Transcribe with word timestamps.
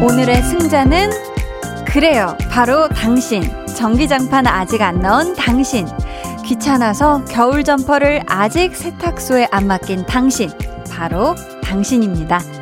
오늘의 0.00 0.42
승자는 0.42 1.10
그래요. 1.86 2.36
바로 2.50 2.88
당신. 2.88 3.42
전기장판 3.66 4.46
아직 4.46 4.82
안 4.82 5.00
넣은 5.00 5.34
당신. 5.34 5.86
귀찮아서 6.44 7.24
겨울 7.24 7.64
점퍼를 7.64 8.22
아직 8.26 8.74
세탁소에 8.74 9.48
안 9.50 9.66
맡긴 9.66 10.06
당신. 10.06 10.50
바로 10.90 11.34
당신입니다. 11.62 12.57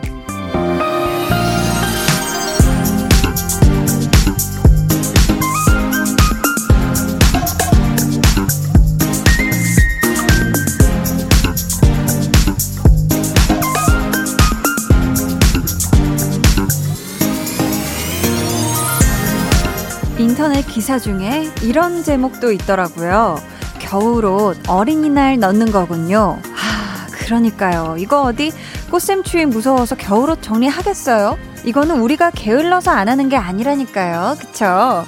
기사 20.77 20.99
중에 20.99 21.51
이런 21.63 22.05
제목도 22.05 22.53
있더라고요. 22.53 23.41
겨울옷 23.79 24.59
어린이날 24.69 25.39
넣는 25.39 25.73
거군요. 25.73 26.39
아, 26.53 27.07
그러니까요. 27.13 27.97
이거 27.99 28.21
어디 28.25 28.53
꽃샘추위 28.91 29.47
무서워서 29.47 29.97
겨울옷 29.97 30.43
정리하겠어요? 30.43 31.39
이거는 31.65 31.99
우리가 32.03 32.31
게을러서 32.31 32.91
안 32.91 33.09
하는 33.09 33.31
게 33.31 33.37
아니라니까요. 33.37 34.37
그쵸? 34.39 35.07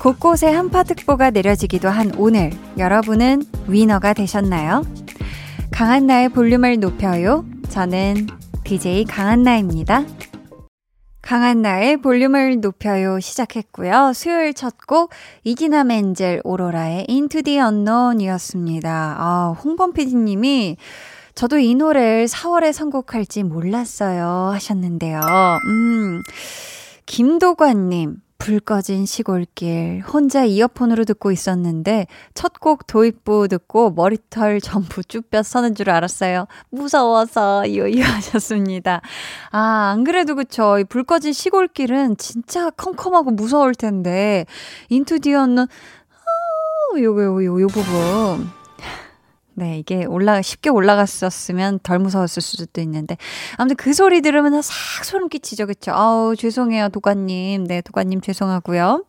곳곳에 0.00 0.46
한파특보가 0.52 1.30
내려지기도 1.30 1.88
한 1.88 2.12
오늘, 2.16 2.52
여러분은 2.78 3.42
위너가 3.66 4.12
되셨나요? 4.12 4.84
강한나의 5.72 6.28
볼륨을 6.28 6.78
높여요. 6.78 7.44
저는 7.68 8.28
DJ 8.62 9.06
강한나입니다. 9.06 10.04
강한 11.28 11.60
나의 11.60 11.98
볼륨을 11.98 12.60
높여요 12.62 13.20
시작했고요. 13.20 14.12
수요일 14.14 14.54
첫 14.54 14.78
곡 14.86 15.10
이기나 15.44 15.84
멘젤 15.84 16.40
오로라의 16.42 17.04
Into 17.06 17.42
the 17.42 17.60
Unknown이었습니다. 17.60 19.16
아, 19.18 19.54
홍범 19.62 19.92
PD님이 19.92 20.78
저도 21.34 21.58
이 21.58 21.74
노래를 21.74 22.24
4월에 22.28 22.72
선곡할지 22.72 23.42
몰랐어요 23.42 24.52
하셨는데요. 24.54 25.20
음, 25.66 26.22
김도관님. 27.04 28.16
불 28.38 28.60
꺼진 28.60 29.04
시골길 29.04 30.02
혼자 30.06 30.44
이어폰으로 30.44 31.04
듣고 31.04 31.32
있었는데 31.32 32.06
첫 32.34 32.52
곡 32.60 32.86
도입부 32.86 33.48
듣고 33.48 33.90
머리털 33.90 34.60
전부 34.60 35.02
쭈뼛 35.04 35.44
서는 35.44 35.74
줄 35.74 35.90
알았어요. 35.90 36.46
무서워서 36.70 37.64
요요 37.74 38.02
하셨습니다. 38.04 39.00
아, 39.50 39.90
안 39.92 40.04
그래도 40.04 40.34
그쵸. 40.34 40.78
불 40.88 41.04
꺼진 41.04 41.32
시골길은 41.32 42.16
진짜 42.16 42.70
컴컴하고 42.70 43.32
무서울 43.32 43.74
텐데 43.74 44.46
인투 44.88 45.20
디언는 45.20 45.64
어, 45.64 46.98
요거 46.98 47.24
요거 47.24 47.44
요, 47.44 47.60
요 47.60 47.66
부분 47.66 48.50
네, 49.58 49.76
이게 49.76 50.04
올라, 50.04 50.40
쉽게 50.40 50.70
올라갔었으면 50.70 51.80
덜 51.82 51.98
무서웠을 51.98 52.40
수도 52.40 52.80
있는데. 52.80 53.16
아무튼 53.56 53.74
그 53.74 53.92
소리 53.92 54.20
들으면 54.20 54.62
싹 54.62 55.04
소름 55.04 55.28
끼치죠. 55.28 55.66
그쵸? 55.66 55.90
아우, 55.90 56.36
죄송해요, 56.36 56.90
도관님. 56.90 57.64
네, 57.64 57.80
도관님 57.80 58.20
죄송하고요. 58.20 59.04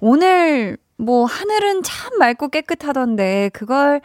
오늘, 0.00 0.78
뭐, 0.96 1.26
하늘은 1.26 1.82
참 1.82 2.18
맑고 2.18 2.48
깨끗하던데, 2.48 3.50
그걸 3.52 4.00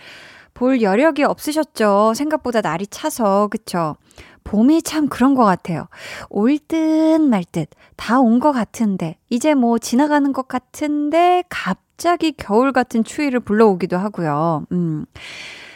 볼 0.53 0.81
여력이 0.81 1.23
없으셨죠. 1.23 2.15
생각보다 2.17 2.59
날이 2.59 2.85
차서, 2.85 3.47
그쵸? 3.47 3.95
봄이 4.43 4.81
참 4.83 5.07
그런 5.07 5.35
것 5.35 5.43
같아요. 5.45 5.87
올 6.29 6.57
듯 6.59 7.19
말 7.19 7.43
듯, 7.51 7.69
다 7.95 8.19
온 8.21 8.39
것 8.39 8.51
같은데, 8.51 9.17
이제 9.29 9.53
뭐 9.53 9.77
지나가는 9.77 10.31
것 10.33 10.47
같은데, 10.47 11.43
갑자기 11.49 12.31
겨울 12.33 12.71
같은 12.71 13.03
추위를 13.03 13.39
불러오기도 13.41 13.97
하고요. 13.97 14.65
음. 14.71 15.05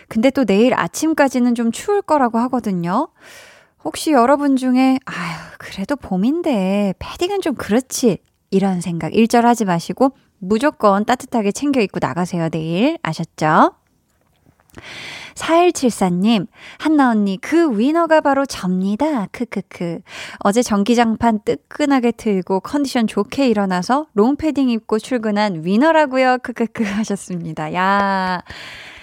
근데 0.07 0.29
또 0.29 0.45
내일 0.45 0.73
아침까지는 0.73 1.55
좀 1.55 1.71
추울 1.71 2.01
거라고 2.01 2.37
하거든요. 2.39 3.07
혹시 3.83 4.11
여러분 4.11 4.55
중에, 4.55 4.99
아유, 5.05 5.35
그래도 5.59 5.95
봄인데, 5.95 6.93
패딩은 6.99 7.41
좀 7.41 7.55
그렇지. 7.55 8.17
이런 8.51 8.81
생각 8.81 9.13
일절 9.15 9.45
하지 9.45 9.65
마시고, 9.65 10.11
무조건 10.39 11.05
따뜻하게 11.05 11.51
챙겨 11.51 11.81
입고 11.81 11.99
나가세요, 12.01 12.49
내일. 12.49 12.97
아셨죠? 13.03 13.73
4174님, 15.35 16.47
한나 16.77 17.09
언니, 17.09 17.37
그 17.37 17.77
위너가 17.77 18.21
바로 18.21 18.45
접니다. 18.45 19.27
크크크. 19.27 19.99
어제 20.39 20.61
전기장판 20.63 21.41
뜨끈하게 21.43 22.11
틀고 22.11 22.61
컨디션 22.61 23.05
좋게 23.07 23.49
일어나서 23.49 24.07
롱패딩 24.13 24.69
입고 24.69 24.99
출근한 24.99 25.65
위너라고요. 25.65 26.39
크크크 26.41 26.83
하셨습니다. 26.87 27.73
야. 27.73 28.41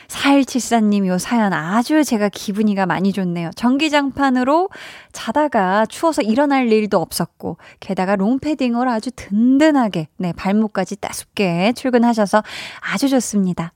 4174님 0.09 1.07
요 1.07 1.17
사연 1.17 1.55
아주 1.55 2.05
제가 2.05 2.29
기분이가 2.29 2.85
많이 2.85 3.13
좋네요. 3.13 3.51
전기장판으로 3.57 4.69
자다가 5.13 5.87
추워서 5.87 6.21
일어날 6.21 6.71
일도 6.71 6.99
없었고, 6.99 7.57
게다가 7.81 8.17
롱패딩으로 8.17 8.91
아주 8.91 9.11
든든하게, 9.11 10.09
네, 10.19 10.33
발목까지 10.35 10.97
따숩게 10.97 11.73
출근하셔서 11.75 12.43
아주 12.93 13.09
좋습니다. 13.09 13.73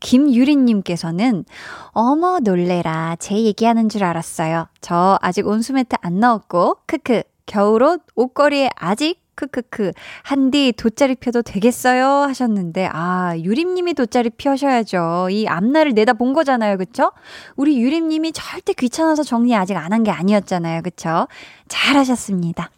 김유리님께서는, 0.00 1.44
어머, 1.92 2.38
놀래라. 2.40 3.16
제 3.18 3.34
얘기하는 3.36 3.88
줄 3.88 4.04
알았어요. 4.04 4.68
저 4.80 5.18
아직 5.22 5.46
온수매트 5.46 5.96
안 6.00 6.20
넣었고, 6.20 6.78
크크, 6.86 7.22
겨울옷, 7.46 8.02
옷걸이에 8.14 8.70
아직 8.76 9.20
크크크. 9.34 9.92
한디 10.24 10.72
돗자리 10.76 11.14
펴도 11.14 11.42
되겠어요? 11.42 12.04
하셨는데, 12.28 12.88
아, 12.92 13.34
유림님이 13.38 13.94
돗자리 13.94 14.30
펴셔야죠. 14.30 15.28
이 15.30 15.46
앞날을 15.46 15.94
내다 15.94 16.14
본 16.14 16.32
거잖아요. 16.32 16.76
그쵸? 16.76 17.12
우리 17.54 17.78
유림님이 17.80 18.32
절대 18.32 18.72
귀찮아서 18.72 19.22
정리 19.22 19.54
아직 19.54 19.76
안 19.76 19.92
한 19.92 20.02
게 20.02 20.10
아니었잖아요. 20.10 20.82
그쵸? 20.82 21.28
잘 21.68 21.96
하셨습니다. 21.96 22.70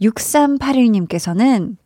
6381님께서는, 0.00 1.76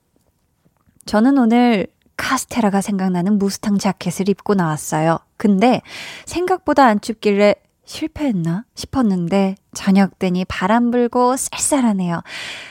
저는 1.07 1.37
오늘 1.39 1.87
카스테라가 2.25 2.81
생각나는 2.81 3.37
무스탕 3.39 3.77
자켓을 3.77 4.31
입고 4.31 4.55
나왔어요. 4.55 5.19
근데 5.37 5.83
생각보다 6.25 6.87
안 6.87 6.99
춥길래 6.99 7.55
실패했나 7.85 8.65
싶었는데 8.75 9.57
저녁 9.75 10.19
되니 10.19 10.47
바람 10.47 10.91
불고 10.91 11.37
쌀쌀하네요. 11.37 12.23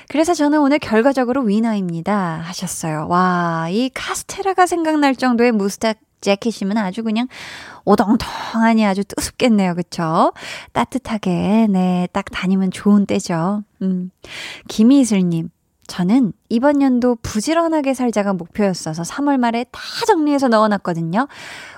그래서 0.09 0.33
저는 0.33 0.59
오늘 0.59 0.79
결과적으로 0.79 1.43
위너입니다. 1.43 2.41
하셨어요. 2.43 3.05
와, 3.09 3.67
이 3.69 3.91
카스테라가 3.93 4.65
생각날 4.65 5.15
정도의 5.15 5.51
무스탁 5.51 5.99
재킷이면 6.21 6.77
아주 6.77 7.03
그냥 7.03 7.27
오동통하니 7.85 8.83
아주 8.87 9.03
뜨습겠네요. 9.03 9.75
그쵸? 9.75 10.33
따뜻하게, 10.71 11.67
네, 11.69 12.07
딱 12.11 12.25
다니면 12.31 12.71
좋은 12.71 13.05
때죠. 13.05 13.63
음. 13.83 14.09
김희슬님. 14.67 15.49
저는 15.93 16.33
이번 16.49 16.81
연도 16.81 17.15
부지런하게 17.21 17.93
살자가 17.93 18.33
목표였어서 18.33 19.03
3월 19.03 19.37
말에 19.37 19.63
다 19.71 19.79
정리해서 20.07 20.47
넣어놨거든요. 20.47 21.27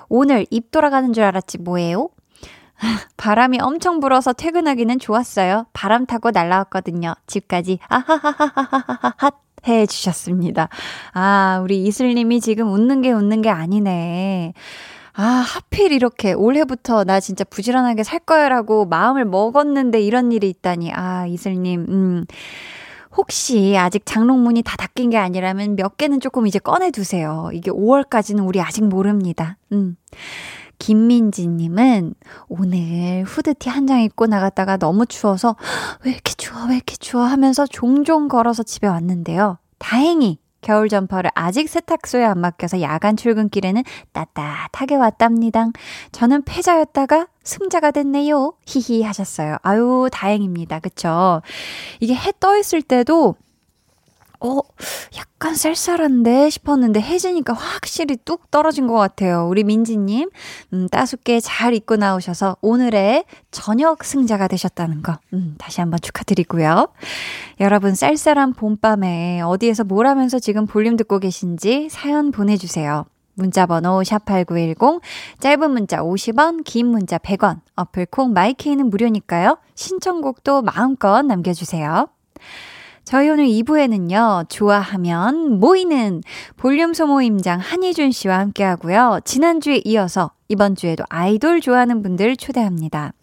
오늘 0.08 0.46
입 0.52 0.72
돌아가는 0.72 1.12
줄 1.12 1.26
알았지 1.26 1.58
뭐예요? 1.58 2.08
바람이 3.18 3.60
엄청 3.60 4.00
불어서 4.00 4.32
퇴근하기는 4.32 5.00
좋았어요. 5.00 5.66
바람 5.74 6.06
타고 6.06 6.32
날라왔거든요. 6.32 7.14
집까지 7.28 7.80
아하하하하하하 7.90 9.32
해 9.68 9.86
주셨습니다. 9.86 10.70
아, 11.12 11.60
우리 11.62 11.84
이슬 11.84 12.14
님이 12.16 12.40
지금 12.40 12.72
웃는 12.72 13.02
게 13.02 13.12
웃는 13.12 13.42
게 13.42 13.50
아니네. 13.50 14.54
아, 15.12 15.24
하필 15.24 15.92
이렇게 15.92 16.32
올해부터 16.32 17.04
나 17.04 17.20
진짜 17.20 17.44
부지런하게 17.44 18.04
살 18.04 18.20
거야라고 18.20 18.86
마음을 18.86 19.26
먹었는데 19.26 20.00
이런 20.00 20.32
일이 20.32 20.48
있다니. 20.48 20.94
아, 20.94 21.28
이슬 21.28 21.62
님, 21.62 21.86
음. 21.90 22.26
혹시 23.18 23.76
아직 23.78 24.06
장롱문이 24.06 24.64
다 24.64 24.76
닫힌 24.78 25.10
게 25.10 25.18
아니라면 25.18 25.76
몇 25.76 25.98
개는 25.98 26.20
조금 26.20 26.48
이제 26.48 26.60
꺼내 26.60 26.92
두세요. 26.92 27.50
이게 27.54 27.72
5월까지는 27.72 28.46
우리 28.48 28.62
아직 28.62 28.84
모릅니다. 28.84 29.58
음. 29.72 29.96
김민지님은 30.80 32.14
오늘 32.50 33.24
후드티 33.26 33.70
한 33.70 33.86
장 33.88 34.02
입고 34.02 34.26
나갔다가 34.28 34.78
너무 34.78 35.06
추워서 35.06 35.56
왜 36.04 36.12
이렇게 36.12 36.34
추워, 36.34 36.66
왜 36.66 36.76
이렇게 36.76 36.96
추워 36.98 37.24
하면서 37.24 37.66
종종 37.68 38.28
걸어서 38.28 38.64
집에 38.64 38.88
왔는데요. 38.88 39.58
다행히 39.78 40.40
겨울 40.62 40.90
점퍼를 40.90 41.30
아직 41.36 41.70
세탁소에 41.70 42.26
안 42.26 42.42
맡겨서 42.42 42.82
야간 42.82 43.16
출근길에는 43.16 43.84
따뜻하게 44.14 44.96
왔답니다. 44.96 45.68
저는 46.12 46.42
패자였다가 46.44 47.28
승자가 47.46 47.92
됐네요. 47.92 48.54
히히 48.66 49.04
하셨어요. 49.04 49.58
아유, 49.64 50.10
다행입니다. 50.12 50.80
그쵸? 50.80 51.42
이게 52.02 52.14
해 52.16 52.32
떠 52.40 52.58
있을 52.58 52.82
때도 52.82 53.36
어, 54.42 54.60
약간 55.18 55.56
쌀쌀한데 55.56 56.50
싶었는데 56.50 57.00
해지니까 57.00 57.54
확실히 57.54 58.18
뚝 58.18 58.52
떨어진 58.52 58.86
것 58.86 58.94
같아요. 58.96 59.48
우리 59.48 59.64
민지님, 59.64 60.30
음, 60.74 60.88
따숩게 60.90 61.40
잘 61.40 61.74
입고 61.74 61.96
나오셔서 61.96 62.58
오늘의 62.62 63.24
저녁 63.52 64.04
승자가 64.04 64.48
되셨다는 64.50 65.02
거, 65.02 65.18
음, 65.34 65.56
다시 65.58 65.80
한번 65.80 66.00
축하드리고요. 66.02 66.90
여러분, 67.62 67.96
쌀쌀한 67.96 68.54
봄밤에 68.54 69.42
어디에서 69.42 69.86
뭘 69.86 70.06
하면서 70.06 70.38
지금 70.38 70.68
볼륨 70.68 70.98
듣고 70.98 71.20
계신지 71.20 71.88
사연 71.90 72.32
보내주세요. 72.32 73.06
문자 73.36 73.66
번호 73.66 74.02
샵8910, 74.02 75.02
짧은 75.40 75.72
문자 75.72 76.02
50원, 76.02 76.64
긴 76.64 76.88
문자 76.88 77.18
100원, 77.18 77.60
어플 77.76 78.08
콩 78.08 78.34
마이케이는 78.34 78.90
무료니까요. 78.90 79.58
신청곡도 79.76 80.64
마음껏 80.64 81.22
남겨주세요. 81.22 82.08
저희 83.04 83.30
오늘 83.30 83.46
2부에는요, 83.46 84.50
좋아하면 84.50 85.60
모이는 85.60 86.24
볼륨 86.58 86.96
소모임장 86.96 87.60
한희준 87.60 88.12
씨와 88.12 88.40
함께 88.40 88.64
하고요. 88.64 89.20
지난주에 89.24 89.82
이어서 89.86 90.32
이번 90.48 90.76
주에도 90.76 91.04
아이돌 91.10 91.62
좋아하는 91.62 92.02
분들 92.02 92.36
초대합니다. 92.36 93.14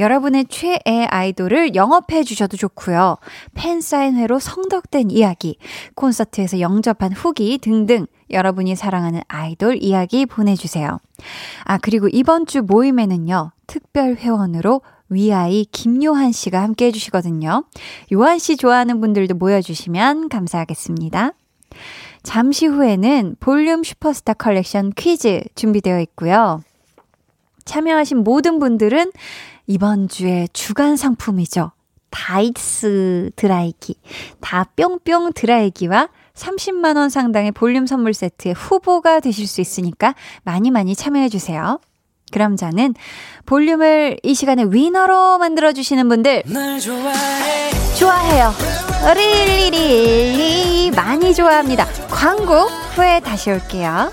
여러분의 0.00 0.46
최애 0.48 1.06
아이돌을 1.08 1.76
영업해 1.76 2.24
주셔도 2.24 2.56
좋고요. 2.56 3.18
팬사인회로 3.54 4.40
성덕된 4.40 5.12
이야기, 5.12 5.56
콘서트에서 5.94 6.58
영접한 6.58 7.12
후기 7.12 7.58
등등 7.58 8.06
여러분이 8.32 8.76
사랑하는 8.76 9.20
아이돌 9.28 9.82
이야기 9.82 10.26
보내주세요. 10.26 10.98
아, 11.64 11.78
그리고 11.78 12.08
이번 12.10 12.46
주 12.46 12.62
모임에는요, 12.62 13.52
특별 13.66 14.16
회원으로 14.16 14.82
위아이 15.08 15.66
김요한 15.66 16.32
씨가 16.32 16.62
함께 16.62 16.86
해주시거든요. 16.86 17.64
요한 18.12 18.38
씨 18.38 18.56
좋아하는 18.56 19.00
분들도 19.00 19.34
모여주시면 19.34 20.28
감사하겠습니다. 20.28 21.32
잠시 22.22 22.66
후에는 22.66 23.36
볼륨 23.40 23.82
슈퍼스타 23.82 24.34
컬렉션 24.34 24.92
퀴즈 24.96 25.42
준비되어 25.54 26.00
있고요. 26.00 26.62
참여하신 27.64 28.18
모든 28.18 28.58
분들은 28.58 29.12
이번 29.66 30.08
주에 30.08 30.48
주간 30.52 30.96
상품이죠. 30.96 31.72
다이스 32.10 33.30
드라이기, 33.36 33.96
다 34.40 34.64
뿅뿅 34.76 35.32
드라이기와 35.34 36.08
30만원 36.34 37.10
상당의 37.10 37.52
볼륨 37.52 37.86
선물 37.86 38.14
세트의 38.14 38.54
후보가 38.54 39.20
되실 39.20 39.46
수 39.46 39.60
있으니까 39.60 40.14
많이 40.44 40.70
많이 40.70 40.94
참여해주세요. 40.94 41.80
그럼 42.30 42.56
저는 42.56 42.94
볼륨을 43.44 44.18
이 44.22 44.34
시간에 44.34 44.64
winner로 44.64 45.38
만들어주시는 45.38 46.08
분들 46.08 46.44
좋아해요. 47.98 48.52
really 49.14 50.02
really 50.02 50.90
많이 50.92 51.34
좋아합니다. 51.34 51.86
광고 52.08 52.54
후에 52.94 53.20
다시 53.20 53.50
올게요. 53.50 54.10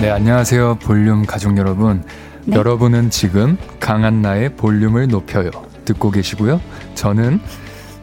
네, 0.00 0.10
안녕하세요. 0.10 0.76
볼륨 0.76 1.26
가족 1.26 1.56
여러분. 1.56 2.04
네. 2.44 2.56
여러분은 2.56 3.10
지금 3.10 3.56
강한나의 3.80 4.54
볼륨을 4.56 5.08
높여요. 5.08 5.50
듣고 5.84 6.12
계시고요. 6.12 6.60
저는 6.94 7.40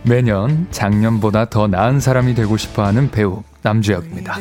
매년 0.06 0.68
작년보다 0.72 1.46
더 1.46 1.68
나은 1.68 2.00
사람이 2.00 2.36
되고 2.36 2.58
싶어 2.58 2.84
하는 2.84 3.10
배우 3.10 3.44
남주혁입니다. 3.62 4.38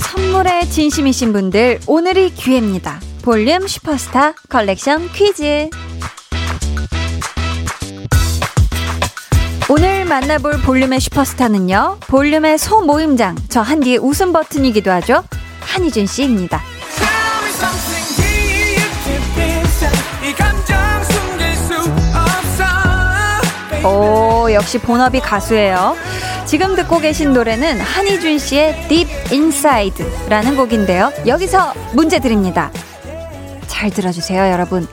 선물에 0.00 0.68
진심이신 0.70 1.32
분들 1.34 1.80
오늘이 1.86 2.30
기회입니다. 2.30 3.00
볼륨 3.22 3.66
슈퍼스타 3.66 4.32
컬렉션 4.48 5.12
퀴즈. 5.12 5.68
오늘 9.70 10.04
만나볼 10.04 10.62
볼륨의 10.62 10.98
슈퍼스타는요, 10.98 11.98
볼륨의 12.08 12.58
소모임장, 12.58 13.36
저 13.48 13.60
한디의 13.60 13.98
웃음 13.98 14.32
버튼이기도 14.32 14.90
하죠. 14.90 15.22
한희준 15.60 16.06
씨입니다. 16.06 16.60
오, 23.84 24.52
역시 24.52 24.78
본업이 24.78 25.20
가수예요. 25.20 25.94
지금 26.46 26.74
듣고 26.74 26.98
계신 26.98 27.32
노래는 27.32 27.78
한희준 27.80 28.40
씨의 28.40 28.88
Deep 28.88 29.08
Inside라는 29.30 30.56
곡인데요. 30.56 31.12
여기서 31.28 31.74
문제 31.92 32.18
드립니다. 32.18 32.72
잘 33.68 33.90
들어주세요, 33.90 34.50
여러분. 34.50 34.88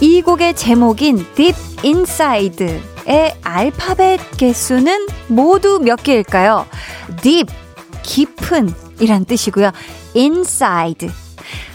이 0.00 0.20
곡의 0.20 0.54
제목인 0.56 1.24
Deep 1.36 1.56
Inside. 1.84 2.95
의 3.06 3.34
알파벳 3.42 4.36
개수는 4.36 5.06
모두 5.28 5.78
몇 5.80 6.02
개일까요? 6.02 6.66
deep, 7.22 7.52
깊은 8.02 8.72
이란 9.00 9.24
뜻이고요. 9.24 9.70
inside, 10.16 11.08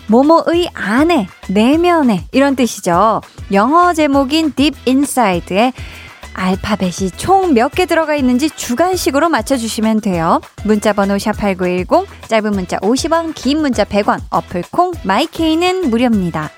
모모의 0.07 0.69
안에, 0.74 1.28
내면에 1.48 2.25
이런 2.31 2.56
뜻이죠. 2.56 3.22
영어 3.54 3.94
제목인 3.94 4.54
deep 4.54 4.78
inside에 4.88 5.72
알파벳이 6.33 7.12
총 7.18 7.54
몇 7.54 7.75
개 7.75 7.86
들어가 7.86 8.16
있는지 8.16 8.50
주간식으로 8.50 9.30
맞춰주시면 9.30 10.01
돼요. 10.01 10.42
문자번호 10.63 11.16
샵8910, 11.16 12.06
짧은 12.27 12.51
문자 12.51 12.77
50원, 12.77 13.34
긴 13.36 13.60
문자 13.62 13.84
100원, 13.84 14.19
어플 14.30 14.63
콩, 14.72 14.92
마이케이는 15.04 15.89
무료입니다. 15.89 16.50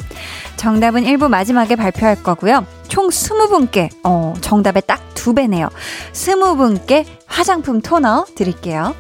정답은 0.58 1.04
1부 1.04 1.28
마지막에 1.28 1.76
발표할 1.76 2.22
거고요. 2.24 2.66
총 2.94 3.10
20분께, 3.10 3.90
어, 4.04 4.36
정답에 4.40 4.80
딱두 4.80 5.34
배네요. 5.34 5.70
20분께 6.12 7.08
화장품 7.26 7.82
토너 7.82 8.28
드릴게요. 8.36 8.94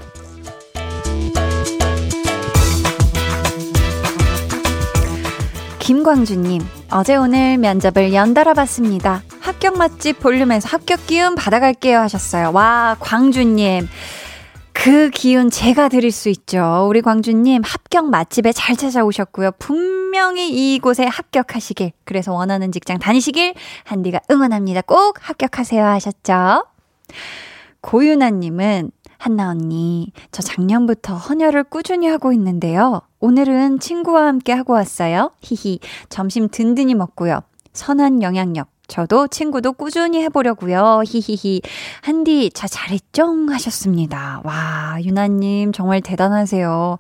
김광주님, 5.77 6.63
어제 6.89 7.15
오늘 7.15 7.59
면접을 7.59 8.15
연달아 8.15 8.55
봤습니다. 8.55 9.21
합격 9.39 9.77
맛집 9.77 10.19
볼륨에서 10.19 10.69
합격 10.69 11.05
기운 11.05 11.35
받아갈게요 11.35 12.00
하셨어요. 12.00 12.51
와, 12.51 12.95
광주님. 13.00 13.88
그 14.83 15.09
기운 15.11 15.49
제가 15.49 15.87
드릴 15.87 16.11
수 16.11 16.27
있죠. 16.27 16.87
우리 16.89 17.01
광주님 17.01 17.61
합격 17.63 18.09
맛집에 18.09 18.51
잘 18.51 18.75
찾아오셨고요. 18.75 19.51
분명히 19.57 20.75
이곳에 20.75 21.05
합격하시길, 21.05 21.93
그래서 22.03 22.33
원하는 22.33 22.69
직장 22.73 22.99
다니시길 22.99 23.53
한디가 23.85 24.19
응원합니다. 24.29 24.81
꼭 24.81 25.19
합격하세요 25.21 25.85
하셨죠? 25.85 26.65
고유나님은 27.79 28.91
한나 29.19 29.51
언니, 29.51 30.11
저 30.33 30.41
작년부터 30.41 31.15
헌혈을 31.15 31.63
꾸준히 31.63 32.07
하고 32.07 32.33
있는데요. 32.33 33.03
오늘은 33.21 33.79
친구와 33.79 34.27
함께 34.27 34.51
하고 34.51 34.73
왔어요. 34.73 35.31
히히, 35.39 35.79
점심 36.09 36.49
든든히 36.49 36.93
먹고요. 36.93 37.39
선한 37.71 38.21
영향력, 38.21 38.67
저도 38.93 39.27
친구도 39.27 39.73
꾸준히 39.73 40.21
해보려고요. 40.21 41.01
히히히. 41.03 41.63
한디, 42.03 42.51
자, 42.51 42.67
잘했죠? 42.67 43.47
하셨습니다. 43.50 44.39
와, 44.43 45.00
유나님, 45.01 45.71
정말 45.71 46.00
대단하세요. 46.00 47.00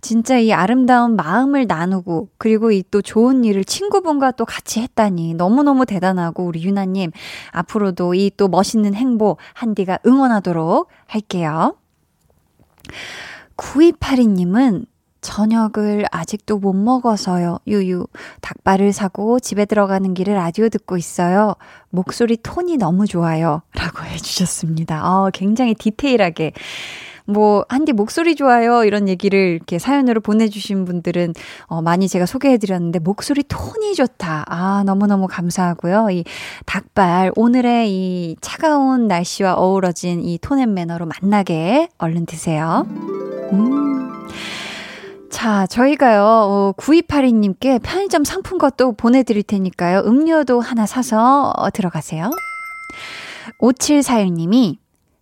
진짜 0.00 0.36
이 0.38 0.52
아름다운 0.52 1.14
마음을 1.14 1.68
나누고, 1.68 2.30
그리고 2.38 2.72
이 2.72 2.82
또 2.90 3.02
좋은 3.02 3.44
일을 3.44 3.64
친구분과 3.64 4.32
또 4.32 4.44
같이 4.44 4.80
했다니. 4.80 5.34
너무너무 5.34 5.86
대단하고, 5.86 6.44
우리 6.44 6.64
유나님, 6.64 7.12
앞으로도 7.52 8.14
이 8.14 8.30
또 8.36 8.48
멋있는 8.48 8.94
행보, 8.96 9.36
한디가 9.54 10.00
응원하도록 10.04 10.88
할게요. 11.06 11.76
9282님은 13.56 14.86
저녁을 15.32 16.06
아직도 16.10 16.58
못 16.58 16.72
먹어서요. 16.72 17.58
유유. 17.66 18.06
닭발을 18.40 18.92
사고 18.94 19.38
집에 19.38 19.66
들어가는 19.66 20.14
길에 20.14 20.32
라디오 20.32 20.70
듣고 20.70 20.96
있어요. 20.96 21.54
목소리 21.90 22.38
톤이 22.38 22.78
너무 22.78 23.06
좋아요. 23.06 23.60
라고 23.74 24.04
해주셨습니다. 24.08 25.02
어, 25.06 25.30
굉장히 25.34 25.74
디테일하게. 25.74 26.52
뭐, 27.26 27.62
한디 27.68 27.92
목소리 27.92 28.34
좋아요. 28.36 28.84
이런 28.84 29.06
얘기를 29.06 29.38
이렇게 29.38 29.78
사연으로 29.78 30.22
보내주신 30.22 30.86
분들은, 30.86 31.34
어, 31.66 31.82
많이 31.82 32.08
제가 32.08 32.24
소개해드렸는데, 32.24 33.00
목소리 33.00 33.42
톤이 33.42 33.96
좋다. 33.96 34.46
아, 34.48 34.82
너무너무 34.86 35.26
감사하고요. 35.26 36.08
이 36.10 36.24
닭발, 36.64 37.32
오늘의 37.36 37.90
이 37.92 38.36
차가운 38.40 39.08
날씨와 39.08 39.56
어우러진 39.56 40.22
이 40.24 40.38
톤 40.40 40.58
and 40.58 40.72
manner로 40.72 41.04
만나게 41.20 41.90
얼른 41.98 42.24
드세요. 42.24 42.86
음. 43.52 43.87
자, 45.30 45.66
저희가요, 45.66 46.22
어, 46.24 46.72
9282님께 46.76 47.80
편의점 47.82 48.24
상품권 48.24 48.70
도 48.76 48.92
보내드릴 48.92 49.42
테니까요. 49.42 50.02
음료도 50.06 50.60
하나 50.60 50.86
사서 50.86 51.52
어, 51.56 51.70
들어가세요. 51.70 52.30
5741님이 53.60 54.76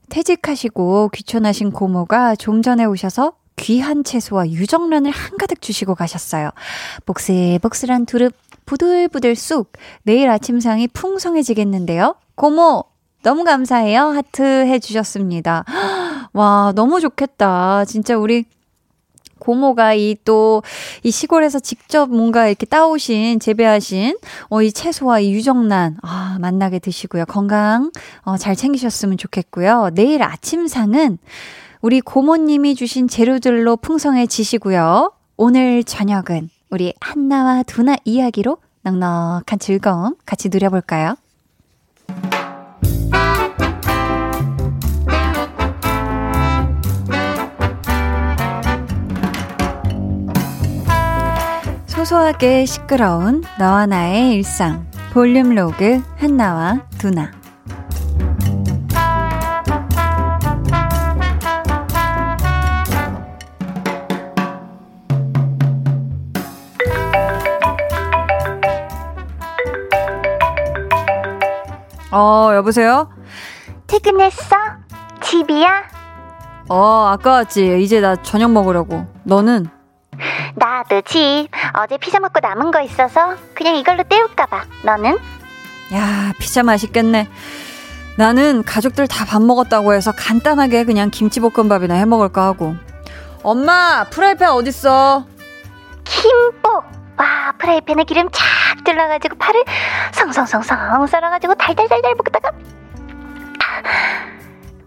퇴직하시고 0.09 1.11
귀촌하신 1.13 1.73
고모가 1.73 2.37
좀 2.37 2.63
전에 2.63 2.85
오셔서 2.85 3.33
귀한 3.57 4.05
채소와 4.05 4.51
유정란을 4.51 5.11
한가득 5.11 5.63
주시고 5.63 5.95
가셨어요. 5.95 6.51
복슬복슬한 7.07 8.07
두릅, 8.07 8.35
부들부들 8.67 9.35
쑥, 9.35 9.73
내일 10.03 10.29
아침상이 10.29 10.89
풍성해지겠는데요. 10.89 12.17
고모, 12.35 12.85
너무 13.23 13.45
감사해요. 13.45 14.03
하트 14.09 14.43
해주셨습니다. 14.43 15.65
와, 16.33 16.73
너무 16.77 17.01
좋겠다. 17.01 17.85
진짜 17.87 18.17
우리 18.17 18.45
고모가 19.39 19.95
이또이 19.95 21.11
시골에서 21.11 21.59
직접 21.61 22.09
뭔가 22.11 22.49
이렇게 22.49 22.67
따오신 22.67 23.41
재배하신 23.41 24.17
어 24.51 24.63
이 24.63 24.73
채소와 24.73 25.21
이 25.21 25.33
유정란 25.33 25.99
아 26.03 26.39
만나게 26.41 26.79
드시고요. 26.79 27.27
건강 27.27 27.91
어 28.25 28.37
잘 28.37 28.57
챙기셨으면 28.57 29.19
좋겠고요. 29.19 29.91
내일 29.95 30.23
아침상은 30.23 31.19
우리 31.83 32.01
고모님이 32.01 32.75
주신 32.75 33.07
재료들로 33.09 33.77
풍성해지시고요. 33.77 35.13
오늘 35.37 35.85
저녁은 35.85 36.49
우리 36.71 36.95
한나와 37.01 37.63
두나 37.63 37.97
이야기로 38.05 38.57
넉넉한 38.83 39.59
즐거움 39.59 40.15
같이 40.25 40.49
누려볼까요? 40.49 41.17
소소하게 52.07 52.67
시끄러운 52.67 53.43
너와 53.59 53.87
나의 53.87 54.35
일상 54.35 54.89
볼륨 55.13 55.57
로그 55.57 56.01
한나와 56.17 56.79
두나 56.99 57.33
어 72.13 72.53
여보세요? 72.55 73.11
퇴근했어? 73.89 74.55
집이야? 75.23 75.83
어 76.69 77.09
아까 77.09 77.33
왔지 77.33 77.83
이제 77.83 78.01
나 78.01 78.15
저녁 78.23 78.53
먹으려고 78.53 79.07
너는? 79.25 79.76
나도 80.57 81.03
집. 81.03 81.49
어제 81.75 81.99
피자 81.99 82.19
먹고 82.19 82.41
남은 82.41 82.71
거 82.71 82.81
있어서 82.81 83.37
그냥 83.55 83.77
이걸로 83.77 84.03
때울까봐. 84.05 84.65
너는? 84.85 85.19
야, 85.95 86.33
피자 86.39 86.63
맛있겠네. 86.63 87.29
나는 88.17 88.63
가족들 88.65 89.07
다 89.07 89.27
밥 89.27 89.43
먹었다고 89.43 89.93
해서 89.93 90.13
간단하게 90.17 90.85
그냥 90.85 91.11
김치볶음밥이나 91.11 91.95
해 91.95 92.05
먹을까 92.07 92.45
하고. 92.47 92.75
엄마, 93.43 94.05
프라이팬 94.11 94.49
어딨어? 94.49 95.27
김보! 96.05 96.83
와, 97.19 97.53
프라이팬에 97.59 98.05
기름 98.05 98.29
쫙 98.33 98.43
둘러가지고 98.85 99.37
파를 99.37 99.63
성성성성 100.13 101.07
썰어가지고 101.07 101.55
달달달달 101.57 102.15
볶다가. 102.17 102.51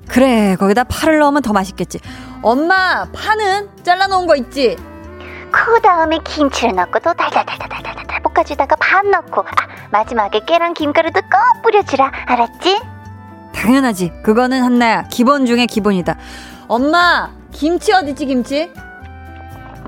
그래, 0.07 0.55
거기다 0.59 0.83
파를 0.85 1.19
넣으면 1.19 1.41
더 1.43 1.53
맛있겠지. 1.53 1.99
엄마, 2.41 3.05
파는 3.13 3.69
잘라놓은 3.83 4.25
거 4.25 4.35
있지? 4.35 4.75
그 5.51 5.82
다음에 5.82 6.18
김치를 6.24 6.75
넣고 6.75 7.00
또 7.00 7.13
달달달달달달달 7.13 8.22
볶아주다가 8.22 8.75
밥 8.77 9.06
넣고 9.06 9.41
아 9.41 9.51
마지막에 9.91 10.41
깨랑 10.46 10.74
김가루도 10.74 11.22
꼭 11.22 11.62
뿌려주라 11.63 12.12
알았지? 12.27 12.82
당연하지 13.53 14.12
그거는 14.24 14.63
한나야 14.63 15.03
기본 15.10 15.46
중에 15.46 15.65
기본이다 15.65 16.15
엄마 16.68 17.32
김치 17.51 17.91
어디지 17.91 18.25
김치? 18.25 18.72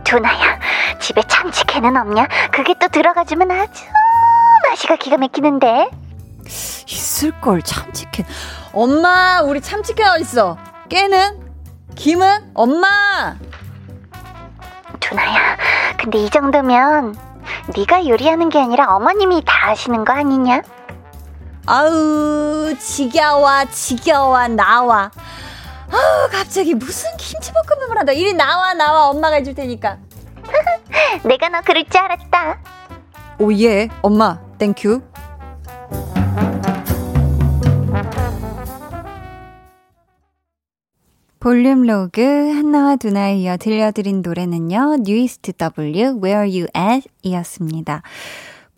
두나야 0.04 0.60
집에 1.00 1.22
참치캔은 1.24 1.96
없냐? 1.96 2.28
그게 2.52 2.74
또 2.80 2.88
들어가주면 2.88 3.52
아주 3.52 3.84
맛이가 4.70 4.96
기가 4.98 5.18
막히는데 5.18 5.90
있을걸 6.88 7.62
참치캔 7.62 8.26
엄마 8.74 9.42
우리 9.42 9.62
참치캔 9.62 10.06
어딨어 10.08 10.58
깨는? 10.90 11.40
김은? 11.96 12.52
엄마 12.54 13.36
두나야, 15.00 15.41
근데 16.02 16.18
이 16.18 16.30
정도면 16.32 17.16
네가 17.78 18.08
요리하는 18.08 18.50
게 18.50 18.60
아니라 18.60 18.96
어머님이 18.96 19.44
다 19.46 19.70
하시는 19.70 20.04
거 20.04 20.14
아니냐? 20.14 20.64
아우 21.68 22.74
지겨워 22.80 23.66
지겨워 23.66 24.48
나와. 24.48 25.12
아우 25.92 26.30
갑자기 26.32 26.74
무슨 26.74 27.16
김치볶음밥을 27.18 28.00
한다. 28.00 28.14
이리 28.14 28.34
나와 28.34 28.74
나와. 28.74 29.10
엄마가 29.10 29.36
해줄 29.36 29.54
테니까. 29.54 29.98
내가 31.24 31.50
너 31.50 31.62
그럴 31.62 31.86
줄 31.86 31.98
알았다. 32.02 32.58
Oh 33.38 33.53
yeah. 33.53 33.90
엄마 34.02 34.40
Thank 34.58 34.85
you 34.85 35.02
볼륨 41.42 41.82
로그 41.88 42.22
한나와 42.22 42.98
두나에 42.98 43.38
이어 43.38 43.58
들려드린 43.58 44.22
노래는요. 44.22 44.98
뉴이스트 45.04 45.54
W 45.54 46.22
Where 46.24 46.48
You 46.48 46.68
At 46.78 47.10
이었습니다. 47.24 48.04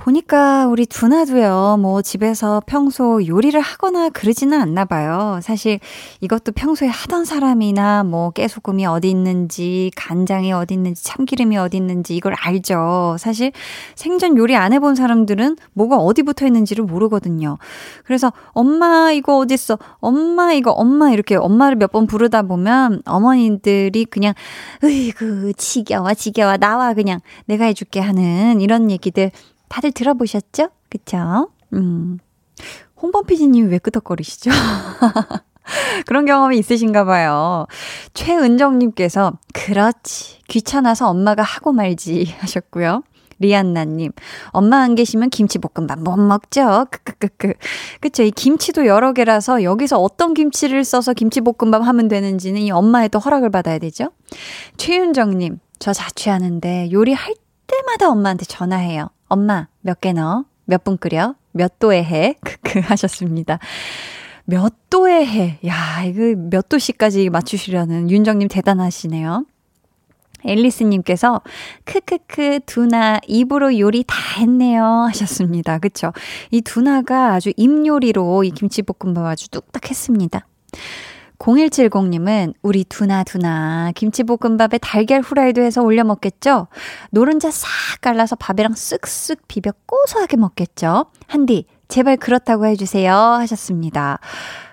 보니까 0.03 0.67
우리 0.67 0.85
두나도요, 0.85 1.77
뭐 1.79 2.01
집에서 2.01 2.61
평소 2.65 3.25
요리를 3.25 3.57
하거나 3.61 4.09
그러지는 4.09 4.59
않나 4.59 4.83
봐요. 4.83 5.39
사실 5.41 5.79
이것도 6.19 6.51
평소에 6.51 6.89
하던 6.89 7.23
사람이나 7.23 8.03
뭐 8.03 8.31
깨소금이 8.31 8.85
어디 8.85 9.09
있는지, 9.09 9.91
간장이 9.95 10.51
어디 10.51 10.73
있는지, 10.73 11.01
참기름이 11.05 11.57
어디 11.57 11.77
있는지 11.77 12.17
이걸 12.17 12.33
알죠. 12.37 13.15
사실 13.17 13.53
생전 13.95 14.35
요리 14.35 14.57
안 14.57 14.73
해본 14.73 14.95
사람들은 14.95 15.55
뭐가 15.71 15.95
어디 15.95 16.23
붙어 16.23 16.45
있는지를 16.45 16.83
모르거든요. 16.83 17.57
그래서 18.03 18.33
엄마 18.51 19.09
이거 19.13 19.37
어딨어? 19.37 19.79
엄마 20.01 20.51
이거 20.51 20.71
엄마 20.71 21.11
이렇게 21.11 21.35
엄마를 21.35 21.77
몇 21.77 21.93
번 21.93 22.07
부르다 22.07 22.41
보면 22.41 23.03
어머니들이 23.05 24.05
그냥 24.05 24.33
으이그 24.83 25.53
지겨워 25.57 26.15
지겨워 26.15 26.57
나와 26.57 26.95
그냥 26.95 27.19
내가 27.45 27.65
해줄게 27.65 27.99
하는 27.99 28.59
이런 28.61 28.89
얘기들 28.89 29.29
다들 29.73 29.91
들어보셨죠? 29.91 30.69
그쵸? 30.87 31.49
음. 31.73 32.19
홍범 33.01 33.25
PD님이 33.25 33.69
왜 33.69 33.79
끄덕거리시죠? 33.79 34.51
그런 36.05 36.27
경험이 36.27 36.59
있으신가 36.59 37.05
봐요. 37.05 37.65
최은정님께서, 38.13 39.33
그렇지. 39.51 40.41
귀찮아서 40.47 41.09
엄마가 41.09 41.41
하고 41.41 41.71
말지 41.71 42.35
하셨고요. 42.37 43.01
리안나님, 43.39 44.11
엄마 44.49 44.83
안 44.83 44.93
계시면 44.93 45.31
김치볶음밥 45.31 46.01
못 46.01 46.17
먹죠? 46.17 46.85
크크크크. 46.91 47.53
그쵸. 47.99 48.21
이 48.21 48.29
김치도 48.29 48.85
여러 48.85 49.11
개라서 49.11 49.63
여기서 49.63 49.99
어떤 49.99 50.35
김치를 50.35 50.83
써서 50.83 51.13
김치볶음밥 51.13 51.81
하면 51.81 52.07
되는지는 52.09 52.61
이 52.61 52.69
엄마의 52.69 53.09
또 53.09 53.17
허락을 53.17 53.49
받아야 53.49 53.79
되죠? 53.79 54.11
최윤정님, 54.77 55.57
저 55.79 55.93
자취하는데 55.93 56.91
요리할 56.91 57.33
때마다 57.65 58.11
엄마한테 58.11 58.45
전화해요. 58.45 59.09
엄마, 59.33 59.67
몇 59.81 59.99
개 59.99 60.13
넣어? 60.13 60.45
몇 60.65 60.83
분 60.83 60.97
끓여? 60.97 61.35
몇 61.51 61.79
도에 61.79 62.03
해? 62.03 62.35
크크 62.43 62.79
하셨습니다. 62.85 63.59
몇 64.45 64.73
도에 64.89 65.25
해? 65.25 65.59
야, 65.65 66.03
이거 66.05 66.35
몇 66.37 66.69
도씨까지 66.69 67.29
맞추시려는 67.29 68.09
윤정님 68.11 68.47
대단하시네요. 68.47 69.45
앨리스님께서 70.45 71.41
크크크 71.85 72.59
두나 72.65 73.19
입으로 73.27 73.79
요리 73.79 74.03
다 74.05 74.15
했네요 74.39 74.83
하셨습니다. 75.07 75.79
그쵸? 75.79 76.11
이 76.51 76.59
두나가 76.61 77.33
아주 77.33 77.53
입요리로 77.55 78.43
이 78.43 78.51
김치볶음밥 78.51 79.25
아주 79.25 79.49
뚝딱 79.49 79.89
했습니다. 79.89 80.45
0170님은 81.43 82.53
우리 82.61 82.85
두나 82.85 83.23
두나 83.25 83.91
김치볶음밥에 83.95 84.77
달걀 84.77 85.19
후라이도 85.21 85.61
해서 85.61 85.81
올려 85.83 86.05
먹겠죠? 86.05 86.67
노른자 87.11 87.51
싹 87.51 87.67
갈라서 87.99 88.37
밥이랑 88.37 88.73
쓱쓱 88.73 89.39
비벼 89.49 89.71
고소하게 89.85 90.37
먹겠죠? 90.37 91.07
한디 91.27 91.65
제발 91.89 92.15
그렇다고 92.15 92.65
해주세요 92.65 93.13
하셨습니다. 93.13 94.19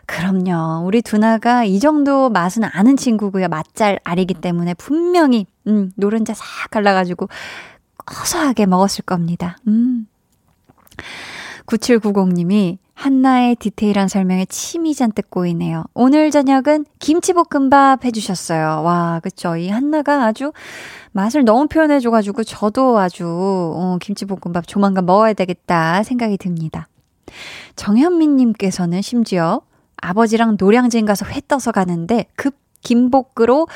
그럼요. 0.07 0.87
우리 0.87 1.03
두나가 1.03 1.65
이 1.65 1.81
정도 1.81 2.31
맛은 2.31 2.62
아는 2.65 2.97
친구고요. 2.97 3.49
맛잘 3.49 3.99
알이기 4.05 4.35
때문에 4.35 4.75
분명히 4.75 5.47
음, 5.67 5.91
노른자 5.97 6.35
싹 6.35 6.71
갈라가지고 6.71 7.29
고소하게 8.07 8.67
먹었을 8.67 9.05
겁니다. 9.05 9.57
음. 9.67 10.07
9790님이 11.67 12.79
한나의 13.00 13.57
디테일한 13.57 14.09
설명에 14.09 14.45
침이 14.45 14.95
잔뜩 14.95 15.30
고이네요. 15.30 15.85
오늘 15.95 16.30
저녁은 16.30 16.85
김치볶음밥 16.99 18.04
해주셨어요. 18.04 18.83
와, 18.83 19.21
그쵸. 19.23 19.57
이 19.57 19.71
한나가 19.71 20.26
아주 20.26 20.52
맛을 21.12 21.47
너무 21.47 21.66
표현해줘가지고 21.66 22.45
저도 22.45 22.99
아주, 22.99 23.26
어, 23.26 23.97
김치볶음밥 24.02 24.69
조만간 24.69 25.07
먹어야 25.07 25.33
되겠다 25.33 26.02
생각이 26.02 26.37
듭니다. 26.37 26.88
정현민님께서는 27.76 29.00
심지어 29.00 29.62
아버지랑 29.97 30.59
노량진 30.61 31.07
가서 31.07 31.25
회 31.25 31.40
떠서 31.49 31.73
가는데 31.73 32.26
급 32.37 32.54
김복으로 32.83 33.66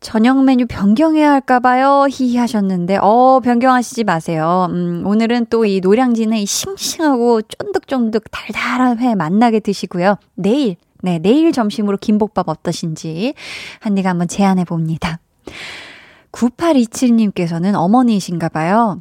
저녁 0.00 0.44
메뉴 0.44 0.66
변경해야 0.66 1.32
할까봐요. 1.32 2.06
히히 2.10 2.36
하셨는데, 2.36 2.98
어, 3.00 3.40
변경하시지 3.42 4.04
마세요. 4.04 4.68
음, 4.70 5.02
오늘은 5.06 5.46
또 5.46 5.64
이 5.64 5.80
노량진의 5.80 6.42
이 6.42 6.46
싱싱하고 6.46 7.42
쫀득쫀득 7.42 8.24
달달한 8.30 8.98
회 8.98 9.14
만나게 9.14 9.58
드시고요. 9.60 10.16
내일, 10.34 10.76
네, 11.02 11.18
내일 11.18 11.50
점심으로 11.52 11.96
김복밥 11.96 12.48
어떠신지 12.48 13.34
한디가 13.80 14.10
한번 14.10 14.28
제안해 14.28 14.64
봅니다. 14.64 15.18
9827님께서는 16.32 17.74
어머니이신가 17.74 18.50
봐요. 18.50 19.00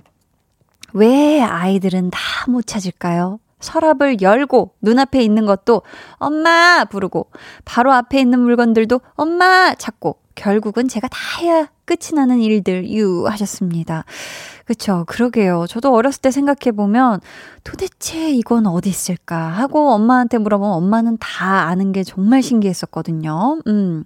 왜 0.93 1.41
아이들은 1.41 2.09
다 2.11 2.19
못 2.47 2.65
찾을까요? 2.67 3.39
서랍을 3.65 4.21
열고 4.21 4.75
눈앞에 4.81 5.21
있는 5.21 5.45
것도 5.45 5.81
엄마 6.13 6.85
부르고 6.85 7.27
바로 7.65 7.91
앞에 7.91 8.19
있는 8.19 8.39
물건들도 8.39 9.01
엄마 9.15 9.73
찾고 9.75 10.17
결국은 10.35 10.87
제가 10.87 11.07
다 11.07 11.17
해야 11.39 11.67
끝이 11.85 12.13
나는 12.13 12.39
일들 12.39 12.89
유 12.89 13.25
하셨습니다. 13.27 14.03
그쵸. 14.65 15.05
그러게요. 15.07 15.65
저도 15.69 15.93
어렸을 15.93 16.21
때 16.21 16.31
생각해 16.31 16.75
보면 16.75 17.21
도대체 17.63 18.31
이건 18.31 18.65
어디 18.65 18.89
있을까 18.89 19.37
하고 19.37 19.91
엄마한테 19.91 20.37
물어보면 20.39 20.73
엄마는 20.73 21.17
다 21.19 21.67
아는 21.67 21.91
게 21.91 22.03
정말 22.03 22.41
신기했었거든요. 22.41 23.59
음. 23.67 24.03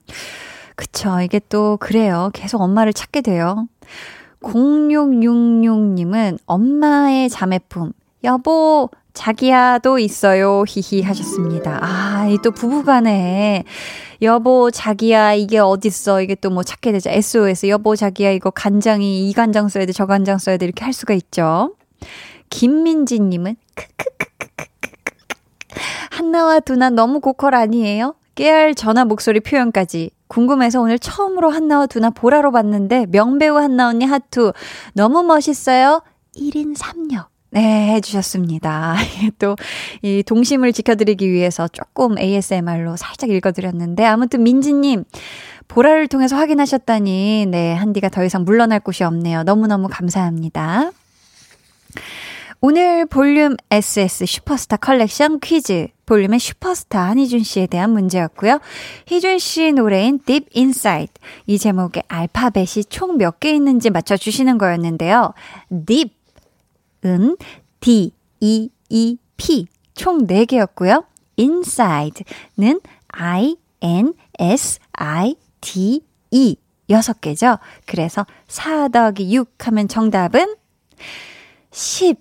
그쵸. 0.75 1.19
이게 1.21 1.39
또 1.49 1.77
그래요. 1.77 2.29
계속 2.33 2.61
엄마를 2.61 2.93
찾게 2.93 3.21
돼요. 3.21 3.67
0666님은 4.41 6.37
엄마의 6.45 7.29
자매품. 7.29 7.91
여보, 8.23 8.89
자기야도 9.13 9.97
있어요. 9.99 10.63
히히 10.67 11.01
하셨습니다. 11.01 11.79
아, 11.81 12.27
이 12.29 12.37
또 12.43 12.51
부부간에 12.51 13.63
여보 14.21 14.69
자기야 14.71 15.33
이게 15.33 15.57
어딨어 15.59 16.21
이게 16.21 16.35
또 16.35 16.49
뭐 16.49 16.63
찾게 16.63 16.91
되죠. 16.91 17.09
SOS 17.09 17.67
여보 17.67 17.95
자기야 17.95 18.31
이거 18.31 18.49
간장이 18.51 19.29
이 19.29 19.33
간장 19.33 19.67
써야 19.69 19.85
돼 19.85 19.93
저 19.93 20.05
간장 20.05 20.37
써야 20.37 20.57
돼 20.57 20.65
이렇게 20.65 20.83
할 20.83 20.93
수가 20.93 21.13
있죠. 21.15 21.75
김민지님은 22.49 23.55
한나와 26.11 26.59
두나 26.59 26.89
너무 26.89 27.19
고퀄 27.19 27.49
아니에요? 27.53 28.15
깨알 28.35 28.75
전화 28.75 29.05
목소리 29.05 29.39
표현까지 29.39 30.11
궁금해서 30.27 30.81
오늘 30.81 30.99
처음으로 30.99 31.49
한나와 31.49 31.87
두나 31.87 32.09
보라로 32.09 32.51
봤는데 32.51 33.07
명배우 33.09 33.57
한나 33.57 33.87
언니 33.89 34.05
하투 34.05 34.53
너무 34.93 35.23
멋있어요. 35.23 36.01
1인 36.35 36.75
3역. 36.77 37.25
네, 37.51 37.95
해주셨습니다. 37.95 38.95
또, 39.39 39.55
이 40.01 40.21
동심을 40.23 40.71
지켜드리기 40.71 41.31
위해서 41.31 41.67
조금 41.67 42.17
ASMR로 42.19 42.95
살짝 42.95 43.29
읽어드렸는데, 43.31 44.05
아무튼 44.05 44.43
민지님, 44.43 45.03
보라를 45.67 46.07
통해서 46.07 46.35
확인하셨다니, 46.35 47.47
네, 47.49 47.73
한디가 47.73 48.09
더 48.09 48.23
이상 48.23 48.43
물러날 48.43 48.79
곳이 48.79 49.03
없네요. 49.03 49.43
너무너무 49.43 49.87
감사합니다. 49.89 50.91
오늘 52.61 53.05
볼륨 53.05 53.55
SS 53.71 54.25
슈퍼스타 54.25 54.77
컬렉션 54.77 55.39
퀴즈. 55.39 55.87
볼륨의 56.05 56.39
슈퍼스타 56.39 56.99
한희준 57.07 57.43
씨에 57.43 57.67
대한 57.67 57.91
문제였고요. 57.91 58.59
희준 59.05 59.37
씨 59.39 59.71
노래인 59.71 60.19
Deep 60.25 60.47
Inside. 60.57 61.13
이 61.45 61.57
제목의 61.59 62.03
알파벳이 62.07 62.85
총 62.89 63.17
몇 63.17 63.39
개 63.39 63.51
있는지 63.53 63.89
맞춰주시는 63.91 64.57
거였는데요. 64.57 65.33
Deep 65.85 66.15
은 67.05 67.37
D, 67.79 68.11
E, 68.39 68.69
E, 68.89 69.17
P 69.37 69.67
총 69.93 70.27
4개였고요. 70.27 71.05
inside는 71.37 72.81
I, 73.09 73.55
N, 73.81 74.13
S, 74.37 74.79
I, 74.93 75.35
D, 75.61 76.01
E 76.31 76.55
6개죠. 76.89 77.59
그래서 77.85 78.25
4 78.47 78.89
더하기 78.89 79.33
6 79.33 79.67
하면 79.67 79.87
정답은 79.87 80.55
10, 81.71 82.17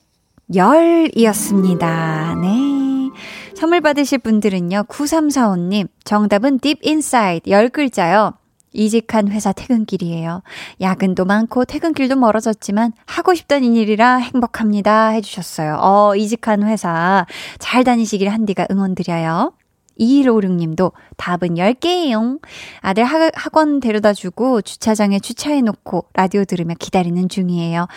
10이었습니다. 0.51 2.41
네. 2.41 3.11
선물 3.55 3.81
받으실 3.81 4.19
분들은요. 4.19 4.85
9345님, 4.85 5.88
정답은 6.05 6.59
deep 6.61 6.87
inside 6.87 7.51
10글자요. 7.51 8.38
이직한 8.79 9.29
회사 9.29 9.53
퇴근길이에요. 9.53 10.43
야근도 10.81 11.25
많고 11.25 11.64
퇴근길도 11.64 12.17
멀어졌지만 12.17 12.93
하고 13.07 13.35
싶던 13.35 13.64
일이라 13.64 14.17
행복합니다. 14.17 15.09
해주셨어요. 15.09 15.79
어, 15.81 16.14
이직한 16.14 16.62
회사 16.62 17.27
잘 17.59 17.85
다니시길 17.85 18.29
한디가 18.29 18.69
응원드려요. 18.71 19.53
2156님도 19.99 20.93
답은 21.17 21.57
10개예요. 21.57 22.41
아들 22.81 23.03
학, 23.03 23.33
학원 23.35 23.81
데려다 23.81 24.12
주고 24.12 24.62
주차장에 24.62 25.19
주차해놓고 25.19 26.07
라디오 26.14 26.45
들으며 26.45 26.75
기다리는 26.79 27.29
중이에요. 27.29 27.88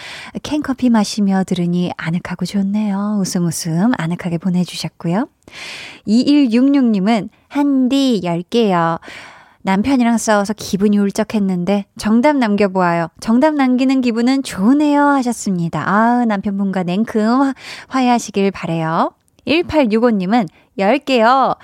캔커피 0.41 0.89
마시며 0.89 1.43
들으니 1.43 1.91
아늑하고 1.97 2.45
좋네요. 2.45 3.19
웃음 3.21 3.45
웃음 3.45 3.91
아늑하게 3.97 4.39
보내주셨고요. 4.39 5.27
2166님은 6.07 7.29
한디 7.47 8.21
10개요. 8.23 8.99
남편이랑 9.63 10.17
싸워서 10.17 10.53
기분이 10.53 10.97
울적했는데 10.97 11.85
정답 11.97 12.35
남겨보아요. 12.37 13.07
정답 13.19 13.53
남기는 13.55 14.01
기분은 14.01 14.43
좋으네요 14.43 15.03
하셨습니다. 15.03 15.83
아 15.87 16.25
남편분과 16.25 16.83
냉큼 16.83 17.53
화해하시길 17.87 18.51
바래요. 18.51 19.13
1865님은 19.47 20.47
10개요. 20.77 21.57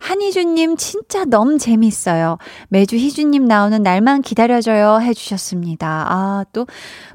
한희주님 0.00 0.76
진짜 0.76 1.24
너무 1.24 1.58
재밌어요. 1.58 2.38
매주 2.68 2.96
희주님 2.96 3.44
나오는 3.44 3.82
날만 3.82 4.22
기다려줘요 4.22 5.00
해주셨습니다. 5.02 6.06
아, 6.08 6.44
또, 6.52 6.66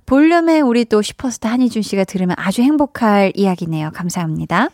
볼륨에 0.06 0.62
우리 0.62 0.86
또 0.86 1.02
슈퍼스타 1.02 1.50
한희준 1.50 1.82
씨가 1.82 2.04
들으면 2.04 2.36
아주 2.38 2.62
행복할 2.62 3.32
이야기네요. 3.36 3.90
감사합니다. 3.92 4.70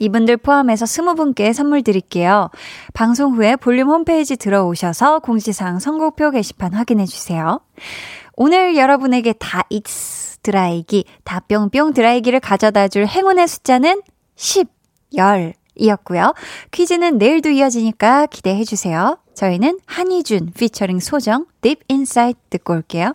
이분들 0.00 0.38
포함해서 0.38 0.86
스무 0.86 1.14
분께 1.14 1.52
선물 1.52 1.82
드릴게요. 1.82 2.50
방송 2.94 3.36
후에 3.36 3.54
볼륨 3.54 3.88
홈페이지 3.90 4.36
들어오셔서 4.36 5.20
공지사항 5.20 5.78
선곡표 5.78 6.32
게시판 6.32 6.74
확인해 6.74 7.06
주세요. 7.06 7.60
오늘 8.34 8.76
여러분에게 8.76 9.34
다 9.34 9.62
익스 9.70 10.38
드라이기, 10.38 11.04
다 11.22 11.40
뿅뿅 11.40 11.92
드라이기를 11.92 12.40
가져다 12.40 12.88
줄 12.88 13.06
행운의 13.06 13.46
숫자는 13.46 14.00
10, 14.36 14.68
10 15.12 15.54
이었고요. 15.76 16.34
퀴즈는 16.70 17.18
내일도 17.18 17.50
이어지니까 17.50 18.26
기대해 18.26 18.64
주세요. 18.64 19.18
저희는 19.34 19.78
한희준 19.86 20.52
피처링 20.56 21.00
소정 21.00 21.46
Deep 21.60 21.82
Inside 21.90 22.38
듣고 22.50 22.74
올게요. 22.74 23.14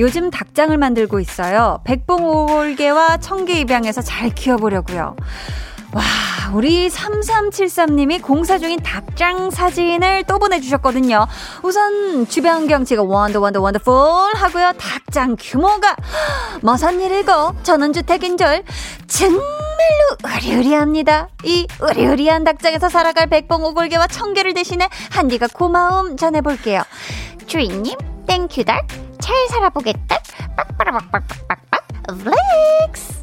요즘 0.00 0.30
닭장을 0.30 0.76
만들고 0.76 1.20
있어요. 1.20 1.80
백봉 1.84 2.24
올개와 2.24 3.18
청개 3.18 3.60
입양해서 3.60 4.00
잘 4.00 4.30
키워보려고요. 4.30 5.14
와, 5.92 6.02
우리 6.54 6.88
3373님이 6.88 8.22
공사 8.22 8.58
중인 8.58 8.80
닭장 8.80 9.50
사진을 9.50 10.24
또 10.24 10.38
보내주셨거든요. 10.38 11.26
우선 11.62 12.26
주변 12.28 12.66
경치가 12.66 13.02
원더 13.02 13.40
원더 13.40 13.60
원더풀 13.60 13.92
하고요. 14.36 14.72
닭장 14.78 15.36
규모가 15.38 15.96
머선 16.62 17.00
일이고 17.00 17.54
전원주택인 17.62 18.38
줄 18.38 18.62
정말로 19.06 19.42
으리으리합니다. 20.24 21.28
이 21.44 21.66
으리으리한 21.82 22.44
닭장에서 22.44 22.88
살아갈 22.88 23.26
백봉 23.26 23.62
오골개와 23.64 24.06
청개를 24.06 24.54
대신해 24.54 24.88
한디가 25.10 25.48
고마움 25.52 26.16
전해볼게요. 26.16 26.82
주인님 27.46 27.98
Thank 28.26 28.61
you닭 28.61 29.09
잘 29.20 29.34
살아보겠닭. 29.48 30.18
빡빡빡빡빡빡 30.56 31.88
flex 32.06 33.19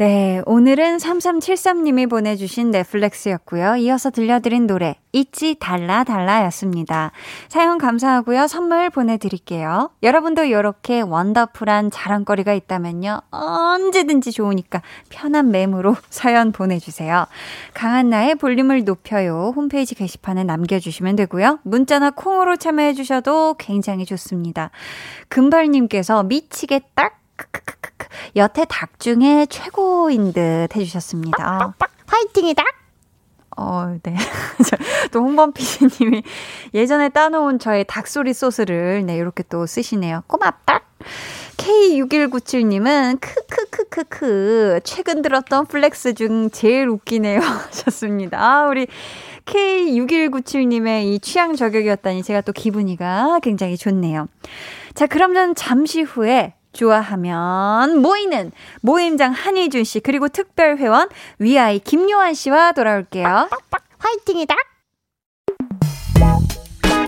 네, 0.00 0.40
오늘은 0.46 0.96
3373님이 0.96 2.08
보내주신 2.08 2.70
네 2.70 2.83
flex였고요. 2.83 3.76
이어서 3.76 4.08
들려드린 4.08 4.66
노래 4.66 4.96
있지 5.12 5.56
달라 5.60 6.04
달라였습니다. 6.04 7.12
사연 7.50 7.76
감사하고요. 7.76 8.46
선물 8.46 8.88
보내드릴게요. 8.88 9.90
여러분도 10.02 10.44
이렇게 10.44 11.02
wonderful한 11.02 11.90
자랑거리가 11.90 12.54
있다면요. 12.54 13.20
언제든지 13.30 14.32
좋으니까 14.32 14.80
편한 15.10 15.50
맴으로 15.50 15.94
사연 16.08 16.52
보내주세요. 16.52 17.26
강한나의 17.74 18.36
볼륨을 18.36 18.84
높여요. 18.84 19.52
홈페이지 19.54 19.94
게시판에 19.94 20.44
남겨주시면 20.44 21.16
되고요. 21.16 21.58
문자나 21.62 22.12
콩으로 22.12 22.56
참여해주셔도 22.56 23.56
굉장히 23.58 24.06
좋습니다. 24.06 24.70
금발님께서 25.28 26.22
미치겠다 26.22 27.10
크크크크. 27.10 27.19
여태 28.36 28.64
닭 28.68 29.00
중에 29.00 29.46
최고인 29.48 30.32
듯 30.32 30.74
해주셨습니다. 30.74 31.74
화이팅이닭. 32.06 32.62
어, 33.56 33.96
네. 34.02 34.16
또 35.12 35.20
홍범 35.20 35.52
PD님이 35.52 36.22
예전에 36.72 37.08
따놓은 37.08 37.58
저의 37.58 37.84
닭소리 37.84 38.32
소스를 38.32 39.04
네, 39.04 39.16
이렇게 39.16 39.42
또 39.48 39.66
쓰시네요. 39.66 40.22
꼬맙닭. 40.26 40.80
K6197님은 41.56 43.20
크크크크크 43.20 44.80
최근 44.82 45.20
들었던 45.22 45.66
flex 45.66 46.14
중 46.14 46.50
제일 46.50 46.88
웃기네요 46.88 47.40
하셨습니다. 47.68 48.38
아, 48.40 48.66
우리 48.66 48.86
K6197님의 49.44 51.04
이 51.04 51.18
취향 51.20 51.54
저격이었다니 51.54 52.22
제가 52.22 52.40
또 52.42 52.52
기분이가 52.52 53.40
굉장히 53.42 53.76
좋네요. 53.76 54.28
자, 54.94 55.06
전 55.06 55.54
잠시 55.54 56.02
후에 56.02 56.54
좋아하면 56.72 57.98
모이는 57.98 58.52
모임장 58.80 59.32
한희준 59.32 59.84
씨 59.84 60.00
그리고 60.00 60.28
특별 60.28 60.78
회원 60.78 61.08
위아이 61.38 61.78
김요한 61.78 62.34
씨와 62.34 62.72
돌아올게요. 62.72 63.48
화이팅이다. 63.98 64.54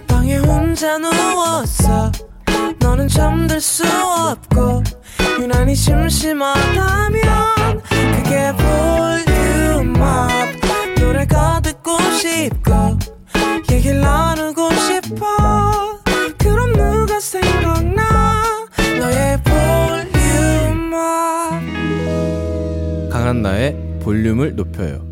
방에 0.06 0.36
혼자 0.38 0.98
누웠어. 0.98 2.12
너는 2.78 3.08
잠들 3.08 3.60
수 3.60 3.84
없고 3.86 4.82
유난히 5.40 5.74
심심하다면 5.74 7.22
그게 8.16 8.52
볼륨업 8.56 10.28
노래가 10.98 11.60
듣고 11.60 11.98
싶고 12.12 12.98
얘기를 13.70 14.00
나누고 14.00 14.70
싶어 14.74 15.98
그럼 16.38 16.72
누가 16.72 17.18
생각나 17.20 18.01
강한나의 23.32 23.98
볼륨을 24.02 24.54
높여요. 24.54 25.11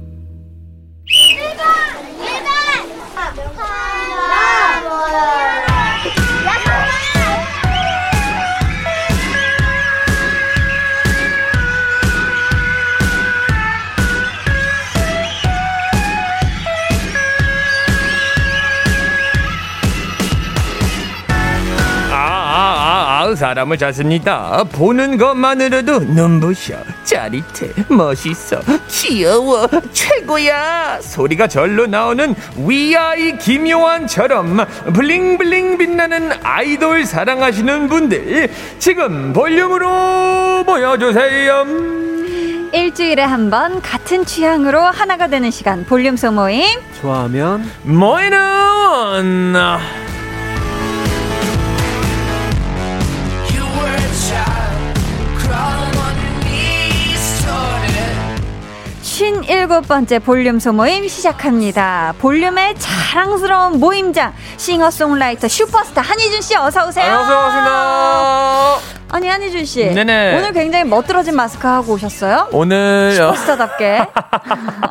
아, 23.31 23.35
사람을 23.35 23.79
찾습니다. 23.79 24.65
보는 24.73 25.17
것만으로도 25.17 26.01
눈부셔, 26.01 26.75
짜릿해, 27.05 27.69
멋있어, 27.89 28.61
귀여워, 28.89 29.69
최고야. 29.93 30.99
소리가 31.01 31.47
절로 31.47 31.87
나오는 31.87 32.35
위아이 32.57 33.37
김요한처럼 33.39 34.67
블링블링 34.93 35.79
빛나는 35.79 36.33
아이돌 36.43 37.05
사랑하시는 37.07 37.89
분들 37.89 38.51
지금 38.79 39.33
볼륨으로 39.33 40.65
모여주세요. 40.65 41.67
일주일에 42.73 43.23
한 43.23 43.51
번 43.51 43.81
같은 43.83 44.25
취향으로 44.25 44.81
하나가 44.81 45.27
되는 45.27 45.51
시간 45.51 45.85
볼륨 45.85 46.17
소모임 46.17 46.65
좋아하면 47.01 47.69
모이는 47.83 49.55
쉰 59.31 59.45
일곱 59.49 59.87
번째 59.87 60.19
볼륨 60.19 60.59
소모임 60.59 61.07
시작합니다. 61.07 62.15
볼륨의 62.19 62.75
자랑스러운 62.77 63.79
모임장 63.79 64.33
싱어송라이터 64.57 65.47
슈퍼스타 65.47 66.01
한희준 66.01 66.41
씨 66.41 66.57
어서 66.57 66.89
오세요. 66.89 67.05
안녕하세요, 67.05 67.37
반갑습니다. 67.37 69.01
아니 69.13 69.29
한희준 69.29 69.65
씨 69.65 69.87
네네. 69.87 70.37
오늘 70.37 70.53
굉장히 70.53 70.85
멋들어진 70.85 71.37
마스크 71.37 71.67
하고 71.67 71.93
오셨어요? 71.95 72.49
오늘 72.53 73.13
슈퍼스타답게 73.15 74.01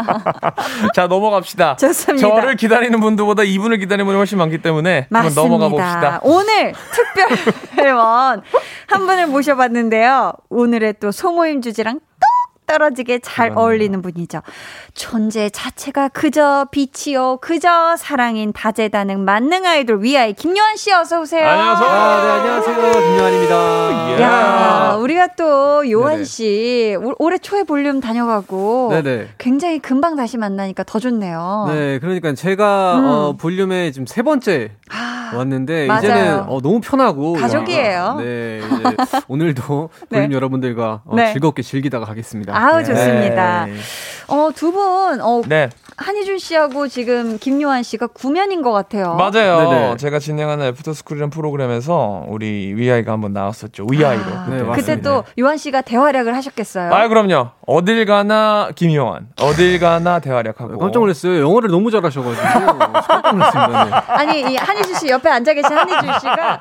자 0.96 1.08
넘어갑시다. 1.08 1.76
좋습니다. 1.76 2.28
저를 2.30 2.56
기다리는 2.56 2.98
분들보다 2.98 3.44
이분을 3.44 3.78
기다리는 3.78 4.06
분이 4.06 4.16
훨씬 4.18 4.38
많기 4.38 4.62
때문에 4.62 5.08
한번 5.12 5.24
맞습니다. 5.24 5.42
넘어가 5.42 5.68
봅시다. 5.70 6.20
오늘 6.24 6.74
특별 6.92 7.56
회원 7.86 8.42
한 8.88 9.06
분을 9.06 9.28
모셔봤는데요. 9.28 10.32
오늘의 10.50 10.96
또 11.02 11.12
소모임 11.12 11.62
주제랑 11.62 12.00
똑 12.00 12.09
떨어지게 12.80 13.20
잘 13.20 13.52
어울리는 13.56 14.00
분이죠. 14.04 14.42
존재 14.94 15.50
자체가 15.50 16.10
그저 16.10 16.68
빛이요, 16.72 17.38
그저 17.42 17.96
사랑인 17.98 18.54
다재다능 18.54 19.26
만능 19.26 19.66
아이돌 19.66 20.04
위아이 20.04 20.34
김요한 20.34 20.78
씨 20.78 20.94
어서 20.94 21.20
오세요. 21.22 21.48
안녕하세요. 21.48 21.90
아, 21.90 22.24
네, 22.24 22.30
안녕하세요. 22.32 22.92
김요한입니다. 22.92 24.10
예. 24.18 24.22
야, 24.22 24.98
우리가 25.00 25.30
또 25.36 25.90
요한 25.90 26.14
네네. 26.14 26.24
씨 26.26 26.96
올- 27.02 27.16
올해 27.18 27.40
초에 27.40 27.64
볼륨 27.64 28.00
다녀가고 28.02 28.90
네네. 28.92 29.30
굉장히 29.40 29.80
금방 29.80 30.16
다시 30.16 30.38
만나니까 30.38 30.84
더 30.84 31.00
좋네요. 31.00 31.66
네, 31.74 31.98
그러니까 32.00 32.34
제가 32.36 33.00
음. 33.00 33.06
어, 33.06 33.34
볼륨에 33.34 33.90
지금 33.92 34.06
세 34.06 34.22
번째 34.22 34.72
아, 34.92 35.19
왔는데 35.36 35.88
맞아요. 35.88 36.00
이제는 36.00 36.40
어, 36.48 36.60
너무 36.62 36.82
편하고 36.82 37.34
가족이에요. 37.34 38.16
네, 38.20 38.62
이제 38.64 38.96
오늘도 39.28 39.90
네. 40.10 40.18
볼륨 40.20 40.34
여러분들과 40.34 41.02
어, 41.06 41.16
네. 41.16 41.32
즐겁게 41.34 41.62
즐기다가 41.62 42.06
가겠습니다. 42.06 42.56
아우 42.56 42.78
네. 42.80 42.84
좋습니다. 42.86 43.68
네. 44.30 44.36
어, 44.36 44.52
두 44.56 44.72
분, 44.72 45.22
어, 45.22 45.42
네, 45.48 45.70
한희준 45.98 46.38
씨하고 46.40 46.88
지금 46.88 47.38
김요한 47.40 47.84
씨가 47.84 48.08
구면인 48.08 48.62
것 48.62 48.72
같아요. 48.72 49.16
맞아요. 49.16 49.70
네네. 49.70 49.98
제가 49.98 50.20
진행하는 50.20 50.68
애프터스쿨이라는 50.68 51.30
프로그램에서 51.30 52.24
우리 52.28 52.74
위아이가 52.74 53.12
한번 53.12 53.34
나왔었죠. 53.34 53.86
위아이로. 53.90 54.24
아, 54.24 54.46
네, 54.50 54.58
그때 54.60 54.64
맞습니다. 54.64 55.10
또 55.10 55.24
요한 55.40 55.58
씨가 55.58 55.82
대활약을 55.82 56.34
하셨겠어요. 56.36 56.94
아, 56.94 57.08
그럼요. 57.08 57.50
어딜 57.68 58.06
가나 58.06 58.70
김요한, 58.76 59.28
어딜 59.42 59.80
가나 59.80 60.20
대활약하고. 60.20 60.78
깜짝 60.78 61.00
놀랐어요. 61.00 61.42
영어를 61.42 61.70
너무 61.70 61.92
잘하셔가지고 61.92 62.78
깜짝 62.78 63.32
놀랐습니다. 63.34 63.84
네. 63.86 63.92
아니, 64.08 64.40
이 64.54 64.56
한희준 64.56 64.96
씨 64.96 65.10
옆에 65.10 65.30
앉아 65.30 65.54
계신 65.54 65.78
한희준 65.78 66.20
씨가 66.20 66.60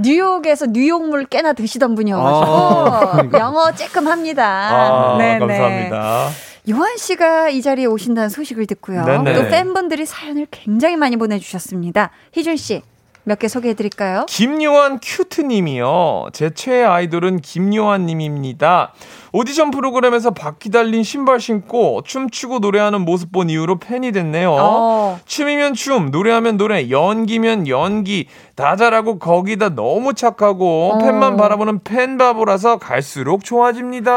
뉴욕에서 0.00 0.66
뉴욕물 0.66 1.26
꽤나 1.26 1.52
드시던 1.52 1.94
분이어가지고 1.94 2.52
아, 2.56 3.38
영어 3.38 3.70
쬐끔합니다. 3.72 4.38
아, 4.38 5.16
네네. 5.18 5.38
감사합니다. 5.40 6.28
요한 6.70 6.96
씨가 6.96 7.48
이 7.50 7.62
자리에 7.62 7.86
오신다는 7.86 8.28
소식을 8.28 8.66
듣고요. 8.66 9.04
네네. 9.04 9.34
또 9.34 9.48
팬분들이 9.48 10.04
사연을 10.04 10.46
굉장히 10.50 10.96
많이 10.96 11.16
보내주셨습니다. 11.16 12.10
희준 12.32 12.56
씨, 12.56 12.82
몇 13.28 13.38
개 13.38 13.46
소개해 13.46 13.74
드릴까요? 13.74 14.24
김요한 14.26 14.98
큐트님이요. 15.02 16.28
제 16.32 16.48
최애 16.50 16.82
아이돌은 16.84 17.40
김요한님입니다. 17.40 18.92
오디션 19.32 19.70
프로그램에서 19.70 20.30
바퀴 20.30 20.70
달린 20.70 21.02
신발 21.02 21.38
신고 21.38 22.00
춤추고 22.02 22.60
노래하는 22.60 23.02
모습 23.02 23.30
본 23.30 23.50
이후로 23.50 23.78
팬이 23.78 24.12
됐네요. 24.12 24.56
어. 24.58 25.20
춤이면 25.26 25.74
춤, 25.74 26.10
노래하면 26.10 26.56
노래, 26.56 26.88
연기면 26.88 27.68
연기 27.68 28.26
다 28.56 28.74
잘하고 28.76 29.18
거기다 29.18 29.74
너무 29.74 30.14
착하고 30.14 30.92
어. 30.94 30.98
팬만 30.98 31.36
바라보는 31.36 31.84
팬바보라서 31.84 32.78
갈수록 32.78 33.44
좋아집니다. 33.44 34.10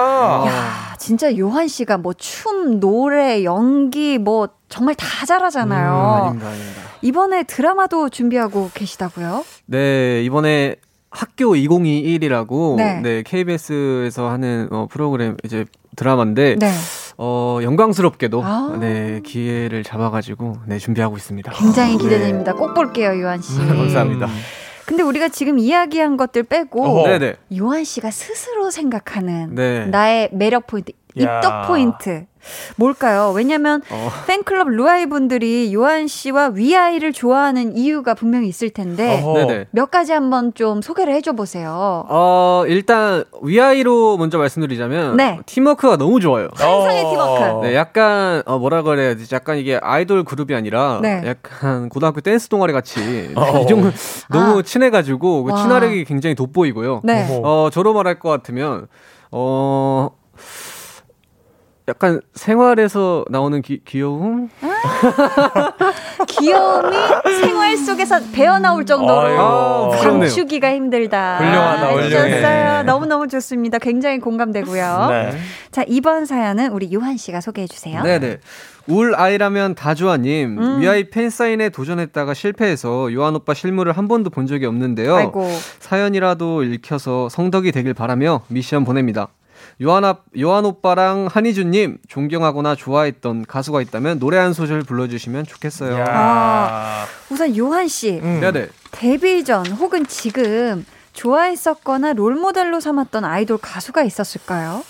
야, 0.47 0.95
진짜 0.97 1.35
요한 1.37 1.67
씨가 1.67 1.97
뭐 1.97 2.13
춤, 2.13 2.79
노래, 2.79 3.43
연기 3.43 4.17
뭐 4.17 4.47
정말 4.69 4.95
다 4.95 5.25
잘하잖아요. 5.25 5.91
음, 5.91 6.27
아닙니다, 6.27 6.47
아닙니다. 6.47 6.81
이번에 7.01 7.43
드라마도 7.43 8.09
준비하고 8.09 8.71
계시다고요? 8.73 9.43
네, 9.65 10.23
이번에 10.23 10.75
학교 11.09 11.53
2021이라고 11.55 12.75
네. 12.77 13.01
네, 13.01 13.23
KBS에서 13.23 14.29
하는 14.29 14.67
어, 14.71 14.87
프로그램 14.89 15.35
이제 15.43 15.65
드라마인데 15.95 16.55
네. 16.57 16.71
어, 17.17 17.59
영광스럽게도 17.61 18.41
아. 18.43 18.77
네, 18.79 19.19
기회를 19.25 19.83
잡아가지고 19.83 20.57
네, 20.65 20.77
준비하고 20.79 21.17
있습니다. 21.17 21.51
굉장히 21.51 21.97
네. 21.97 22.03
기대됩니다. 22.03 22.53
꼭 22.53 22.73
볼게요, 22.73 23.19
요한 23.19 23.41
씨. 23.41 23.57
감사합니다. 23.59 24.27
근데 24.85 25.03
우리가 25.03 25.29
지금 25.29 25.59
이야기한 25.59 26.17
것들 26.17 26.43
빼고 26.43 26.83
어허. 26.83 27.07
네네. 27.07 27.35
요한 27.57 27.83
씨가 27.83 28.11
스스로 28.11 28.71
생각하는 28.71 29.55
네. 29.55 29.85
나의 29.85 30.29
매력 30.31 30.67
포인트, 30.67 30.91
야. 30.91 30.95
입덕 31.15 31.67
포인트 31.67 32.25
뭘까요? 32.75 33.31
왜냐면 33.35 33.81
어. 33.91 34.09
팬클럽 34.27 34.69
루아이 34.69 35.05
분들이 35.05 35.73
요한 35.73 36.07
씨와 36.07 36.51
위아이를 36.55 37.13
좋아하는 37.13 37.77
이유가 37.77 38.13
분명히 38.13 38.47
있을 38.47 38.69
텐데 38.71 39.21
어허. 39.23 39.65
몇 39.71 39.91
가지 39.91 40.11
한번 40.11 40.53
좀 40.53 40.81
소개를 40.81 41.13
해줘 41.13 41.33
보세요. 41.33 42.05
어, 42.09 42.63
일단 42.67 43.25
위아이로 43.41 44.17
먼저 44.17 44.37
말씀드리자면 44.37 45.17
네. 45.17 45.39
팀워크가 45.45 45.97
너무 45.97 46.19
좋아요. 46.19 46.47
환상의 46.53 47.05
팀워크. 47.09 47.65
네, 47.67 47.75
약간 47.75 48.41
어, 48.45 48.57
뭐라 48.57 48.81
그래야 48.81 49.15
되지? 49.15 49.33
약간 49.35 49.57
이게 49.57 49.79
아이돌 49.81 50.23
그룹이 50.23 50.55
아니라 50.55 50.99
네. 51.01 51.21
약간 51.25 51.89
고등학교 51.89 52.21
댄스 52.21 52.47
동아리 52.47 52.73
같이 52.73 53.33
어. 53.35 53.61
이 53.61 53.67
정도 53.67 53.91
너무 54.29 54.59
아. 54.59 54.61
친해가지고 54.63 55.43
그 55.43 55.51
와. 55.51 55.61
친화력이 55.61 56.05
굉장히 56.05 56.35
돋보이고요. 56.35 57.01
네. 57.03 57.27
어, 57.43 57.69
저로 57.71 57.93
말할 57.93 58.19
것 58.19 58.29
같으면 58.29 58.87
어. 59.31 60.09
약간 61.87 62.21
생활에서 62.33 63.25
나오는 63.29 63.61
기, 63.61 63.81
귀여움? 63.85 64.49
귀여움이 66.27 66.95
생활 67.41 67.77
속에서 67.77 68.19
배어 68.33 68.59
나올 68.59 68.85
정도로. 68.85 69.89
감추기가 69.91 70.73
힘들다. 70.73 71.37
훌륭하다, 71.37 71.91
훌륭해. 71.93 72.09
좋았어요. 72.09 72.83
너무너무 72.83 73.27
좋습니다. 73.27 73.79
굉장히 73.79 74.19
공감되고요. 74.19 75.07
네. 75.09 75.37
자, 75.71 75.83
이번 75.87 76.25
사연은 76.25 76.71
우리 76.71 76.93
요한 76.93 77.17
씨가 77.17 77.41
소개해 77.41 77.67
주세요. 77.67 78.01
네 78.03 78.19
네. 78.19 78.37
울 78.87 79.13
아이라면 79.15 79.75
다주아님 79.75 80.57
음. 80.59 80.79
위아이 80.81 81.09
팬사인회 81.09 81.69
도전했다가 81.69 82.33
실패해서 82.33 83.13
요한 83.13 83.35
오빠 83.35 83.53
실물을 83.53 83.91
한 83.93 84.07
번도 84.07 84.29
본 84.31 84.47
적이 84.47 84.65
없는데요. 84.65 85.15
아이고. 85.15 85.47
사연이라도 85.79 86.63
읽혀서 86.63 87.29
성덕이 87.29 87.71
되길 87.71 87.93
바라며 87.93 88.41
미션 88.47 88.83
보냅니다. 88.83 89.27
요한, 89.81 90.05
아, 90.05 90.17
요한 90.39 90.65
오빠랑 90.65 91.27
한희준님 91.31 91.97
존경하거나 92.07 92.75
좋아했던 92.75 93.45
가수가 93.47 93.81
있다면 93.81 94.19
노래 94.19 94.37
한 94.37 94.53
소절 94.53 94.81
불러주시면 94.83 95.45
좋겠어요. 95.45 95.97
야. 95.97 96.05
아. 96.07 97.05
우선 97.31 97.57
요한 97.57 97.87
씨 97.87 98.19
음. 98.21 98.39
네네. 98.41 98.67
데뷔 98.91 99.43
전 99.43 99.65
혹은 99.67 100.05
지금 100.05 100.85
좋아했었거나 101.13 102.13
롤모델로 102.13 102.79
삼았던 102.79 103.25
아이돌 103.25 103.57
가수가 103.57 104.03
있었을까요? 104.03 104.83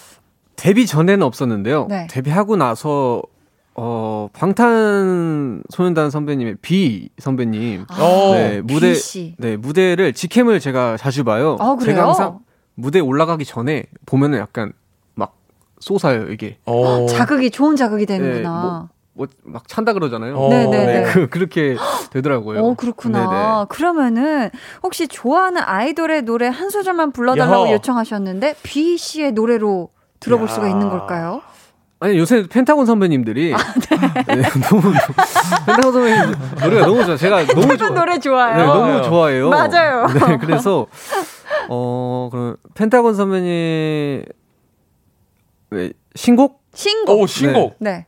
데뷔 0.58 0.86
전에는 0.86 1.24
없었는데요. 1.24 1.88
네. 1.90 2.08
데뷔하고 2.10 2.58
나서 2.58 3.22
어 3.74 4.28
방탄소년단 4.34 6.12
선배님의 6.12 6.58
비 6.62 7.10
선배님 7.18 7.86
오. 7.90 8.34
네, 8.34 8.62
무대 8.62 8.90
비 8.90 8.96
씨. 8.96 9.36
네 9.38 9.56
무대를 9.56 10.12
직캠을 10.14 10.60
제가 10.60 10.98
자주 10.98 11.24
봐요. 11.24 11.56
아, 11.60 11.76
그래요? 11.76 11.96
제가 11.96 12.08
항상 12.08 12.40
무대 12.76 13.00
에 13.00 13.02
올라가기 13.02 13.46
전에 13.46 13.86
보면은 14.06 14.40
약간 14.40 14.68
막 14.68 14.81
쏘사요 15.82 16.32
이게 16.32 16.58
어. 16.66 17.06
자극이 17.10 17.52
좋은 17.52 17.76
자극이 17.76 18.06
네, 18.06 18.18
되는구나. 18.18 18.88
뭐막 19.14 19.68
찬다 19.68 19.92
그러잖아요. 19.92 20.38
어. 20.38 20.48
네네네. 20.50 21.04
그 21.12 21.28
그렇게 21.28 21.76
되더라고요. 22.12 22.64
어, 22.64 22.74
그렇구나. 22.76 23.20
네네. 23.30 23.66
그러면은 23.68 24.50
혹시 24.84 25.08
좋아하는 25.10 25.62
아이돌의 25.66 26.22
노래 26.22 26.48
한 26.48 26.70
소절만 26.70 27.12
불러달라고 27.12 27.66
야호. 27.66 27.74
요청하셨는데 27.74 28.56
비 28.64 28.98
씨의 28.98 29.34
노래로 29.34 29.90
들어볼 30.22 30.48
야. 30.48 30.52
수가 30.54 30.70
있는 30.70 30.90
걸까요? 30.90 31.42
아니 32.00 32.18
요새 32.18 32.48
펜타곤 32.48 32.86
선배님들이 32.88 33.54
네, 34.28 34.42
너무 34.70 34.82
펜타곤 35.66 35.94
선배님 35.94 36.36
노래가 36.64 36.86
너무 36.88 37.06
좋아. 37.06 37.16
제가 37.18 37.46
너무 37.48 37.78
좋아. 37.78 37.90
노래 37.90 38.18
좋아요. 38.18 38.56
네, 38.58 38.66
너무 38.66 39.04
좋아해요. 39.04 39.50
맞아요. 39.50 40.08
네, 40.08 40.38
그래서 40.40 40.88
어 41.70 42.30
그럼 42.32 42.56
펜타곤 42.76 43.14
선배님 43.14 44.24
네, 45.72 45.92
신곡 46.16 46.62
신곡. 46.74 47.20
오, 47.20 47.28
신곡. 47.28 47.76
네. 47.80 48.06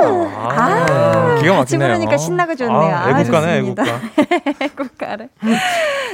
아, 0.01 1.35
기가 1.39 1.57
같이 1.57 1.77
막히네요. 1.77 1.88
부르니까 1.97 2.17
신나고 2.17 2.55
좋네요. 2.55 2.95
아, 2.95 3.07
아, 3.07 3.19
애국가네, 3.19 3.59
좋습니다. 3.59 3.83
애국가. 3.83 3.99
애국가를. 4.62 5.29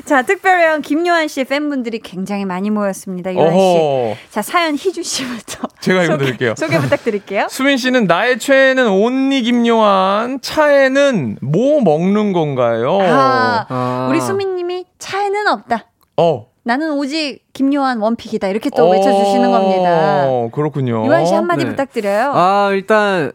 자, 0.05 0.23
특별한 0.23 0.81
김요한 0.81 1.27
씨의 1.27 1.45
팬분 1.45 1.74
들이 1.83 1.99
굉장히 1.99 2.45
많이 2.45 2.69
모였습니다. 2.69 3.33
요한 3.35 3.51
씨. 3.51 3.57
어허. 3.57 4.15
자, 4.29 4.41
사연 4.41 4.75
희준 4.75 5.03
씨부터. 5.03 5.67
제가 5.81 6.01
소개- 6.01 6.13
읽어드릴게요. 6.13 6.53
소개 6.57 6.77
부탁드릴게요. 6.79 7.47
수민 7.51 7.77
씨는 7.77 8.05
나의 8.05 8.39
최애는 8.39 8.87
온니 8.89 9.41
김요한, 9.43 10.39
차에는 10.41 11.37
뭐 11.41 11.81
먹는 11.81 12.33
건가요? 12.33 12.99
아, 13.01 13.65
아. 13.69 14.07
우리 14.09 14.19
수민님이 14.21 14.85
차에는 14.99 15.47
없다. 15.47 15.85
어. 16.17 16.47
나는 16.63 16.93
오직 16.93 17.41
김요한 17.53 17.99
원픽이다. 17.99 18.47
이렇게 18.47 18.71
또 18.75 18.89
외쳐주시는 18.89 19.51
겁니다. 19.51 20.23
어, 20.27 20.49
그렇군요. 20.51 21.05
요한 21.05 21.23
씨 21.25 21.33
한마디 21.35 21.63
네. 21.63 21.69
부탁드려요. 21.69 22.31
아 22.33 22.71
일단 22.73 23.31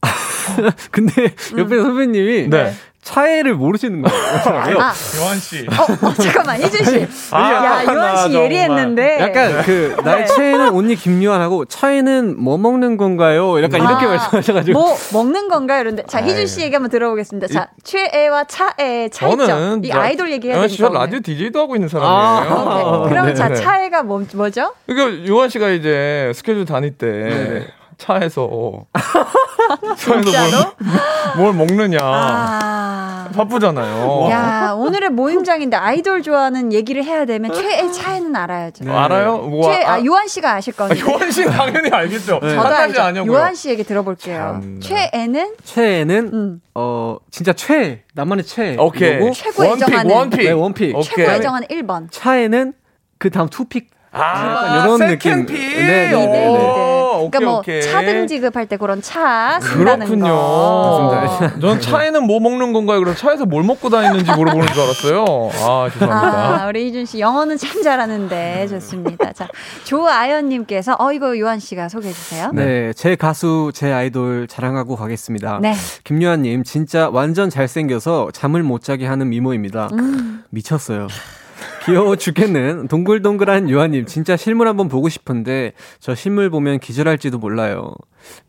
근데 0.90 1.34
옆에 1.56 1.76
선배님이 1.76 2.48
네. 2.50 2.72
차이를 3.02 3.54
모르시는 3.54 4.00
거예요. 4.02 4.22
아, 4.80 4.92
요한 5.18 5.36
씨. 5.38 5.66
어, 5.68 6.06
어, 6.06 6.14
잠깐만, 6.14 6.62
희준 6.62 6.84
씨. 6.84 7.06
아, 7.32 7.52
야, 7.52 7.84
요한 7.92 8.16
씨 8.16 8.22
정말. 8.24 8.44
예리했는데. 8.44 9.18
약간 9.20 9.62
그 9.64 9.94
네. 9.96 10.02
나의 10.02 10.26
최애는 10.28 10.68
언니 10.68 10.94
김유한하고 10.94 11.64
차이는 11.64 12.40
뭐 12.40 12.56
먹는 12.58 12.96
건가요? 12.96 13.60
약간 13.60 13.80
이렇게 13.82 14.06
아, 14.06 14.08
말씀하셔가지고 14.08 14.78
뭐 14.78 14.96
먹는 15.12 15.48
건가요? 15.48 15.80
이런데 15.80 16.04
자 16.06 16.22
희준. 16.22 16.46
씨 16.46 16.60
얘기 16.62 16.74
한번 16.76 16.90
들어보겠습니다. 16.90 17.48
자 17.48 17.68
최애와 17.82 18.44
차애 18.44 19.08
차이점. 19.08 19.46
저는 19.46 19.84
이 19.84 19.88
나- 19.88 20.00
아이돌 20.02 20.30
얘기해야 20.32 20.56
요한 20.58 20.68
되니까. 20.68 20.88
오늘. 20.88 21.00
라디오 21.00 21.20
DJ도 21.20 21.58
하고 21.60 21.74
있는 21.74 21.88
아. 21.92 22.44
사람이에요. 22.44 23.00
오케이. 23.00 23.10
그럼 23.10 23.26
네. 23.26 23.34
자 23.34 23.48
네. 23.48 23.54
차애가 23.56 24.02
뭐, 24.04 24.24
뭐죠? 24.34 24.74
그러니까 24.86 25.28
요한 25.28 25.48
씨가 25.48 25.70
이제 25.70 26.30
스케줄 26.36 26.64
다닐 26.66 26.96
때 26.96 27.06
네. 27.06 27.66
차에서 27.98 28.84
차에서? 29.96 30.74
뭘, 31.36 31.52
뭘 31.52 31.66
먹느냐. 31.66 31.98
아 33.22 33.24
와. 33.24 33.30
바쁘잖아요. 33.30 34.28
야, 34.30 34.72
오늘의 34.76 35.10
모임장인데 35.10 35.76
아이돌 35.76 36.22
좋아하는 36.22 36.72
얘기를 36.72 37.04
해야 37.04 37.24
되면 37.24 37.52
최애 37.52 37.90
차이는 37.90 38.34
알아야죠. 38.34 38.84
네. 38.84 38.90
알아요? 38.92 39.38
뭐, 39.38 39.72
최, 39.72 39.82
아, 39.84 40.02
요한 40.04 40.26
씨가 40.28 40.54
아실 40.54 40.74
아, 40.76 40.88
거니까. 40.88 41.10
요한 41.10 41.30
씨 41.30 41.44
당연히 41.44 41.90
알겠죠. 41.90 42.40
저도 42.40 42.46
한 42.48 42.56
가지 42.58 42.76
알죠. 42.82 43.02
아니고요. 43.02 43.32
요한 43.32 43.54
씨 43.54 43.70
얘기 43.70 43.84
들어볼게요. 43.84 44.60
참나. 44.62 44.80
최애는 44.80 45.54
최애는 45.64 46.30
음. 46.32 46.60
어 46.74 47.16
진짜 47.30 47.52
최 47.52 48.02
나만의 48.14 48.44
최. 48.44 48.76
오케이. 48.78 49.16
이거고 49.16 49.32
최고 49.32 49.62
one 49.62 49.69
pick, 49.69 49.82
애정하는 49.88 50.14
one 50.14 50.24
pick. 50.24 50.42
네, 50.42 50.50
one 50.50 50.67
pick. 50.67 50.96
오케이. 50.96 51.02
최고 51.04 51.30
애정하는 51.32 51.68
1번. 51.68 52.08
차애는 52.10 52.72
그 53.18 53.30
다음 53.30 53.48
two 53.48 53.64
pick. 53.64 53.90
아, 54.12 54.84
이런 54.84 54.98
second 54.98 55.16
느낌. 55.16 55.46
pick. 55.46 55.56
네, 55.58 56.08
네, 56.08 56.14
오, 56.14 56.18
네, 56.18 56.26
네. 56.26 56.48
그러니까 56.52 57.18
오케이, 57.22 57.44
뭐 57.46 57.58
오케이. 57.58 57.82
차등 57.82 58.26
지급할 58.26 58.66
때 58.66 58.76
그런 58.76 59.00
차 59.00 59.58
쓴다는 59.60 60.06
그렇군요. 60.06 60.34
거. 60.34 61.10
맞습니다. 61.38 61.60
전 61.60 61.80
차애는 61.80 62.24
뭐 62.26 62.40
먹는 62.40 62.72
건가요? 62.72 62.98
그럼 63.00 63.14
차에서 63.14 63.46
뭘 63.46 63.62
먹고 63.64 63.88
다니는지 63.88 64.30
물어보는 64.32 64.66
줄 64.68 64.82
알았어요. 64.82 65.24
아, 65.24 65.88
죄송합니다. 65.92 66.62
아, 66.64 66.66
우리 66.68 66.88
이준 66.88 67.06
씨 67.06 67.20
영어는 67.20 67.56
참 67.56 67.82
잘하는데 67.82 68.66
좋습니다. 68.68 69.32
자, 69.32 69.48
조아연님께서 69.84 70.96
어 70.98 71.12
이거 71.12 71.38
요한 71.38 71.58
씨가 71.58 71.88
소개해 71.88 72.12
주세요. 72.12 72.50
네, 72.52 72.92
제 72.94 73.16
가수, 73.16 73.70
제 73.74 73.92
아이돌 73.92 74.46
자랑하고 74.48 74.96
가겠습니다. 74.96 75.60
네. 75.62 75.74
김유아님 76.04 76.64
진짜 76.64 77.08
완전 77.10 77.48
잘생겨서 77.50 78.30
잠을 78.32 78.62
못 78.62 78.82
자게 78.82 79.06
하는 79.06 79.30
미모입니다. 79.30 79.88
음. 79.92 80.42
미쳤어요. 80.50 81.06
귀여워 81.84 82.16
죽겠는 82.16 82.88
동글동글한 82.88 83.68
유아님 83.68 84.06
진짜 84.06 84.36
실물 84.36 84.68
한번 84.68 84.88
보고 84.88 85.08
싶은데 85.08 85.72
저 85.98 86.14
실물 86.14 86.50
보면 86.50 86.78
기절할지도 86.78 87.38
몰라요. 87.38 87.94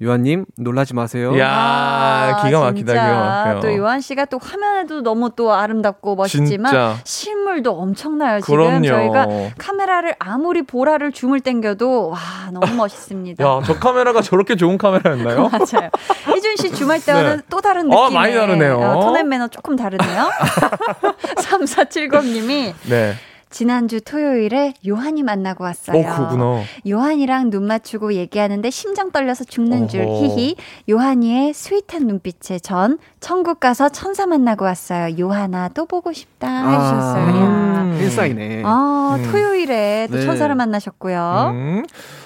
유아님 0.02 0.46
놀라지 0.58 0.94
마세요. 0.94 1.38
야, 1.40 1.50
아, 1.50 2.44
기가 2.44 2.60
막히다, 2.60 2.94
진짜. 2.94 3.08
기가 3.08 3.16
막혀요. 3.24 3.60
또 3.62 3.78
요한 3.78 4.02
씨가 4.02 4.26
또 4.26 4.40
화면에도 4.42 5.02
너무 5.02 5.32
또 5.36 5.54
아름답고 5.54 6.16
멋있지만 6.16 6.72
진짜. 6.72 6.98
실물도 7.04 7.72
엄청나요. 7.78 8.42
지금 8.42 8.56
그럼요. 8.56 8.88
저희가 8.88 9.28
카메라를 9.58 10.16
아무리 10.20 10.62
보라를 10.64 11.12
줌을 11.12 11.40
당겨도 11.40 12.10
와 12.10 12.20
너무 12.52 12.66
멋있습니다. 12.76 13.44
야, 13.44 13.62
저 13.66 13.80
카메라가 13.80 14.22
저렇게 14.22 14.56
좋은 14.56 14.78
카메라였나요? 14.78 15.50
맞아요. 15.54 15.90
희준 16.34 16.56
씨 16.58 16.72
주말 16.74 17.00
때와는 17.04 17.38
네. 17.38 17.44
또 17.50 17.62
다른 17.62 17.92
어, 17.92 18.04
느낌의 18.06 18.12
많이 18.14 18.34
다르네요. 18.34 18.78
어, 18.80 19.00
톤앤 19.02 19.28
매너 19.30 19.48
조금 19.48 19.76
다르네요. 19.76 20.30
3470님이 21.38 22.74
네. 22.90 23.14
지난주 23.54 24.02
토요일에 24.02 24.74
요한이 24.86 25.22
만나고 25.22 25.64
왔어요. 25.64 26.04
어, 26.08 26.16
그구나. 26.28 26.62
요한이랑 26.90 27.52
눈 27.52 27.68
맞추고 27.68 28.16
얘기하는데 28.16 28.68
심장 28.72 29.12
떨려서 29.12 29.44
죽는 29.44 29.88
줄 29.88 30.02
어허. 30.02 30.26
히히. 30.26 30.56
요한이의 30.90 31.54
sweet한 31.54 32.08
눈빛에 32.08 32.58
전 32.58 32.98
천국 33.20 33.60
가서 33.60 33.90
천사 33.90 34.26
만나고 34.26 34.66
왔어요. 34.66 35.16
요한아 35.20 35.70
또 35.76 35.86
보고 35.86 36.12
싶다 36.12 36.48
해주셨어요. 36.68 37.28
야. 37.28 37.82
음. 37.84 37.98
팬사인회네. 38.00 38.64
아, 38.66 39.18
음. 39.20 39.32
토요일에 39.32 40.08
또 40.10 40.18
네. 40.18 40.26
천사를 40.26 40.54
만나셨고요. 40.56 41.52
음. 41.54 41.86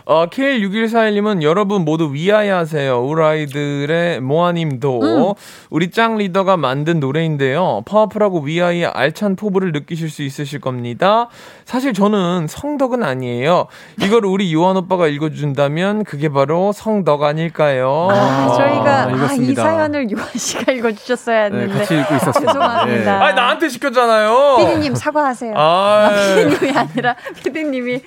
어, 0.10 0.26
K6141님은 0.28 1.41
여러분 1.41 1.84
모두 1.84 2.13
위아이 2.13 2.46
하세요. 2.46 3.04
우리 3.04 3.22
아이들의 3.22 4.22
모아님도 4.22 5.02
음. 5.02 5.34
우리 5.70 5.91
짱 5.91 6.15
리더가 6.17 6.56
만든 6.56 7.02
노래인데요. 7.02 7.84
파워풀하고 7.86 8.39
위아이의 8.39 8.86
알찬 8.86 9.36
포부를 9.36 9.74
느끼실 9.74 10.10
수 10.10 10.24
있으실 10.24 10.62
겁니다. 10.62 11.28
사실 11.65 11.91
저는 11.91 12.48
성덕은 12.48 13.04
아니에요. 13.04 13.67
이걸 14.02 14.26
우리 14.26 14.54
요한 14.54 14.78
오빠가 14.78 15.08
읽어준다면 15.08 16.06
그게 16.06 16.30
바로 16.30 16.72
성덕 16.72 17.24
아닐까요? 17.24 18.08
아, 18.10 18.54
저희가 18.56 19.04
아, 19.04 19.10
이 19.10 19.13
읽었습니다. 19.13 19.62
사연을 19.62 20.10
요한 20.10 20.30
씨가 20.34 20.72
읽어주셨어야 20.72 21.50
네, 21.50 21.58
했는데. 21.58 21.80
같이 21.80 22.00
읽고 22.00 22.15
있었습니다. 22.15 22.54
죄송합니다. 22.54 23.20
네. 23.20 23.26
아, 23.26 23.34
나한테 23.34 23.67
시켰잖아요. 23.67 24.56
피디님 24.60 24.96
사과하세요. 24.96 25.54
아, 25.58 26.12
피디님이 26.34 26.78
아니라 26.78 27.15
피디님이 27.43 28.02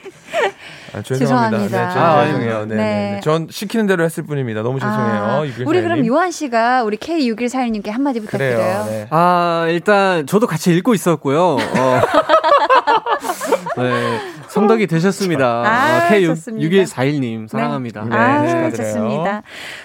아, 0.93 1.03
죄송합니다. 1.03 1.19
죄송합니다. 1.19 1.89
네, 1.89 1.95
전 1.95 2.03
아, 2.03 2.25
죄송해요. 2.27 2.67
네, 2.67 2.75
네. 2.75 2.75
네. 2.75 3.13
네. 3.15 3.21
전 3.23 3.47
시키는 3.51 3.87
대로 3.87 4.05
했을 4.05 4.23
뿐입니다. 4.25 4.63
너무 4.63 4.81
죄송해요. 4.81 5.23
아, 5.23 5.41
우리 5.41 5.53
그럼 5.53 5.83
사연님. 5.83 6.07
요한 6.07 6.31
씨가 6.31 6.83
우리 6.85 6.97
K6141님께 6.97 7.91
한마디 7.91 8.21
부탁드려요. 8.21 8.57
그래요. 8.57 8.85
네. 8.89 9.07
아, 9.11 9.67
일단 9.69 10.27
저도 10.27 10.47
같이 10.47 10.75
읽고 10.75 10.95
있었고요. 10.95 11.57
어. 11.57 12.01
네, 13.79 14.21
성덕이 14.51 14.87
되셨습니다. 14.89 15.63
아, 15.65 16.09
K6, 16.09 16.27
좋습니다. 16.27 16.69
6141님 16.69 17.49
사랑합니다. 17.49 18.05
네. 18.05 18.17
아, 18.17 18.47
축하드려요. 18.47 18.71
좋습니다. 18.73 19.43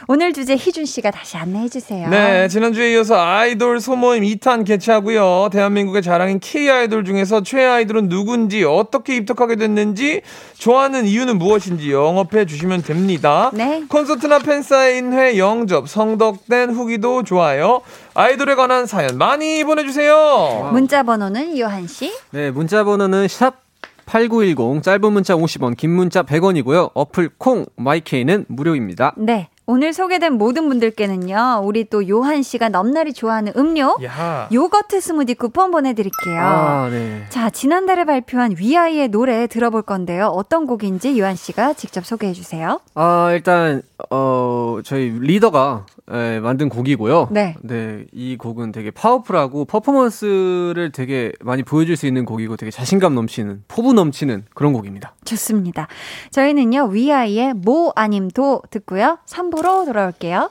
오늘 0.08 0.34
주제 0.34 0.56
희준 0.56 0.86
씨가 0.86 1.12
다시 1.12 1.38
안내해 1.38 1.70
주세요. 1.70 2.10
네, 2.10 2.48
지난주에 2.48 2.94
이어서 2.94 3.16
아이돌 3.20 3.80
소모임 3.80 4.24
2탄 4.24 4.66
개최하고요. 4.66 5.50
대한민국의 5.52 6.02
자랑인 6.02 6.40
K-아이돌 6.40 7.06
중에서 7.06 7.44
최애 7.44 7.66
아이돌은 7.66 8.10
누군지, 8.10 8.64
어떻게 8.64 9.16
입덕하게 9.18 9.58
됐는지, 9.58 10.22
좋아하는 10.58 11.06
이유는 11.06 11.38
무엇인지 11.38 11.92
영업해 11.92 12.46
주시면 12.46 12.82
됩니다. 12.84 13.52
네. 13.54 13.84
콘서트나 13.88 14.40
팬사인회 14.40 15.38
영접, 15.38 15.88
성덕된 15.88 16.72
후기도 16.72 17.24
좋아요. 17.24 17.82
아이돌에 18.16 18.56
관한 18.56 18.88
사연 18.88 19.18
많이 19.18 19.64
보내주세요. 19.64 20.70
문자 20.72 21.04
번호는 21.04 21.60
요한 21.60 21.86
씨. 21.86 22.12
네, 22.32 22.50
문자 22.50 22.84
번호는 22.84 23.28
샵 23.28 23.65
8910, 24.06 24.84
짧은 24.84 25.14
문자 25.14 25.36
50원, 25.36 25.76
긴 25.76 25.92
문자 25.92 26.24
100원이고요. 26.24 26.92
어플 26.94 27.32
콩, 27.38 27.66
마이케이는 27.76 28.46
무료입니다. 28.48 29.14
네. 29.18 29.50
오늘 29.68 29.94
소개된 29.94 30.34
모든 30.34 30.70
분들께는요, 30.70 31.62
우리 31.64 31.86
또 31.86 32.08
요한 32.08 32.44
씨가 32.44 32.70
넘나리 32.70 33.14
좋아하는 33.14 33.52
음료, 33.58 33.96
야. 34.04 34.48
요거트 34.54 35.02
스무디 35.02 35.34
쿠폰 35.34 35.72
보내드릴게요. 35.72 36.40
아, 36.40 36.90
네. 36.92 37.26
자, 37.30 37.50
지난달에 37.50 38.06
발표한 38.06 38.56
위아이의 38.60 39.08
노래 39.08 39.48
들어볼 39.48 39.82
건데요. 39.82 40.28
어떤 40.28 40.68
곡인지 40.68 41.20
요한 41.20 41.36
씨가 41.36 41.74
직접 41.74 42.06
소개해 42.06 42.34
주세요. 42.34 42.80
아, 42.94 43.32
일단, 43.32 43.82
어, 44.12 44.80
저희 44.84 45.10
리더가 45.20 45.88
에, 46.12 46.40
만든 46.40 46.70
곡이고요. 46.70 47.30
네. 47.32 47.56
네, 47.62 48.06
이 48.12 48.38
곡은 48.38 48.72
되게 48.72 48.92
파워풀하고 48.92 49.66
퍼포먼스를 49.66 50.92
되게 50.92 51.32
많이 51.42 51.64
보여줄 51.64 51.98
수 51.98 52.06
있는 52.06 52.26
곡이고 52.26 52.56
되게 52.58 52.70
자신감 52.70 53.16
넘치는, 53.16 53.64
포부 53.68 53.94
넘치는 53.94 54.46
그런 54.54 54.74
곡입니다. 54.74 55.16
좋습니다. 55.26 55.88
저희는요, 56.30 56.90
위아이의 56.92 57.56
모 57.56 57.92
아님 57.96 58.30
도 58.30 58.62
듣고요. 58.70 59.18
3부 59.26 59.55
로 59.62 59.86
돌아올게요. 59.86 60.50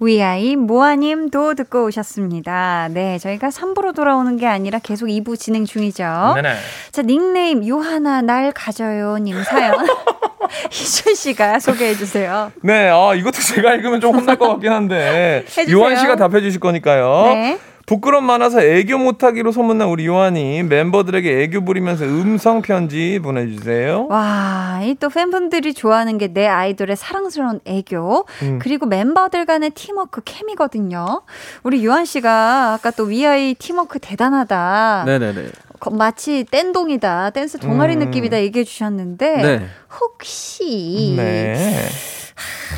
위아이 0.00 0.56
모아님 0.56 1.30
도 1.30 1.54
듣고 1.54 1.84
오셨습니다. 1.84 2.88
네, 2.90 3.18
저희가 3.18 3.48
3부로 3.50 3.94
돌아오는 3.94 4.36
게 4.36 4.46
아니라 4.46 4.80
계속 4.80 5.06
2부 5.06 5.38
진행 5.38 5.64
중이죠. 5.64 6.32
네네. 6.34 6.54
자, 6.90 7.02
닉네임 7.02 7.66
요하나 7.68 8.20
날 8.20 8.50
가져요 8.52 9.18
님 9.18 9.42
사연. 9.44 9.76
희준 10.70 11.14
씨가 11.14 11.58
소개해 11.60 11.94
주세요. 11.94 12.52
네, 12.62 12.88
아, 12.88 13.14
이것도 13.14 13.40
제가 13.40 13.74
읽으면 13.74 14.00
좀 14.00 14.14
혼날 14.14 14.36
것 14.36 14.48
같긴 14.48 14.72
한데. 14.72 15.44
요한 15.70 15.96
씨가 15.96 16.16
답해 16.16 16.40
주실 16.40 16.60
거니까요. 16.60 17.22
네. 17.26 17.58
부끄럼 17.86 18.24
많아서 18.24 18.62
애교 18.62 18.96
못하기로 18.98 19.52
소문난 19.52 19.88
우리 19.88 20.06
요한이 20.06 20.62
멤버들에게 20.62 21.42
애교 21.42 21.64
부리면서 21.64 22.04
음성 22.04 22.62
편지 22.62 23.18
보내주세요. 23.22 24.06
와, 24.08 24.80
이 24.84 24.94
또 25.00 25.08
팬분들이 25.08 25.74
좋아하는 25.74 26.18
게 26.18 26.28
내 26.32 26.46
아이돌의 26.46 26.96
사랑스러운 26.96 27.60
애교, 27.64 28.24
음. 28.42 28.58
그리고 28.62 28.86
멤버들 28.86 29.44
간의 29.46 29.70
팀워크 29.70 30.20
케미거든요. 30.24 31.22
우리 31.62 31.84
요한 31.84 32.04
씨가 32.04 32.74
아까 32.74 32.90
또 32.90 33.04
위아이 33.04 33.54
팀워크 33.54 33.98
대단하다. 33.98 35.04
네네네. 35.06 35.44
거- 35.80 35.90
마치 35.90 36.44
댄동이다, 36.50 37.30
댄스 37.30 37.58
동아리 37.58 37.94
음. 37.96 37.98
느낌이다 38.00 38.40
얘기해 38.42 38.64
주셨는데, 38.64 39.36
네. 39.42 39.66
혹시 40.00 41.14
네. 41.16 41.56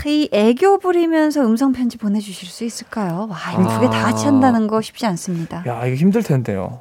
이 0.07 0.29
애교 0.33 0.79
부리면서 0.79 1.43
음성 1.43 1.73
편지 1.73 1.99
보내주실 1.99 2.49
수 2.49 2.65
있을까요? 2.65 3.29
와, 3.31 3.37
이거 3.53 3.69
두개다 3.75 4.03
같이 4.03 4.25
아. 4.25 4.29
한다는 4.29 4.67
거 4.67 4.81
쉽지 4.81 5.05
않습니다. 5.07 5.63
야, 5.67 5.85
이거 5.87 5.95
힘들 5.97 6.23
텐데요. 6.23 6.81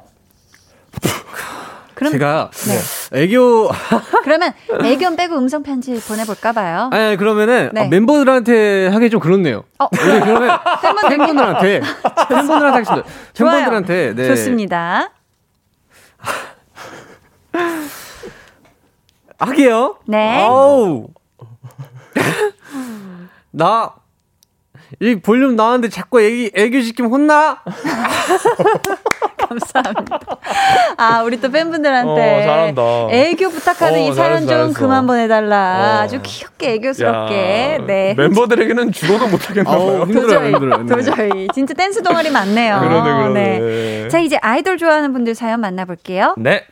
그럼 1.94 2.12
제가 2.12 2.50
네. 3.12 3.22
애교, 3.22 3.70
그러면 4.24 4.52
애견 4.82 5.14
빼고 5.16 5.36
음성 5.38 5.62
편지 5.62 5.94
보내볼까 6.00 6.52
봐요. 6.52 6.90
아니, 6.92 7.16
그러면은 7.16 7.70
네. 7.72 7.82
아, 7.82 7.88
멤버들한테 7.88 8.88
하기 8.88 9.10
좀 9.10 9.20
그렇네요. 9.20 9.62
어, 9.78 9.86
우리 9.92 10.20
그러면 10.20 10.58
팬분들 10.82 11.08
팬분들한테, 11.10 11.80
팬분들한테 12.28 12.78
하겠습니다. 12.78 13.08
좋아요. 13.32 13.52
팬분들한테, 13.52 14.14
네. 14.16 14.26
좋습니다. 14.28 15.10
하게요. 19.38 19.96
네. 20.06 20.42
아우. 20.42 21.06
나, 23.56 23.94
이 25.00 25.14
볼륨 25.20 25.54
나왔는데 25.54 25.88
자꾸 25.88 26.20
애기, 26.20 26.50
애교 26.54 26.80
시키면 26.82 27.10
혼나? 27.10 27.62
감사합니다. 29.58 30.18
아, 30.96 31.22
우리 31.22 31.40
또 31.40 31.50
팬분들한테. 31.50 32.40
어, 32.40 32.42
잘한다. 32.42 32.82
애교 33.10 33.50
부탁하는 33.50 33.94
어, 33.94 34.02
이 34.02 34.12
사연 34.12 34.16
잘했어, 34.16 34.38
좀 34.40 34.48
잘했어. 34.48 34.78
그만 34.80 35.06
보내달라. 35.06 35.56
어. 35.56 36.02
아주 36.02 36.20
귀엽게 36.22 36.72
애교스럽게. 36.74 37.78
야, 37.80 37.86
네. 37.86 38.14
멤버들에게는 38.16 38.92
죽어도 38.92 39.28
못하겠나 39.28 39.70
아우, 39.70 39.86
봐요. 39.86 40.02
힘들어요, 40.02 40.22
도저히, 40.26 40.52
힘들어요. 40.52 40.82
네. 40.82 40.94
도저히. 40.94 41.48
진짜 41.54 41.74
댄스 41.74 42.02
동아리 42.02 42.30
많네요. 42.30 42.80
그러네, 42.80 43.02
그러네. 43.02 43.58
네. 43.58 44.08
자, 44.08 44.18
이제 44.18 44.36
아이돌 44.40 44.78
좋아하는 44.78 45.12
분들 45.12 45.34
사연 45.34 45.60
만나볼게요. 45.60 46.34
네. 46.38 46.64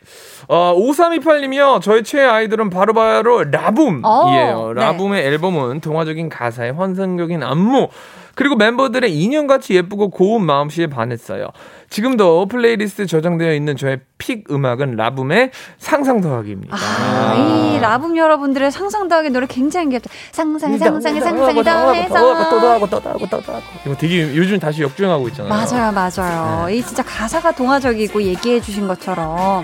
어, 0.49 0.75
5328님이요. 0.77 1.81
저희 1.81 2.03
최애 2.03 2.25
아이돌은 2.25 2.69
바로바로 2.69 3.45
라붐이에요. 3.45 4.01
어, 4.03 4.73
네. 4.73 4.81
라붐의 4.81 5.25
앨범은 5.25 5.79
동화적인 5.79 6.29
가사에 6.29 6.71
환상적인 6.71 7.43
안무, 7.43 7.87
그리고 8.35 8.55
멤버들의 8.55 9.13
인형같이 9.13 9.75
예쁘고 9.75 10.09
고운 10.09 10.43
마음씨에 10.45 10.87
반했어요. 10.87 11.47
지금도 11.93 12.47
플레이리스트 12.47 13.05
저장되어 13.05 13.53
있는 13.53 13.77
저의 13.77 13.99
pick 14.17 14.49
음악은 14.49 14.95
라붐의 14.95 15.51
상상 15.77 16.21
더하기입니다. 16.21 16.75
아, 16.75 17.35
이 17.35 17.79
라붐 17.79 18.17
여러분들의 18.17 18.71
상상 18.71 19.07
더하기 19.07 19.29
노래 19.29 19.45
굉장히 19.45 19.89
귀엽다. 19.89 20.09
상상에 20.31 20.79
상상에 20.79 21.21
상상에 21.21 21.61
더해서. 21.61 22.49
또도 22.49 22.67
하고 22.67 22.89
또도 22.89 23.09
하고 23.09 23.27
또도 23.27 23.53
하고. 23.53 23.63
이거 23.85 23.95
되게 23.95 24.35
요즘 24.35 24.57
다시 24.57 24.81
역주행하고 24.81 25.27
있잖아요. 25.27 25.53
맞아요, 25.53 25.91
맞아요. 25.91 26.67
이 26.71 26.81
진짜 26.81 27.03
가사가 27.03 27.51
동화적이고 27.51 28.23
얘기해 28.23 28.59
주신 28.59 28.87
것처럼. 28.87 29.63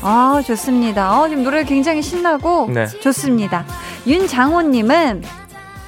아, 0.00 0.40
좋습니다. 0.46 1.18
어, 1.20 1.28
지금 1.28 1.42
노래 1.42 1.64
굉장히 1.64 2.02
신나고 2.02 2.70
네. 2.72 2.86
좋습니다. 2.86 3.64
윤장호님은 4.06 5.24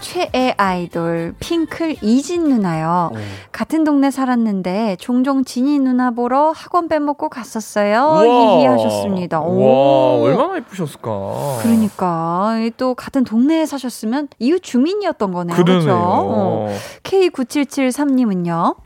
최애 0.00 0.54
아이돌 0.56 1.34
핑클 1.38 1.96
이진 2.02 2.48
누나요. 2.48 3.10
같은 3.52 3.84
동네 3.84 4.10
살았는데 4.10 4.96
종종 4.98 5.44
진이 5.44 5.78
누나 5.78 6.10
보러 6.10 6.50
학원 6.50 6.88
빼먹고 6.88 7.28
갔었어요. 7.28 8.20
히히 8.22 8.66
하셨습니다. 8.66 9.40
와, 9.40 10.14
얼마나 10.20 10.56
예쁘셨을까. 10.56 11.58
그러니까 11.62 12.58
이또 12.66 12.94
같은 12.94 13.24
동네에 13.24 13.66
사셨으면 13.66 14.28
이웃 14.38 14.62
주민이었던 14.62 15.32
거네요. 15.32 15.56
그렇죠? 15.56 15.90
어. 15.92 16.74
K9773님은요. 17.04 18.76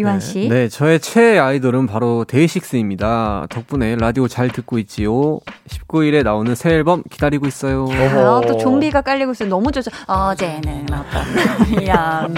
유한 0.00 0.20
씨. 0.20 0.48
네, 0.48 0.68
저의 0.68 1.00
최애 1.00 1.38
아이돌은 1.38 1.86
바로 1.86 2.24
데이식스입니다. 2.24 3.46
덕분에 3.50 3.96
라디오 3.96 4.28
잘 4.28 4.48
듣고 4.48 4.78
있지요. 4.78 5.40
19일에 5.68 6.22
나오는 6.22 6.54
새 6.54 6.70
앨범 6.70 7.02
기다리고 7.10 7.46
있어요. 7.46 7.86
아, 7.90 8.40
또 8.46 8.56
좀비가 8.58 9.02
깔리고 9.02 9.32
있어요. 9.32 9.48
너무 9.48 9.70
좋죠. 9.72 9.90
어제는 10.06 10.86
어떤 10.90 11.70
날이야. 11.74 12.28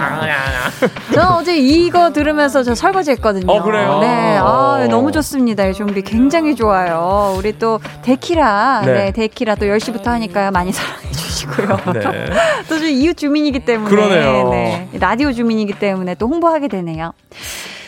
저 1.15 1.21
어제 1.37 1.57
이거 1.57 2.13
들으면서 2.13 2.63
저 2.63 2.75
설거지 2.75 3.11
했거든요. 3.13 3.53
어, 3.53 3.63
그래요? 3.63 3.99
네. 4.01 4.37
아, 4.39 4.45
어. 4.83 4.87
너무 4.89 5.13
좋습니다. 5.13 5.67
이 5.67 5.75
좀비 5.75 6.03
굉장히 6.03 6.55
좋아요. 6.55 7.35
우리 7.37 7.59
또 7.59 7.81
데키라. 8.03 8.83
네. 8.85 8.93
네, 8.93 9.11
데키라 9.13 9.55
또 9.57 9.67
10시부터 9.67 10.05
하니까요. 10.07 10.51
많이 10.51 10.73
사랑해 10.73 11.11
주 11.13 11.32
시고요. 11.43 11.79
네. 11.95 12.27
또저 12.69 12.87
이웃 12.87 13.17
주민이기 13.17 13.65
때문에. 13.65 13.91
그러네요. 13.91 14.49
네. 14.51 14.89
라디오 14.99 15.33
주민이기 15.33 15.79
때문에 15.79 16.15
또 16.17 16.29
홍보하게 16.29 16.69
되네요. 16.69 17.13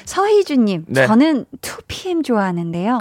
서희주님, 0.04 0.84
네. 0.86 1.06
저는 1.06 1.46
2PM 1.62 2.22
좋아하는데요. 2.24 3.00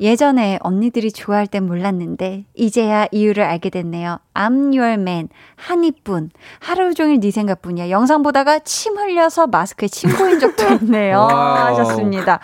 예전에 0.00 0.58
언니들이 0.60 1.10
좋아할 1.10 1.46
땐 1.46 1.66
몰랐는데, 1.66 2.44
이제야 2.54 3.06
이유를 3.10 3.42
알게 3.42 3.70
됐네요. 3.70 4.18
I'm 4.34 4.76
your 4.76 4.92
man, 5.00 5.28
한이뿐. 5.56 6.30
하루 6.60 6.92
종일 6.94 7.20
네 7.20 7.30
생각뿐이야. 7.30 7.88
영상 7.90 8.22
보다가 8.22 8.58
침 8.60 8.96
흘려서 8.98 9.46
마스크에 9.46 9.88
침 9.88 10.14
고인 10.14 10.38
적도 10.40 10.64
있네요. 10.84 11.22
하셨습니다. 11.22 12.38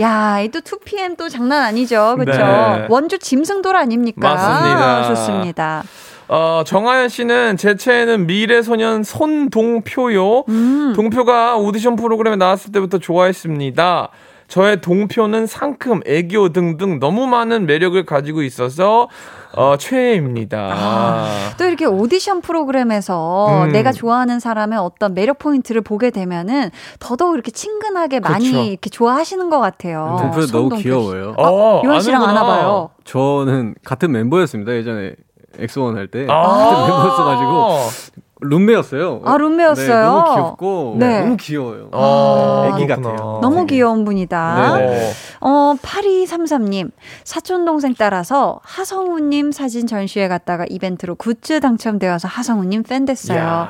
야, 0.00 0.40
이 0.40 0.48
또 0.48 0.60
2PM 0.60 1.16
또 1.16 1.28
장난 1.28 1.62
아니죠. 1.62 2.14
그쵸? 2.18 2.32
네. 2.32 2.86
원주 2.88 3.18
짐승돌 3.18 3.74
아닙니까? 3.74 4.34
맞습니다. 4.34 5.08
좋습니다. 5.08 5.82
어, 6.28 6.62
정하연 6.66 7.08
씨는 7.08 7.56
제 7.56 7.76
최애는 7.76 8.26
미래소년 8.26 9.02
손동표요. 9.04 10.44
음. 10.48 10.92
동표가 10.96 11.56
오디션 11.56 11.96
프로그램에 11.96 12.36
나왔을 12.36 12.72
때부터 12.72 12.98
좋아했습니다. 12.98 14.08
저의 14.48 14.80
동표는 14.80 15.46
상큼, 15.46 16.00
애교 16.06 16.50
등등 16.50 17.00
너무 17.00 17.26
많은 17.26 17.66
매력을 17.66 18.04
가지고 18.06 18.42
있어서 18.42 19.08
어, 19.56 19.76
최애입니다. 19.76 21.26
또 21.58 21.64
이렇게 21.64 21.84
오디션 21.84 22.42
프로그램에서 22.42 23.64
음. 23.64 23.72
내가 23.72 23.90
좋아하는 23.90 24.38
사람의 24.38 24.78
어떤 24.78 25.14
매력 25.14 25.38
포인트를 25.38 25.80
보게 25.80 26.10
되면은 26.10 26.70
더더욱 27.00 27.34
이렇게 27.34 27.50
친근하게 27.50 28.20
많이 28.20 28.50
그쵸. 28.50 28.62
이렇게 28.62 28.90
좋아하시는 28.90 29.50
것 29.50 29.58
같아요. 29.58 30.16
동표 30.20 30.46
너무. 30.46 30.76
귀여워요. 30.76 31.34
어, 31.38 31.82
유한 31.84 32.00
씨랑 32.00 32.22
아는구나. 32.22 32.40
아나 32.46 32.56
봐요. 32.56 32.90
저는 33.04 33.74
같은 33.84 34.12
멤버였습니다. 34.12 34.72
예전에 34.74 35.14
엑소원 35.58 35.96
할 35.96 36.08
때. 36.08 36.26
아. 36.28 36.42
같은 36.56 36.86
멤버였어 36.86 37.24
가지고 37.24 38.16
룸메였어요. 38.40 39.22
아, 39.24 39.36
룸메였어요? 39.38 39.86
네, 39.88 40.02
너무 40.04 40.34
귀엽고 40.34 40.96
네. 40.98 41.20
너무 41.20 41.36
귀여워요. 41.38 41.88
어, 41.92 42.64
애기 42.74 42.86
그렇구나. 42.86 43.10
같아요. 43.12 43.38
너무 43.40 43.56
되게. 43.60 43.76
귀여운 43.76 44.04
분이다. 44.04 44.76
네네. 44.76 45.10
어, 45.40 45.74
8233님. 45.80 46.90
사촌 47.24 47.64
동생 47.64 47.94
따라서 47.96 48.60
하성우님 48.62 49.52
사진 49.52 49.86
전시회 49.86 50.28
갔다가 50.28 50.66
이벤트로 50.68 51.14
굿즈 51.14 51.60
당첨되어서 51.60 52.28
하성우님 52.28 52.82
팬 52.82 53.06
됐어요. 53.06 53.38
야. 53.38 53.68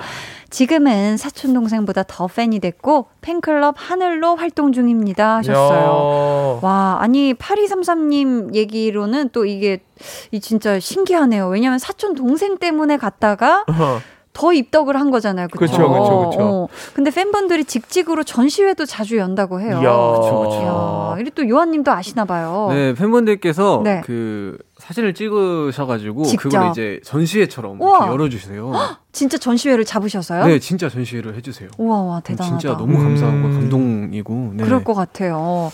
지금은 0.50 1.16
사촌 1.16 1.52
동생보다 1.52 2.04
더 2.06 2.26
팬이 2.26 2.60
됐고 2.60 3.06
팬클럽 3.20 3.74
하늘로 3.76 4.36
활동 4.36 4.72
중입니다. 4.72 5.36
하셨어요. 5.36 6.60
야. 6.62 6.66
와, 6.66 6.98
아니 7.00 7.34
8233님 7.34 8.54
얘기로는 8.54 9.30
또 9.32 9.44
이게 9.44 9.80
이 10.30 10.40
진짜 10.40 10.78
신기하네요. 10.78 11.48
왜냐면 11.48 11.78
사촌 11.78 12.14
동생 12.14 12.58
때문에 12.58 12.96
갔다가 12.96 13.64
더 14.32 14.52
입덕을 14.52 15.00
한 15.00 15.10
거잖아요. 15.10 15.48
그쵸? 15.50 15.60
그쵸, 15.60 15.88
그쵸, 15.88 16.30
그쵸. 16.30 16.38
어. 16.42 16.68
근데 16.92 17.10
팬분들이 17.10 17.64
직직으로 17.64 18.22
전시회도 18.22 18.84
자주 18.84 19.16
연다고 19.16 19.60
해요. 19.60 19.80
이야. 19.82 19.90
그쵸, 19.90 20.40
그쵸. 20.40 20.60
이야, 20.60 21.16
이리 21.18 21.30
또 21.30 21.48
요한 21.48 21.70
님도 21.70 21.90
아시나 21.90 22.26
봐요. 22.26 22.68
네, 22.70 22.92
팬분들께서 22.92 23.80
네. 23.82 24.02
그 24.04 24.58
사진을 24.86 25.14
찍으셔가지고 25.14 26.24
직접? 26.26 26.48
그걸 26.48 26.70
이제 26.70 27.00
전시회처럼 27.04 27.80
열어주세요. 27.80 28.72
진짜 29.10 29.36
전시회를 29.36 29.84
잡으셔서요? 29.84 30.46
네, 30.46 30.60
진짜 30.60 30.88
전시회를 30.88 31.34
해주세요. 31.36 31.70
우와, 31.78 32.02
와, 32.02 32.20
대단하다. 32.20 32.58
진짜 32.58 32.76
너무 32.76 32.96
감사하고 32.98 33.36
음. 33.36 33.52
감동이고. 33.54 34.52
네. 34.54 34.64
그럴 34.64 34.84
것 34.84 34.94
같아요. 34.94 35.72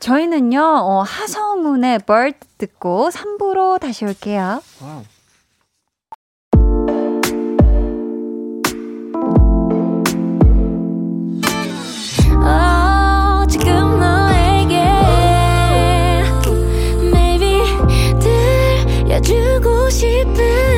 저희는요, 0.00 0.60
어, 0.60 1.02
하성운의 1.02 2.00
bird 2.06 2.38
듣고 2.56 3.10
3부로 3.10 3.78
다시 3.78 4.06
올게요. 4.06 4.62
와우. 4.80 5.02
싶은 19.90 20.75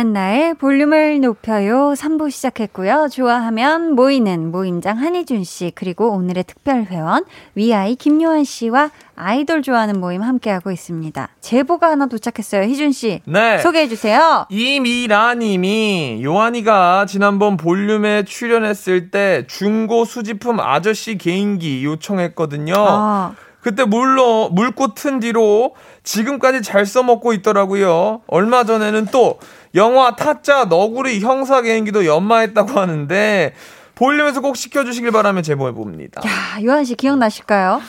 강한 0.00 0.14
나의 0.14 0.54
볼륨을 0.54 1.20
높여요. 1.20 1.92
3부 1.94 2.30
시작했고요. 2.30 3.08
좋아하면 3.12 3.94
모이는 3.94 4.50
모임장 4.50 4.96
한희준 4.96 5.44
씨, 5.44 5.72
그리고 5.74 6.10
오늘의 6.12 6.44
특별 6.44 6.84
회원 6.84 7.24
위아이 7.54 7.96
김요한 7.96 8.44
씨와 8.44 8.90
아이돌 9.14 9.60
좋아하는 9.60 10.00
모임 10.00 10.22
함께하고 10.22 10.70
있습니다. 10.70 11.28
제보가 11.42 11.90
하나 11.90 12.06
도착했어요. 12.06 12.62
희준 12.62 12.92
씨. 12.92 13.20
네. 13.26 13.58
소개해 13.58 13.88
주세요. 13.88 14.46
이미라 14.48 15.34
님이 15.34 16.22
요한이가 16.24 17.04
지난번 17.04 17.58
볼륨에 17.58 18.24
출연했을 18.24 19.10
때 19.10 19.44
중고 19.48 20.06
수집품 20.06 20.60
아저씨 20.60 21.18
개인기 21.18 21.84
요청했거든요. 21.84 22.74
아, 22.74 23.34
그때 23.60 23.84
물로 23.84 24.48
물고 24.48 24.94
튼 24.94 25.20
뒤로 25.20 25.74
지금까지 26.02 26.62
잘 26.62 26.86
써먹고 26.86 27.34
있더라고요. 27.34 28.22
얼마 28.26 28.64
전에는 28.64 29.08
또 29.12 29.38
영화 29.74 30.16
타짜 30.16 30.64
너구리 30.64 31.20
형사 31.20 31.62
개인기도 31.62 32.06
연마했다고 32.06 32.78
하는데 32.80 33.54
볼륨에서 33.94 34.40
꼭 34.40 34.56
시켜주시길 34.56 35.10
바라며 35.12 35.42
제보해 35.42 35.72
봅니다. 35.72 36.22
야, 36.26 36.64
요한 36.64 36.84
씨 36.84 36.94
기억나실까요? 36.94 37.80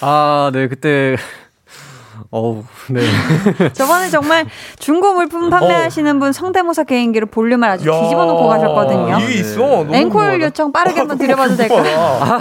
아, 0.00 0.50
네, 0.52 0.68
그때 0.68 1.16
어우, 2.30 2.64
네. 2.90 3.00
저번에 3.74 4.08
정말 4.08 4.46
중고 4.78 5.14
물품 5.14 5.50
판매하시는 5.50 6.18
분 6.20 6.32
성대모사 6.32 6.84
개인기로 6.84 7.26
볼륨을 7.26 7.68
아주 7.68 7.84
뒤집어 7.84 8.24
놓고 8.24 8.46
가셨거든요. 8.48 9.18
이게 9.20 9.34
있어. 9.40 9.82
앵콜 9.82 10.10
궁금하다. 10.10 10.40
요청 10.40 10.72
빠르게 10.72 11.00
한번 11.00 11.18
드려봐도 11.18 11.56
될까요? 11.56 12.40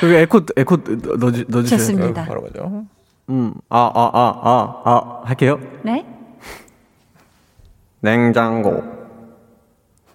그리고 0.00 0.16
에코, 0.16 0.40
에코 0.56 0.76
넣어, 0.76 1.30
넣어주세요. 1.48 1.78
좋습니다. 1.78 2.24
바로 2.24 2.42
가죠. 2.42 2.84
음, 3.30 3.52
아, 3.68 3.90
아, 3.94 4.10
아, 4.14 4.40
아, 4.42 4.82
아, 4.84 5.20
할게요. 5.24 5.60
네. 5.82 6.06
냉장고, 8.00 8.82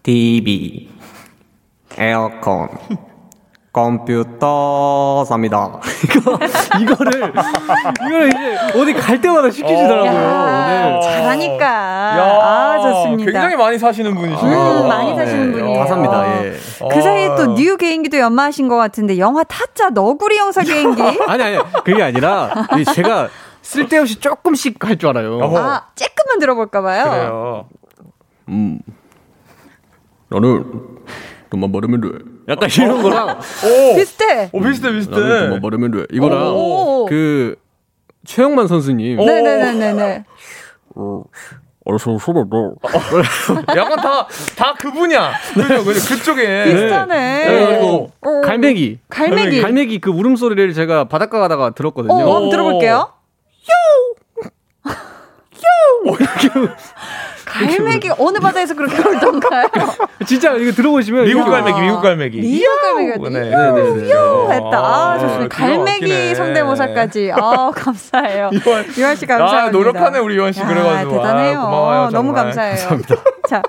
TV, 0.03 0.89
에어컨, 1.97 2.69
컴퓨터 3.73 5.25
삽니다. 5.25 5.79
이거 6.05 6.37
이거를 6.79 7.33
이거를 8.07 8.27
이제 8.29 8.57
어디 8.79 8.93
갈 8.93 9.19
때마다 9.19 9.49
시키시더라고요. 9.49 10.05
야, 10.13 10.67
네. 10.67 11.01
잘하니까. 11.01 11.65
야, 11.65 12.39
아, 12.41 12.79
좋습니다. 12.81 13.31
굉장히 13.31 13.55
많이 13.55 13.77
사시는 13.79 14.13
분이시네요. 14.15 14.57
음, 14.59 14.87
많이 14.87 15.15
사시는 15.15 15.51
네. 15.53 15.57
분이에요. 15.59 15.79
다 15.79 15.87
삽니다. 15.87 16.43
예. 16.45 16.53
그 16.89 17.01
사이에 17.01 17.27
또 17.35 17.53
new 17.55 17.77
개인기도 17.77 18.17
연마하신 18.19 18.67
것 18.67 18.77
같은데 18.77 19.17
영화 19.17 19.43
타짜 19.43 19.89
너구리 19.89 20.37
형사 20.37 20.61
개인기. 20.63 21.01
아니 21.27 21.43
아니 21.43 21.57
그게 21.83 22.01
아니라 22.03 22.49
이 22.79 22.85
제가 22.85 23.29
쓸데없이 23.63 24.19
조금씩 24.19 24.83
할 24.85 24.97
줄 24.97 25.09
알아요. 25.09 25.37
어허. 25.39 25.57
아, 25.57 25.87
쬐끔만 25.95 26.39
들어볼까봐요. 26.39 27.03
그래요. 27.09 27.67
음, 28.49 28.79
나는 30.29 30.63
돈만 31.49 31.71
벌으면 31.71 32.01
돼. 32.01 32.09
약간 32.49 32.69
이런 32.77 33.01
거랑 33.01 33.39
오, 33.39 33.95
비슷해. 33.95 34.49
오 34.51 34.59
비슷해 34.61 34.91
비슷해. 34.91 35.15
나는 35.19 35.39
돈만 35.39 35.61
벌으면 35.61 35.91
돼. 35.91 36.05
이거랑 36.11 36.55
오. 36.55 37.05
그 37.07 37.55
최홍만 38.25 38.67
선수님. 38.67 39.19
오. 39.19 39.25
네네네네네. 39.25 40.25
어서 41.85 42.17
서로도 42.17 42.75
약간 43.75 43.97
다 43.97 44.27
다 44.55 44.73
그분이야. 44.75 45.31
그죠 45.53 45.83
그죠 45.83 46.15
그쪽에. 46.15 46.63
비슷하네. 46.65 47.45
네, 47.45 47.67
그리고 47.77 48.11
어. 48.21 48.41
갈매기. 48.41 48.99
갈매기. 49.09 49.61
갈매기 49.61 49.99
그 49.99 50.09
울음소리를 50.11 50.73
제가 50.73 51.05
바닷가 51.05 51.39
가다가 51.39 51.71
들었거든요. 51.71 52.13
어, 52.13 52.35
한번 52.35 52.49
들어볼게요. 52.49 53.09
요! 53.69 54.45
요! 54.87 56.11
어, 56.11 56.15
이렇게 56.19 56.49
갈매기 57.53 58.09
어느 58.17 58.39
바다에서 58.39 58.73
그렇게 58.73 58.97
울던가요? 58.97 59.67
진짜 60.25 60.53
이거 60.53 60.71
들어보시면 60.71 61.25
미국 61.25 61.45
갈매기. 61.45 61.71
갈매기, 61.71 61.81
미국 61.87 62.01
갈매기. 62.01 62.41
미국 62.41 62.81
갈매기가 62.81 63.29
네. 63.29 63.39
네네네. 63.51 64.11
요 64.11 64.47
했다. 64.51 64.77
아, 64.79 65.19
좋습니다. 65.19 65.55
기가 65.55 65.67
갈매기. 65.67 66.35
성대모사까지. 66.35 67.31
아, 67.35 67.71
감사해요. 67.75 68.49
이완- 68.65 68.97
유한 68.97 69.15
씨 69.15 69.25
감사합니다. 69.25 69.67
아, 69.67 69.69
노력하네, 69.71 70.19
우리 70.19 70.35
유한 70.35 70.51
씨. 70.51 70.61
야, 70.61 70.67
그래가지고. 70.67 71.11
대단해요. 71.11 71.59
아, 71.59 71.63
고마워요, 71.65 72.09
너무. 72.09 72.33
감사해요. 72.33 72.99
자, 73.47 73.61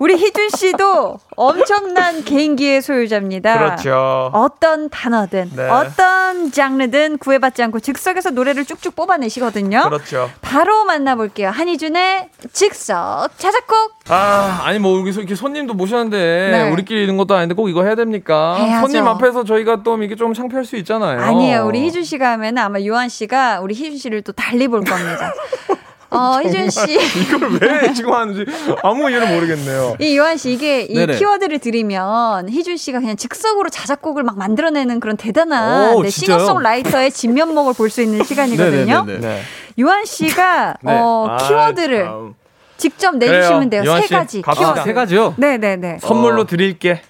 우리 0.00 0.14
희준 0.14 0.48
씨도 0.50 1.18
엄청난 1.36 2.24
개인기의 2.24 2.80
소유자입니다. 2.82 3.58
그렇죠. 3.58 4.30
어떤 4.32 4.88
단어든 4.88 5.50
네. 5.56 5.68
어떤 5.68 6.52
장르든 6.52 7.18
구애받지 7.18 7.62
않고 7.64 7.80
즉석에서 7.80 8.30
노래를 8.30 8.64
쭉쭉 8.64 8.94
뽑아내시거든요. 8.94 9.82
그렇죠. 9.88 10.30
바로 10.40 10.84
만나볼게요. 10.84 11.50
한희준의 11.50 12.28
즉석 12.52 13.17
자작곡. 13.36 13.98
아, 14.08 14.60
아니 14.64 14.78
뭐 14.78 14.98
여기서 15.00 15.20
이렇게 15.20 15.34
손님도 15.34 15.74
모셨는데 15.74 16.16
네. 16.52 16.70
우리끼리 16.70 17.00
있는 17.02 17.16
것도 17.16 17.34
아닌데 17.34 17.54
꼭 17.54 17.68
이거 17.68 17.82
해야 17.84 17.94
됩니까? 17.94 18.56
해야죠. 18.56 18.86
손님 18.86 19.06
앞에서 19.08 19.44
저희가 19.44 19.82
또 19.82 20.00
이게 20.02 20.14
좀 20.14 20.34
창피할 20.34 20.64
수 20.64 20.76
있잖아요. 20.76 21.20
아니에요. 21.20 21.66
우리 21.66 21.80
희준 21.84 22.04
씨가 22.04 22.32
하면 22.32 22.58
아마 22.58 22.78
유한 22.80 23.08
씨가 23.08 23.60
우리 23.60 23.74
희준 23.74 23.98
씨를 23.98 24.22
또 24.22 24.32
달리 24.32 24.68
볼 24.68 24.84
겁니다. 24.84 25.32
어, 26.10 26.40
희준 26.42 26.70
씨. 26.70 26.80
이걸 27.20 27.58
왜 27.60 27.92
지금 27.92 28.14
하는지 28.14 28.46
아무 28.82 29.10
이유를 29.10 29.28
모르겠네요. 29.28 29.96
이 30.00 30.16
유한 30.16 30.38
씨 30.38 30.52
이게 30.52 30.80
이 30.80 30.94
네네. 30.94 31.16
키워드를 31.16 31.58
드리면 31.58 32.48
희준 32.48 32.78
씨가 32.78 33.00
그냥 33.00 33.16
즉석으로 33.16 33.68
자작곡을 33.68 34.22
막 34.22 34.38
만들어내는 34.38 35.00
그런 35.00 35.18
대단한 35.18 35.94
오, 35.96 36.02
네? 36.02 36.08
싱어송라이터의 36.08 37.10
진면목을 37.10 37.74
볼 37.74 37.90
수 37.90 38.00
있는 38.00 38.22
시간이거든요. 38.24 39.04
네네네네. 39.04 39.18
네. 39.20 39.42
유한 39.76 40.06
씨가 40.06 40.76
네. 40.82 40.92
어, 40.92 41.26
아, 41.28 41.36
키워드를 41.46 42.04
참. 42.06 42.34
직접 42.78 43.16
내주시면 43.16 43.68
돼요. 43.70 43.84
세 43.96 44.02
씨, 44.06 44.14
가지 44.14 44.42
갑시다. 44.42 44.64
키워드. 44.64 44.80
아, 44.80 44.84
세 44.84 44.92
가지요? 44.94 45.34
네네네. 45.36 45.98
선물로 46.00 46.44
드릴게. 46.44 47.02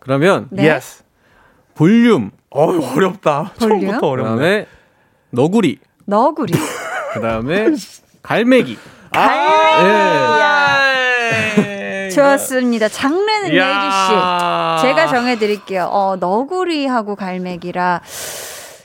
그러면 0.00 0.48
네. 0.50 0.74
Yes. 0.74 1.02
볼륨. 1.74 2.30
어유 2.54 2.82
어렵다. 2.94 3.52
볼륨? 3.58 3.80
처음부터 3.80 4.06
어렵네. 4.08 4.32
그다음에 4.34 4.66
너구리. 5.30 5.78
너구리. 6.04 6.52
그다음에 7.14 7.68
갈매기. 8.22 8.76
예. 9.84 12.08
좋습니다. 12.10 12.88
장르는 12.88 13.56
야. 13.56 14.76
예주 14.76 14.82
씨. 14.82 14.82
제가 14.88 15.06
정해드릴게요. 15.08 15.84
어, 15.90 16.16
너구리하고 16.16 17.16
갈매기라 17.16 18.00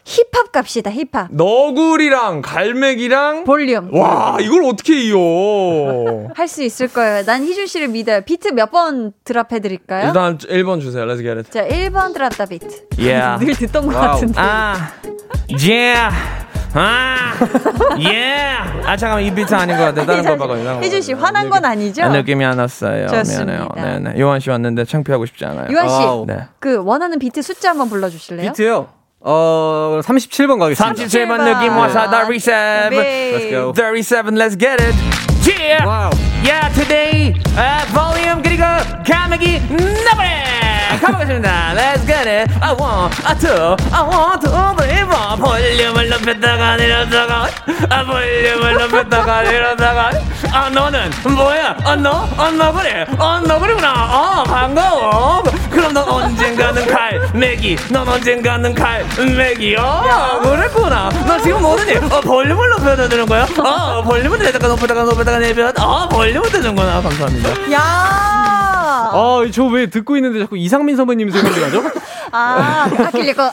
힙합 0.10 0.54
갑시다. 0.54 0.90
힙합. 0.90 1.28
너구리랑 1.32 2.42
갈매기랑 2.42 3.44
볼륨. 3.44 3.94
와 3.94 4.38
이걸 4.40 4.64
어떻게 4.64 5.02
이어? 5.02 6.30
할 6.34 6.48
수 6.48 6.64
있을 6.64 6.88
거예요. 6.88 7.24
난 7.26 7.44
희준 7.44 7.68
씨를 7.68 7.90
믿어요. 7.90 8.22
비트 8.22 8.50
몇 8.54 8.72
번 8.72 9.12
drop해 9.26 9.60
드릴까요? 9.60 10.08
일단 10.08 10.38
1번 10.38 10.80
주세요. 10.82 11.04
Let's 11.06 11.18
get 11.18 11.32
it. 11.32 11.52
자, 11.52 11.66
1번 11.68 12.14
drop 12.14 12.32
the 12.32 12.46
beat. 12.46 12.68
Yeah. 12.98 13.38
늘 13.46 13.54
듣던 13.56 13.86
것 13.88 13.96
와우. 13.96 14.14
같은데. 14.14 14.40
아, 14.40 14.92
yeah. 15.50 16.16
아, 16.74 17.34
yeah. 17.98 18.88
아 18.88 18.96
잠깐만 18.96 19.24
이 19.24 19.34
비트 19.34 19.54
아닌 19.56 19.76
것 19.78 19.84
같아. 19.94 20.06
다른 20.06 20.24
거 20.24 20.38
봐봐요. 20.38 20.80
희준 20.84 21.02
씨. 21.02 21.12
화난 21.14 21.50
건 21.50 21.66
아니죠? 21.66 22.04
아, 22.04 22.10
느낌이 22.10 22.46
안 22.46 22.60
왔어요. 22.60 23.08
좋습니다. 23.08 23.46
미안해요. 23.76 24.02
네네. 24.04 24.20
요한 24.22 24.40
씨 24.40 24.50
왔는데 24.50 24.86
창피하고 24.86 25.26
싶지 25.26 25.44
않아요. 25.46 25.68
요한 25.70 25.90
씨. 25.90 26.26
네. 26.28 26.40
그 26.60 26.78
원하는 26.84 27.20
비트 27.20 27.42
숫자 27.42 27.72
한번 27.72 27.90
불러주실래요? 27.90 28.52
비트요. 28.52 28.88
어 29.20 30.00
37번 30.04 30.60
가겠습니다. 30.60 31.04
37번 31.04 31.44
느낌 31.44 31.74
37. 31.74 32.90
네. 32.92 33.34
Let's 33.34 33.50
go. 33.52 33.74
37, 33.74 34.36
let's 34.36 34.58
get 34.60 34.82
it. 34.82 35.17
Yeah. 35.48 35.86
와우. 35.86 36.12
Yeah, 36.44 36.70
today, 36.74 37.34
uh, 37.58 37.86
volume 37.94 38.42
그리고 38.44 38.64
감기 39.08 39.60
너브레 40.06 41.00
가보겠습니다. 41.02 41.74
Let's 41.76 42.06
get 42.06 42.28
it. 42.28 42.52
I 42.62 42.74
want, 42.74 43.14
I 43.26 43.36
two, 43.36 43.76
I 43.92 44.02
want 44.04 44.42
to 44.46 44.76
believe. 44.76 45.08
볼륨을 45.38 46.10
높였다가 46.10 46.76
내렸다가, 46.78 47.48
아 47.90 48.04
볼륨을 48.04 48.74
높였다가 48.74 49.42
내렸다가. 49.44 50.12
아 50.54 50.70
너는 50.70 51.12
뭐야? 51.36 51.76
아 51.84 51.96
너, 51.96 52.28
아 52.38 52.50
너 52.52 52.72
그래? 52.74 53.06
아 53.20 53.42
너 53.46 53.60
그래구나. 53.60 53.90
아 53.90 54.44
반가워. 54.48 55.44
그럼 55.70 55.94
넌 55.94 56.08
언젠가는 56.08 56.88
갈매기. 56.88 57.76
넌 57.92 58.08
언젠가는 58.08 58.74
갈매기. 58.74 59.76
아 59.78 60.40
그랬구나. 60.42 61.10
너 61.28 61.42
지금 61.42 61.62
뭐더니? 61.62 61.96
어 61.98 62.22
볼륨을 62.22 62.70
높여야 62.70 63.08
되는 63.08 63.26
거야? 63.26 63.46
어 63.64 64.02
볼륨을 64.02 64.40
내다가 64.40 64.68
높여다가 64.68 65.04
높여다가 65.04 65.37
내면 65.40 65.74
아 65.78 66.08
볼륨을 66.10 66.50
되는구나. 66.52 67.02
감사합니다. 67.02 67.72
야! 67.74 67.80
아, 69.10 69.42
저 69.52 69.66
왜 69.68 69.86
듣고 69.88 70.16
있는데 70.18 70.40
자꾸 70.40 70.58
이상민 70.58 70.96
선배님 70.96 71.30
생각이 71.32 71.60
나죠? 71.60 71.84
아, 72.32 72.88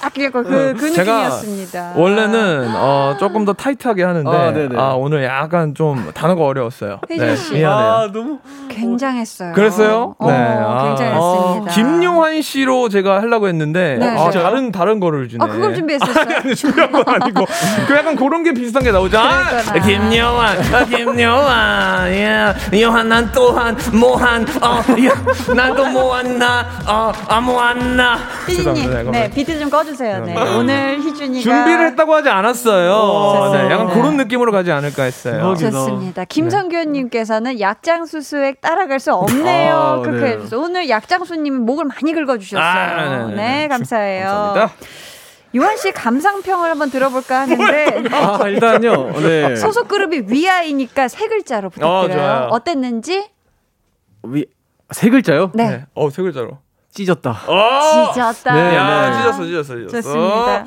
아낄 0.03 0.31
거, 0.31 0.43
그, 0.43 0.75
그 0.79 0.93
제가 0.93 1.13
느낌이었습니다. 1.13 1.93
원래는 1.97 2.73
어, 2.75 3.17
조금 3.19 3.45
더 3.45 3.53
타이트하게 3.53 4.03
하는데 4.03 4.77
아. 4.77 4.83
아, 4.83 4.95
오늘 4.95 5.25
약간 5.25 5.75
좀 5.75 6.11
단어가 6.15 6.45
어려웠어요. 6.45 7.01
혜진 7.11 7.37
씨. 7.37 7.55
미안해요. 7.55 8.13
너무. 8.13 8.39
굉장했어요. 8.69 9.53
그랬어요? 9.53 10.15
어, 10.19 10.31
네. 10.31 10.37
아. 10.37 10.85
굉장했습니다. 10.89 11.73
김용환 11.73 12.43
씨로 12.43 12.89
제가 12.89 13.21
하려고 13.21 13.49
했는데 13.49 13.97
네. 13.99 14.09
아? 14.09 14.31
다른 14.31 14.73
다른 14.73 15.01
거를 15.01 15.29
주네. 15.29 15.45
아, 15.45 15.47
그걸 15.47 15.75
준비했었어요? 15.75 16.37
아니, 16.37 16.55
준비한 16.55 16.91
건 16.93 17.05
아니고 17.07 17.45
그 17.87 17.95
약간 17.95 18.17
그런 18.17 18.43
게 18.43 18.53
비슷한 18.53 18.83
게 18.83 18.91
나오죠. 18.93 19.19
아. 19.19 19.63
김용환, 19.85 20.75
아, 20.75 20.85
김용환, 20.85 22.13
예, 22.13 22.55
요한 22.83 23.09
난 23.09 23.31
또한 23.33 23.77
모한, 23.93 24.47
어, 24.63 24.83
난또 25.55 25.87
모았나, 25.87 26.67
어, 26.87 27.13
아 27.29 27.41
모았나. 27.41 28.19
희준님, 28.73 28.83
죄송합니다. 28.85 29.11
네, 29.19 29.31
비트 29.31 29.59
좀 29.59 29.71
꺼주세요. 29.71 30.25
네. 30.25 30.35
오늘 30.57 31.01
희준이가. 31.01 31.43
준비를 31.43 31.87
했다고 31.89 32.15
하지 32.15 32.29
않았어요. 32.31 33.53
네, 33.53 33.71
약간 33.71 33.89
그런 33.91 34.17
느낌으로 34.17 34.53
가지 34.53 34.73
않을까 34.73 35.03
했어요. 35.05 35.35
대박이다. 35.55 35.71
좋습니다. 35.71 36.25
김성규님께서는 36.25 37.61
약장수 37.61 38.23
수액 38.23 38.61
따라갈 38.61 39.01
수 39.01 39.13
없네요. 39.15 39.75
아, 39.75 40.01
그렇게 40.01 40.21
네. 40.21 40.31
해주셔서 40.33 40.59
오늘 40.59 40.89
약장수님이 40.89 41.59
목을 41.59 41.85
많이 41.85 42.13
긁어주셨어요. 42.13 42.63
아, 42.65 43.09
네네네. 43.27 43.35
네, 43.35 43.69
감사해요. 43.69 44.25
감사합니다. 44.27 44.71
유한 45.55 45.77
씨 45.77 45.93
감상평을 45.93 46.69
한번 46.69 46.91
들어볼까 46.91 47.43
하는데 47.43 48.03
아, 48.13 48.49
일단요. 48.49 49.13
네. 49.21 49.55
소속 49.57 49.87
그룹이 49.87 50.23
위아이니까 50.27 51.07
세 51.07 51.29
글자로 51.29 51.71
부탁드려요. 51.71 52.09
좋아요. 52.19 52.49
어땠는지? 52.51 53.29
위, 54.25 54.47
세 54.91 55.11
글자요? 55.11 55.53
네. 55.55 55.69
네. 55.69 55.85
어, 55.95 56.11
세 56.11 56.23
글자로. 56.23 56.59
찢었다. 56.95 57.31
어! 57.47 58.13
찢었다. 58.13 58.55
네, 58.55 58.77
야, 58.77 59.11
네. 59.11 59.17
찢었어, 59.19 59.45
찢었어, 59.47 59.77
찢었어. 59.89 60.03
좋습니다. 60.03 60.67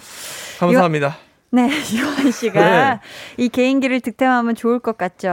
감사합니다. 0.60 1.18
네, 1.50 1.70
유한 1.96 2.30
씨가 2.30 3.00
이 3.38 3.48
개인기를 3.48 4.02
득템하면 4.02 4.54
좋을 4.56 4.80
것 4.80 4.98
같죠. 4.98 5.30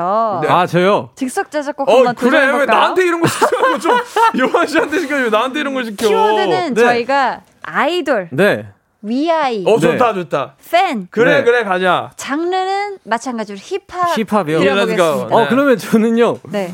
아 0.48 0.64
저요. 0.68 1.10
즉석 1.16 1.50
자작곡 1.50 1.88
어 1.88 1.96
한번 1.96 2.14
그래 2.14 2.30
왜 2.38 2.40
도전해볼까요? 2.46 2.78
나한테 2.78 3.02
이런 3.06 3.20
거 3.20 3.26
시켜요 3.26 3.78
좀 3.80 3.98
요한 4.38 4.66
씨한테 4.68 5.00
시켜요 5.00 5.24
왜 5.24 5.30
나한테 5.30 5.60
이런 5.60 5.74
걸 5.74 5.84
시켜 5.84 6.06
키워드는 6.06 6.74
네. 6.74 6.80
저희가 6.80 7.40
아이돌, 7.62 8.28
네. 8.30 8.68
위아이, 9.02 9.64
어 9.66 9.74
네. 9.74 9.80
좋다 9.80 10.14
좋다 10.14 10.54
팬, 10.70 11.08
그래 11.10 11.38
네. 11.38 11.44
그래 11.44 11.64
가자 11.64 12.12
장르는 12.16 12.98
마찬가지로 13.02 13.58
힙합. 13.60 14.16
힙합이요? 14.16 14.60
드려보겠습니다. 14.60 15.34
어 15.34 15.40
네. 15.40 15.46
그러면 15.48 15.76
저는요 15.78 16.36
네. 16.44 16.72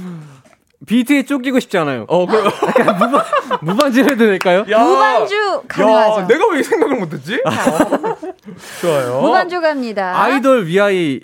비트에 0.86 1.24
쫓기고 1.24 1.60
싶지 1.60 1.76
않아요. 1.78 2.06
어 2.08 2.26
그래 2.26 2.40
무반주 3.60 4.00
해도 4.00 4.16
될까요? 4.16 4.64
야, 4.70 4.78
무반주 4.82 5.62
가능하죠. 5.68 6.20
야 6.22 6.26
내가 6.26 6.48
왜이 6.48 6.62
생각을 6.62 6.96
못했지 6.98 7.40
어. 7.44 7.50
좋아요 8.80 9.20
무반주 9.20 9.60
갑니다. 9.60 10.20
아이돌 10.20 10.66
위아이 10.66 11.20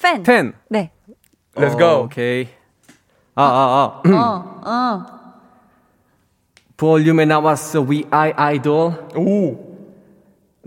팬. 0.00 0.22
10. 0.24 0.54
네. 0.68 0.90
Let's 1.56 1.74
어, 1.74 1.78
go 1.78 2.04
오케이. 2.04 2.48
아, 3.34 3.42
아, 3.42 4.02
아. 4.04 4.10
어, 4.10 4.60
어. 4.64 5.06
볼륨에 6.76 7.24
나왔어 7.24 7.80
위아이 7.80 8.32
아이돌. 8.36 9.08
오 9.16 9.68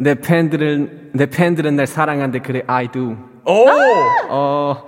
내 0.01 0.15
팬들은 0.15 1.11
내 1.13 1.27
팬들은 1.27 1.75
날 1.75 1.85
사랑한대 1.85 2.39
그래 2.39 2.63
I 2.65 2.87
do. 2.91 3.15
오. 3.45 3.65
어 4.29 4.85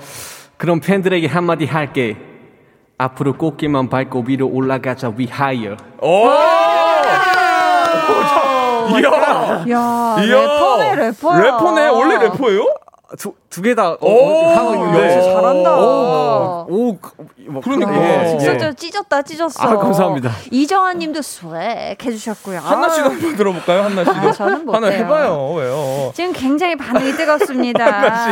그럼 0.57 0.79
팬들에게 0.79 1.27
한마디 1.27 1.65
할게. 1.65 2.17
앞으로 2.97 3.33
꽃길만 3.33 3.89
밟고 3.89 4.23
위로 4.27 4.47
올라가자 4.47 5.09
we 5.17 5.27
higher. 5.29 5.77
오. 6.01 6.29
이야. 8.99 9.09
야, 9.69 10.15
이야. 10.19 10.41
래퍼네, 10.41 10.95
래퍼야. 10.95 11.39
래퍼네. 11.39 11.87
원래 11.89 12.17
래퍼예요? 12.17 12.65
두두 13.17 13.61
개다 13.61 13.97
오, 14.01 14.47
하고 14.49 14.73
있는데. 14.75 15.17
야, 15.17 15.21
잘한다. 15.21 15.75
오, 15.77 16.65
오 16.69 16.97
뭐, 17.49 17.61
그러니까. 17.61 17.93
예, 18.23 18.27
진짜 18.29 18.53
예. 18.53 18.57
저 18.57 18.73
찢었다, 18.73 19.21
찢었어. 19.21 19.63
아, 19.63 19.77
감사합니다. 19.77 20.31
이정환 20.51 20.97
님도 20.99 21.21
스웩 21.21 22.03
해주셨고요. 22.03 22.59
한나 22.59 22.89
씨도 22.89 23.05
아, 23.05 23.09
한번 23.09 23.35
들어볼까요? 23.35 23.83
한나 23.83 24.03
씨도. 24.03 24.15
아, 24.15 24.31
저는 24.31 24.65
못해요. 24.65 24.75
하나 24.75 24.87
해봐요. 24.87 25.53
왜요? 25.53 26.11
지금 26.15 26.33
굉장히 26.33 26.75
반응이 26.75 27.13
뜨겁습니다. 27.17 27.85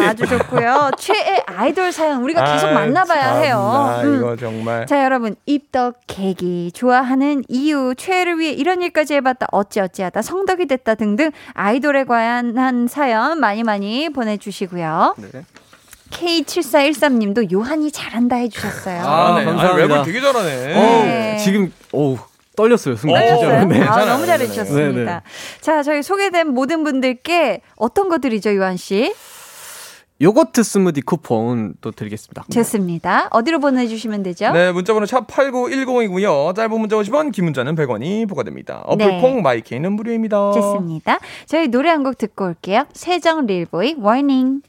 아주 0.10 0.26
좋고요. 0.26 0.92
최애 0.98 1.44
아이돌 1.46 1.92
사연 1.92 2.24
우리가 2.24 2.44
계속 2.54 2.68
아이, 2.68 2.74
만나봐야 2.74 3.36
해요. 3.36 3.56
참나, 3.58 4.02
음. 4.04 4.18
이거 4.18 4.36
정말. 4.36 4.86
자, 4.88 5.04
여러분, 5.04 5.36
입덕, 5.46 6.00
계기, 6.08 6.72
좋아하는 6.74 7.44
이유, 7.48 7.94
최애를 7.96 8.40
위해 8.40 8.52
이런 8.52 8.82
일까지 8.82 9.14
해봤다, 9.16 9.48
어찌 9.52 9.80
어찌하다, 9.80 10.22
성덕이 10.22 10.66
됐다 10.68 10.96
등등 10.96 11.32
아이돌에 11.54 12.06
관한 12.06 12.88
사연 12.88 13.40
많이 13.40 13.64
많이 13.64 14.10
보내주시고 14.10 14.71
요. 14.80 15.16
네. 15.18 15.44
K7413님도 16.12 17.52
요한이 17.52 17.92
잘한다 17.92 18.36
해주셨어요. 18.38 19.02
아, 19.02 19.28
잘하네. 19.28 19.46
감사합니다. 19.46 20.02
랩을 20.02 20.06
되게 20.06 20.22
잘하네. 20.22 20.74
어, 20.76 21.04
네. 21.06 21.38
지금 21.38 21.72
오 21.94 22.18
떨렸어요 22.56 22.96
순간 22.98 23.24
어, 23.24 23.38
진짜로. 23.38 23.66
네. 23.66 23.82
아. 23.82 24.06
너무 24.06 24.26
잘해주셨습니다. 24.26 24.92
네, 24.92 25.06
네. 25.06 25.22
자, 25.62 25.84
저희 25.84 26.04
소개된 26.04 26.48
모든 26.50 26.84
분들께 26.84 27.62
어떤 27.78 28.10
거 28.10 28.18
드리죠, 28.20 28.56
요한 28.56 28.78
씨? 28.78 29.14
요거트 30.22 30.62
스무디 30.64 31.02
쿠폰 31.02 31.74
또 31.82 31.92
드리겠습니다. 31.92 32.46
좋습니다. 32.54 33.28
어디로 33.32 33.60
보내주시면 33.60 34.22
되죠? 34.24 34.52
네, 34.52 34.72
문자번호 34.72 35.06
샵 35.08 35.26
8910이고요. 35.28 36.56
짧은 36.56 36.80
문자 36.80 36.96
50원, 36.96 37.32
긴 37.32 37.46
문자는 37.46 37.76
100원이 37.76 38.28
부과됩니다. 38.28 38.82
어플 38.86 38.98
네. 39.08 39.20
콩 39.22 39.42
마이케이는 39.42 39.92
무료입니다. 39.94 40.52
좋습니다. 40.54 41.18
저희 41.48 41.68
노래 41.70 41.90
한 41.90 42.02
곡 42.04 42.18
듣고 42.18 42.46
올게요. 42.46 42.86
세정 42.94 43.46
릴보이 43.46 43.96
워닝. 44.00 44.62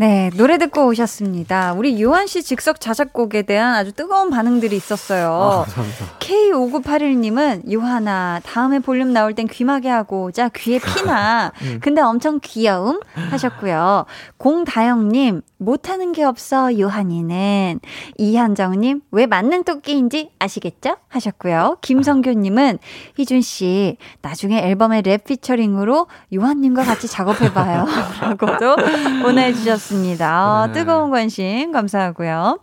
네, 0.00 0.30
노래 0.34 0.56
듣고 0.56 0.86
오셨습니다. 0.86 1.74
우리 1.74 2.02
요한 2.02 2.26
씨 2.26 2.42
즉석 2.42 2.80
자작곡에 2.80 3.42
대한 3.42 3.74
아주 3.74 3.92
뜨거운 3.92 4.30
반응들이 4.30 4.74
있었어요. 4.74 5.66
감사합니다. 5.66 6.18
K5981님은 6.20 7.70
요하나 7.70 8.40
다음에 8.42 8.78
볼륨 8.78 9.12
나올 9.12 9.34
땐 9.34 9.46
귀마개 9.46 9.90
하고 9.90 10.32
자 10.32 10.48
귀에 10.56 10.78
피나 10.78 11.52
근데 11.82 12.00
엄청 12.00 12.40
귀여움 12.42 13.00
하셨고요. 13.12 14.06
공다영님 14.38 15.42
못하는 15.60 16.12
게 16.12 16.24
없어 16.24 16.76
요한이는 16.78 17.80
이한정님 18.16 19.02
왜 19.10 19.26
만능 19.26 19.62
토끼인지 19.62 20.30
아시겠죠? 20.38 20.96
하셨고요. 21.08 21.76
김성규님은 21.82 22.78
희준 23.18 23.42
씨 23.42 23.98
나중에 24.22 24.58
앨범에 24.58 25.02
랩 25.02 25.22
피처링으로 25.24 26.06
요한님과 26.34 26.82
같이 26.82 27.06
작업해봐요. 27.08 27.86
라고도 28.22 28.76
보내주셨습니다. 29.22 30.62
어, 30.62 30.72
뜨거운 30.72 31.10
관심 31.10 31.72
감사하고요. 31.72 32.58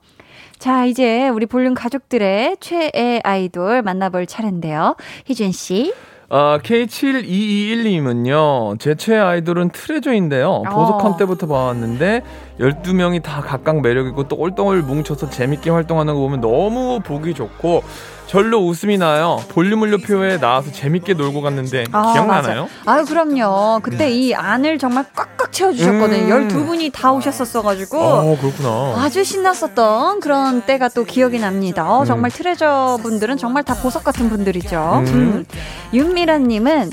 자, 0.57 0.85
이제 0.85 1.29
우리 1.29 1.45
볼륨 1.45 1.75
가족들의 1.75 2.57
최애 2.59 3.21
아이돌 3.23 3.83
만나볼 3.83 4.25
차례인데요. 4.25 4.95
희준 5.25 5.51
씨. 5.51 5.93
아, 6.29 6.59
K7221님은요, 6.61 8.77
제 8.79 8.95
최애 8.95 9.17
아이돌은 9.17 9.69
트레저인데요. 9.69 10.63
보석함 10.63 11.13
어. 11.13 11.17
때부터 11.17 11.47
봐왔는데, 11.47 12.21
12명이 12.59 13.23
다 13.23 13.41
각각 13.41 13.79
매력있고 13.81 14.27
똘똘 14.27 14.81
뭉쳐서 14.81 15.29
재밌게 15.29 15.69
활동하는 15.69 16.15
거 16.15 16.19
보면 16.19 16.41
너무 16.41 16.99
보기 16.99 17.33
좋고, 17.33 17.81
절로 18.27 18.59
웃음이 18.59 18.97
나요. 18.97 19.39
볼륨을 19.49 19.89
높여에 19.91 20.37
나와서 20.37 20.69
재밌게 20.71 21.13
놀고 21.13 21.41
갔는데, 21.41 21.85
아, 21.93 22.11
기억나나요? 22.11 22.43
맞아요. 22.43 22.67
아유, 22.85 23.05
그럼요. 23.05 23.79
그때 23.81 24.09
이 24.11 24.33
안을 24.35 24.77
정말 24.77 25.05
꽉꽉 25.15 25.51
채워주셨거든요. 25.53 26.35
음. 26.35 26.47
12분이 26.49 26.91
다 26.93 27.13
오셨었어가지고. 27.13 27.97
어, 27.97 28.37
그렇구나. 28.39 29.01
아주 29.01 29.23
신났었던 29.23 30.19
그런 30.19 30.61
때가 30.63 30.89
또 30.89 31.05
기억이 31.05 31.39
납니다. 31.39 31.89
어, 31.89 32.03
정말 32.03 32.29
트레저 32.29 32.99
분들은 33.01 33.37
정말 33.37 33.63
다 33.63 33.75
보석 33.75 34.03
같은 34.03 34.29
분들이죠. 34.29 35.03
음. 35.05 35.05
음. 35.07 35.45
윤미라님은 35.93 36.89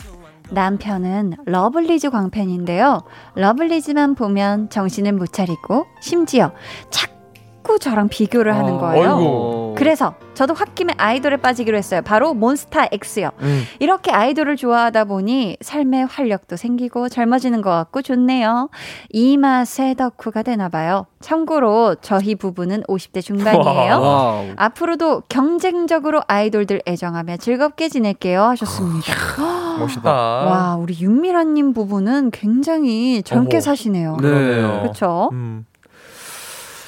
남편은 0.50 1.34
러블리즈 1.46 2.10
광팬인데요. 2.10 3.02
러블리즈만 3.34 4.14
보면 4.14 4.70
정신을 4.70 5.12
못 5.12 5.32
차리고 5.32 5.86
심지어 6.00 6.52
자꾸 6.90 7.78
저랑 7.80 8.08
비교를 8.08 8.54
하는 8.54 8.74
어, 8.74 8.78
거예요. 8.78 9.16
어이구. 9.16 9.63
그래서 9.84 10.14
저도 10.32 10.54
홧김에 10.54 10.94
아이돌에 10.96 11.36
빠지기로 11.36 11.76
했어요. 11.76 12.00
바로 12.02 12.32
몬스타 12.32 12.86
X요. 12.90 13.32
음. 13.42 13.64
이렇게 13.80 14.10
아이돌을 14.10 14.56
좋아하다 14.56 15.04
보니 15.04 15.58
삶의 15.60 16.06
활력도 16.06 16.56
생기고 16.56 17.10
젊어지는 17.10 17.60
것 17.60 17.68
같고 17.68 18.00
좋네요. 18.00 18.70
이 19.10 19.36
맛에 19.36 19.92
덕후가 19.92 20.42
되나 20.42 20.70
봐요. 20.70 21.04
참고로 21.20 21.96
저희 22.00 22.34
부부는 22.34 22.82
50대 22.84 23.20
중반이에요. 23.20 24.00
와우. 24.00 24.46
앞으로도 24.56 25.24
경쟁적으로 25.28 26.22
아이돌들 26.28 26.80
애정하며 26.86 27.36
즐겁게 27.36 27.90
지낼게요 27.90 28.42
하셨습니다. 28.42 29.12
멋있다. 29.80 30.10
와, 30.10 30.76
우리 30.76 30.96
윤미라님 30.98 31.74
부부는 31.74 32.30
굉장히 32.30 33.22
젊게 33.22 33.58
어머. 33.58 33.60
사시네요. 33.60 34.16
네. 34.22 34.28
그렇죠. 34.80 35.28
음. 35.32 35.66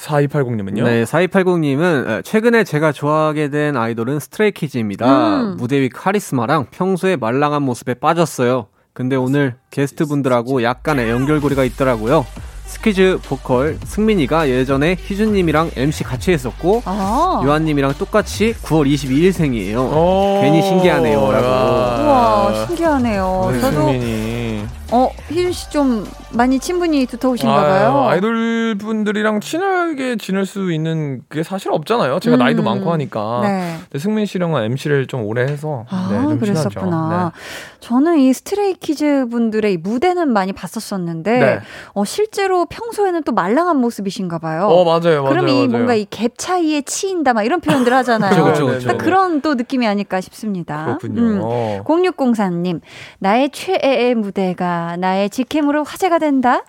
4280님은요? 0.06 0.84
네, 0.84 1.04
4280님은 1.04 2.24
최근에 2.24 2.64
제가 2.64 2.92
좋아하게 2.92 3.50
된 3.50 3.76
아이돌은 3.76 4.20
스트레이키즈입니다. 4.20 5.40
음. 5.42 5.56
무대 5.56 5.80
위 5.80 5.88
카리스마랑 5.88 6.66
평소에 6.70 7.16
말랑한 7.16 7.62
모습에 7.62 7.94
빠졌어요. 7.94 8.68
근데 8.92 9.16
오늘 9.16 9.56
게스트 9.70 10.06
분들하고 10.06 10.62
약간의 10.62 11.10
연결고리가 11.10 11.64
있더라고요. 11.64 12.24
스키즈 12.64 13.18
보컬 13.24 13.78
승민이가 13.84 14.48
예전에 14.48 14.96
희준님이랑 14.98 15.70
MC 15.76 16.02
같이 16.02 16.32
했었고 16.32 16.82
아. 16.84 17.40
요한님이랑 17.44 17.94
똑같이 17.94 18.54
9월 18.62 18.92
22일생이에요. 18.92 19.76
어. 19.78 20.40
괜히 20.42 20.62
신기하네요, 20.62 21.30
라고. 21.30 21.46
우와, 21.46 22.66
신기하네요. 22.66 23.48
네, 23.52 23.60
저도 23.60 23.76
승민이. 23.76 24.64
어, 24.92 25.10
희준 25.28 25.52
씨 25.52 25.66
좀 25.70 26.04
많이 26.32 26.58
친분이 26.60 27.06
두터우신가 27.06 27.54
봐요. 27.54 27.88
아유, 27.88 28.08
아이돌 28.10 28.76
분들이랑 28.78 29.40
친하게 29.40 30.16
지낼 30.16 30.46
수 30.46 30.70
있는 30.72 31.22
그게 31.28 31.42
사실 31.42 31.72
없잖아요. 31.72 32.20
제가 32.20 32.36
음. 32.36 32.38
나이도 32.38 32.62
많고 32.62 32.92
하니까. 32.92 33.40
네. 33.42 33.76
근데 33.82 33.98
승민 33.98 34.26
씨랑은 34.26 34.62
MC를 34.62 35.06
좀 35.06 35.24
오래 35.24 35.42
해서 35.42 35.84
아, 35.90 36.08
네, 36.12 36.22
좀 36.22 36.38
그랬었구나. 36.38 36.70
친하죠. 36.70 37.32
저는 37.80 38.18
이 38.18 38.32
스트레이 38.32 38.74
키즈 38.74 39.26
분들의 39.30 39.72
이 39.72 39.76
무대는 39.76 40.28
많이 40.32 40.52
봤었었는데, 40.52 41.38
네. 41.38 41.58
어, 41.94 42.04
실제로 42.04 42.66
평소에는 42.66 43.22
또 43.24 43.32
말랑한 43.32 43.76
모습이신가 43.78 44.38
봐요. 44.38 44.66
어 44.68 44.84
맞아요, 44.84 45.22
맞아요. 45.22 45.28
그럼 45.30 45.48
이 45.48 45.52
맞아요. 45.52 45.68
뭔가 45.68 45.94
이 45.94 46.06
갭 46.06 46.32
차이에 46.38 46.82
치인다, 46.82 47.32
막 47.34 47.42
이런 47.44 47.60
표현들 47.60 47.92
하잖아요. 47.92 48.44
그쵸, 48.44 48.66
그쵸, 48.66 48.66
그쵸. 48.66 48.88
딱 48.88 48.98
그런 48.98 49.40
또 49.40 49.54
느낌이 49.54 49.86
아닐까 49.86 50.20
싶습니다. 50.20 50.84
그렇군요. 50.98 51.20
음. 51.20 51.40
어. 51.42 51.80
0604님, 51.84 52.80
나의 53.18 53.50
최애의 53.50 54.14
무대가 54.14 54.75
나의 54.98 55.30
직캠으로 55.30 55.84
화제가 55.84 56.18
된다? 56.18 56.64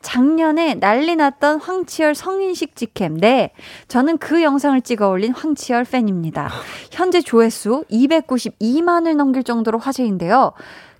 작년에 0.00 0.74
난리 0.74 1.16
났던 1.16 1.60
황치열 1.60 2.14
성인식 2.14 2.76
직캠. 2.76 3.18
네. 3.18 3.52
저는 3.88 4.18
그 4.18 4.42
영상을 4.42 4.80
찍어 4.80 5.08
올린 5.08 5.32
황치열 5.32 5.84
팬입니다. 5.84 6.50
현재 6.90 7.20
조회수 7.20 7.84
292만을 7.90 9.16
넘길 9.16 9.44
정도로 9.44 9.78
화제인데요. 9.78 10.52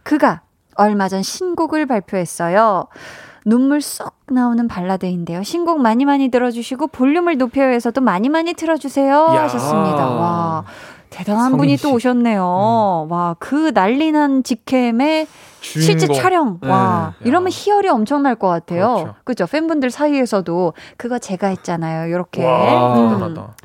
그가 0.02 0.42
얼마 0.76 1.08
전 1.08 1.22
신곡을 1.22 1.86
발표했어요. 1.86 2.86
눈물 3.44 3.80
쏙 3.80 4.14
나오는 4.30 4.68
발라드인데요. 4.68 5.42
신곡 5.42 5.80
많이 5.80 6.04
많이 6.04 6.28
들어주시고 6.28 6.88
볼륨을 6.88 7.38
높여요에서도 7.38 8.00
많이 8.00 8.28
많이 8.28 8.54
틀어주세요 8.54 9.12
야. 9.12 9.42
하셨습니다. 9.42 10.06
와 10.06 10.64
대단한 11.12 11.56
분이 11.56 11.76
씨. 11.76 11.82
또 11.82 11.92
오셨네요. 11.92 13.06
와그 13.08 13.72
난리난 13.74 14.42
직캠의 14.42 15.26
실제 15.60 15.96
주인공. 15.96 16.16
촬영. 16.16 16.58
와 16.62 17.14
네. 17.20 17.28
이러면 17.28 17.50
희열이 17.52 17.88
엄청날 17.88 18.34
것 18.34 18.48
같아요. 18.48 18.94
그렇죠. 18.94 19.14
그죠 19.24 19.46
팬분들 19.46 19.90
사이에서도 19.90 20.72
그거 20.96 21.18
제가 21.18 21.48
했잖아요. 21.48 22.08
이렇게. 22.08 22.44
와, 22.44 22.94
음. 22.96 23.10
대단하다. 23.10 23.56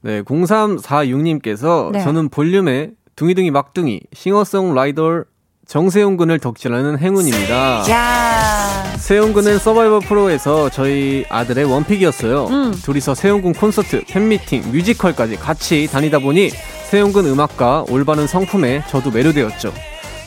네, 0.00 0.22
0346님께서 0.22 1.90
네. 1.92 2.00
저는 2.00 2.28
볼륨에 2.28 2.90
둥이둥이 3.16 3.50
막둥이 3.50 4.00
싱어송라이더 4.12 5.24
정세용 5.66 6.16
군을 6.16 6.38
덕질하는 6.38 6.98
행운입니다. 6.98 7.90
야. 7.90 8.84
세용 8.96 9.32
군은 9.32 9.58
서바이벌 9.58 10.00
프로에서 10.00 10.70
저희 10.70 11.24
아들의 11.28 11.64
원픽이었어요. 11.66 12.46
음. 12.46 12.72
둘이서 12.82 13.14
세용 13.14 13.42
군 13.42 13.52
콘서트, 13.52 14.02
팬미팅, 14.06 14.72
뮤지컬까지 14.72 15.36
같이 15.36 15.86
다니다 15.90 16.18
보니 16.20 16.50
세용 16.88 17.12
군 17.12 17.26
음악과 17.26 17.84
올바른 17.90 18.26
성품에 18.26 18.82
저도 18.88 19.10
매료되었죠. 19.10 19.74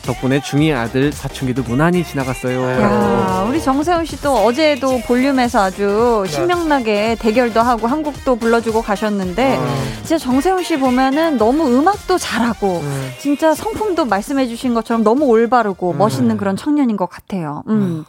덕분에 0.02 0.40
중2 0.40 0.72
아들 0.76 1.10
사춘기도 1.10 1.64
무난히 1.64 2.04
지나갔어요. 2.04 2.60
야, 2.80 3.44
우리 3.48 3.60
정세훈 3.60 4.04
씨도 4.04 4.32
어제도 4.32 5.00
볼륨에서 5.00 5.60
아주 5.60 6.24
신명나게 6.28 7.16
대결도 7.18 7.60
하고 7.60 7.88
한국도 7.88 8.36
불러주고 8.36 8.80
가셨는데 8.80 9.58
진짜 10.04 10.18
정세훈 10.18 10.62
씨 10.62 10.78
보면은 10.78 11.36
너무 11.36 11.66
음악도 11.66 12.16
잘하고 12.16 12.78
음. 12.78 13.10
진짜 13.18 13.56
성품도 13.56 14.04
말씀해주신 14.04 14.72
것처럼 14.72 15.02
너무 15.02 15.24
올바르고 15.24 15.94
멋있는 15.94 16.36
그런 16.36 16.54
청년인 16.54 16.96
것 16.96 17.06
같아요. 17.06 17.64
음. 17.68 18.04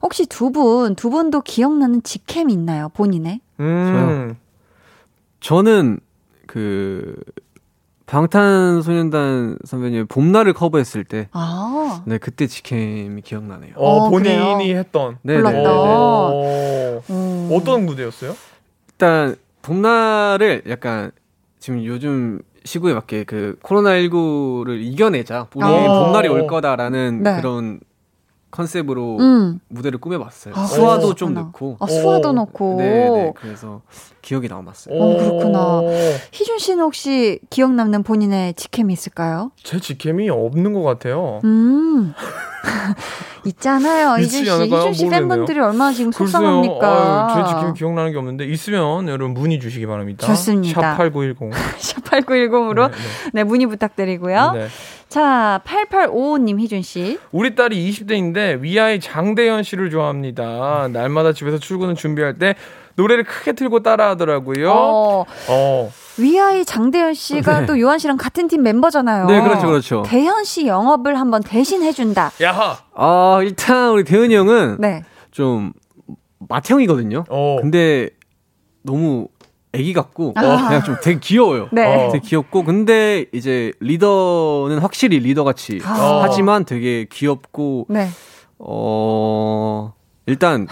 혹시 0.00 0.24
두 0.24 0.50
분, 0.50 0.94
두 0.94 1.10
분도 1.10 1.42
기억나는 1.42 2.02
직캠 2.02 2.48
있나요? 2.48 2.88
본인의? 2.94 3.40
음. 3.60 4.34
저는 5.40 6.00
그 6.46 7.14
방탄소년단 8.08 9.58
선배님 9.64 10.06
봄날을 10.06 10.54
커버했을 10.54 11.04
때 11.04 11.28
아, 11.32 12.02
네, 12.06 12.16
그때 12.16 12.46
직캠이 12.46 13.20
기억나네요. 13.20 13.74
어, 13.76 14.06
어, 14.06 14.10
본인이 14.10 14.34
그래요? 14.34 14.78
했던. 14.78 15.18
네. 15.22 15.36
네, 15.36 15.42
네, 15.42 15.62
네. 15.62 15.68
오. 15.68 17.02
음. 17.10 17.50
어떤 17.52 17.84
무대였어요? 17.84 18.34
일단 18.92 19.36
봄날을 19.60 20.62
약간 20.70 21.10
지금 21.58 21.84
요즘 21.84 22.40
시국에 22.64 22.94
맞게 22.94 23.24
그 23.24 23.58
코로나 23.60 23.90
19를 23.90 24.80
이겨내자. 24.80 25.48
우리 25.54 25.64
어. 25.66 26.04
봄날이 26.06 26.28
올 26.28 26.46
거다라는 26.46 27.22
네. 27.22 27.36
그런 27.36 27.78
컨셉으로 28.50 29.18
음. 29.18 29.60
무대를 29.68 30.00
꾸며봤어요. 30.00 30.54
아, 30.56 30.64
수화도. 30.66 31.14
좀 31.14 31.34
넣고. 31.34 31.76
아, 31.80 31.86
수화도 31.86 32.30
오. 32.30 32.32
넣고. 32.32 32.76
네, 32.78 33.10
네. 33.10 33.32
그래서 33.36 33.82
기억이 34.22 34.48
남았어요. 34.48 34.94
어, 34.94 35.16
그렇구나. 35.16 35.80
희준 36.32 36.58
씨는 36.58 36.82
혹시 36.84 37.40
기억 37.50 37.72
남는 37.74 38.02
본인의 38.02 38.54
직캠이 38.54 38.92
있을까요? 38.92 39.50
제 39.62 39.78
직캠이 39.78 40.28
없는 40.30 40.72
것 40.72 40.82
같아요. 40.82 41.40
음. 41.44 42.14
있잖아요. 43.44 44.16
희준 44.22 44.44
씨. 44.44 44.50
않을까요? 44.50 44.80
희준 44.80 44.92
씨 44.94 45.04
모르겠네요. 45.04 45.28
팬분들이 45.28 45.60
얼마나 45.60 45.92
지금 45.92 46.10
글쎄요. 46.10 46.26
속상합니까? 46.28 47.34
아유, 47.34 47.44
제 47.44 47.48
직캠이 47.48 47.72
기억나는 47.74 48.12
게 48.12 48.18
없는데 48.18 48.44
있으면 48.46 49.08
여러분 49.08 49.34
문의 49.34 49.60
주시기 49.60 49.86
바랍니다. 49.86 50.26
좋습니다. 50.26 50.96
샵8910. 50.98 51.50
샵8910으로 51.78 52.90
네, 53.32 53.44
문의 53.44 53.66
부탁드리고요. 53.66 54.52
네. 54.52 54.66
자, 55.08 55.60
8855님 55.64 56.60
희준 56.60 56.82
씨. 56.82 57.18
우리 57.32 57.54
딸이 57.54 57.90
20대인데 57.90 58.60
위아이 58.60 59.00
장대현 59.00 59.62
씨를 59.62 59.90
좋아합니다. 59.90 60.88
날마다 60.92 61.32
집에서 61.32 61.58
출근을 61.58 61.94
준비할 61.94 62.38
때 62.38 62.54
노래를 62.96 63.24
크게 63.24 63.52
틀고 63.52 63.82
따라하더라고요. 63.82 64.70
어. 64.70 65.24
어, 65.48 65.92
위아이 66.18 66.64
장대현 66.64 67.14
씨가 67.14 67.60
네. 67.60 67.66
또 67.66 67.80
요한 67.80 67.98
씨랑 67.98 68.16
같은 68.18 68.48
팀 68.48 68.62
멤버잖아요. 68.62 69.26
네, 69.26 69.40
그렇죠, 69.40 69.66
그렇죠. 69.68 70.02
대현 70.04 70.44
씨 70.44 70.66
영업을 70.66 71.18
한번 71.18 71.42
대신 71.42 71.82
해준다. 71.82 72.32
야하. 72.42 72.76
아, 72.94 73.38
일단 73.42 73.92
우리 73.92 74.04
대은이 74.04 74.34
형은 74.34 74.76
네. 74.80 75.04
좀 75.30 75.72
맏형이거든요. 76.48 77.24
어. 77.30 77.56
근데 77.60 78.10
너무 78.82 79.28
애기 79.72 79.92
같고 79.92 80.32
아. 80.36 80.68
그냥 80.68 80.82
좀 80.84 80.96
되게 81.02 81.18
귀여워요. 81.20 81.68
네. 81.72 81.84
어. 82.06 82.12
되게 82.12 82.26
귀엽고 82.26 82.64
근데 82.64 83.26
이제 83.32 83.72
리더는 83.80 84.78
확실히 84.78 85.18
리더 85.18 85.44
같이 85.44 85.80
아. 85.84 86.20
하지만 86.22 86.64
되게 86.64 87.06
귀엽고 87.10 87.86
네. 87.88 88.08
어 88.58 89.92
일단 90.28 90.66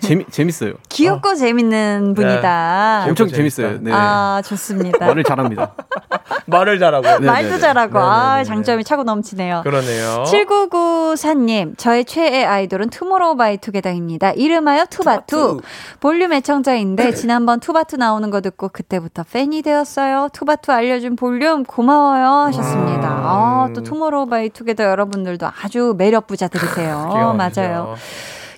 재미 0.00 0.24
재밌어요. 0.30 0.72
귀엽고 0.88 1.34
재밌는 1.34 2.14
분이다. 2.14 3.04
엄청 3.06 3.28
재밌다. 3.28 3.36
재밌어요. 3.36 3.78
네. 3.82 3.90
아, 3.92 4.40
좋습니다. 4.44 5.06
말을 5.06 5.22
잘합니다. 5.24 5.74
말을 6.46 6.78
잘하고. 6.78 7.02
네. 7.20 7.26
말도 7.26 7.58
잘하고, 7.58 7.98
아. 7.98 8.42
장점이 8.44 8.82
차고 8.84 9.02
넘치네요. 9.04 9.60
그러네요. 9.62 10.24
7994님, 10.26 11.76
저의 11.76 12.04
최애 12.06 12.44
아이돌은 12.44 12.90
투모로우 12.90 13.36
바이 13.36 13.58
투게더입니다. 13.58 14.32
이름하여 14.32 14.86
투바투. 14.86 15.60
볼륨 16.00 16.32
애청자인데, 16.32 17.12
지난번 17.12 17.60
투바투 17.60 17.96
나오는 17.96 18.30
거 18.30 18.40
듣고 18.40 18.68
그때부터 18.68 19.24
팬이 19.30 19.62
되었어요. 19.62 20.28
투바투 20.32 20.72
알려준 20.72 21.16
볼륨 21.16 21.64
고마워요. 21.64 22.46
하셨습니다. 22.48 23.08
아, 23.08 23.68
또 23.74 23.82
투모로우 23.82 24.26
바이 24.26 24.48
투게더 24.48 24.84
여러분들도 24.84 25.46
아주 25.62 25.94
매력 25.96 26.26
부자들이세요. 26.26 27.34
맞아요. 27.36 27.96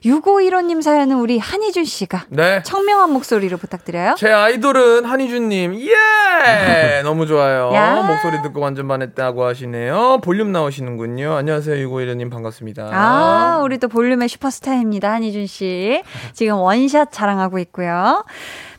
막히죠. 0.06 0.20
6515님 0.20 0.82
사연은 0.82 1.16
우리 1.18 1.38
한희준 1.38 1.84
씨가 1.84 2.26
네. 2.28 2.62
청명한 2.62 3.10
목소리로 3.12 3.56
부탁드려요. 3.56 4.14
제 4.16 4.30
아이돌은 4.30 5.04
한희준님, 5.04 5.74
예! 5.80 7.02
너무 7.02 7.26
좋아요. 7.26 7.72
야. 7.74 8.02
목소리 8.02 8.42
듣고 8.42 8.60
완전 8.60 8.86
반했다고 8.88 9.44
하시네요. 9.44 10.20
볼륨 10.22 10.52
나오시는군요. 10.52 11.34
안녕하세요, 11.34 11.88
6515님 11.88 12.30
반갑습니다. 12.30 12.90
아, 12.92 13.60
우리 13.62 13.78
또 13.78 13.88
볼륨의 13.88 14.28
슈퍼스타입니다. 14.28 15.12
한희준 15.12 15.46
씨. 15.46 16.02
지금 16.32 16.54
원샷 16.56 17.12
자랑하고 17.12 17.58
있고요. 17.60 18.24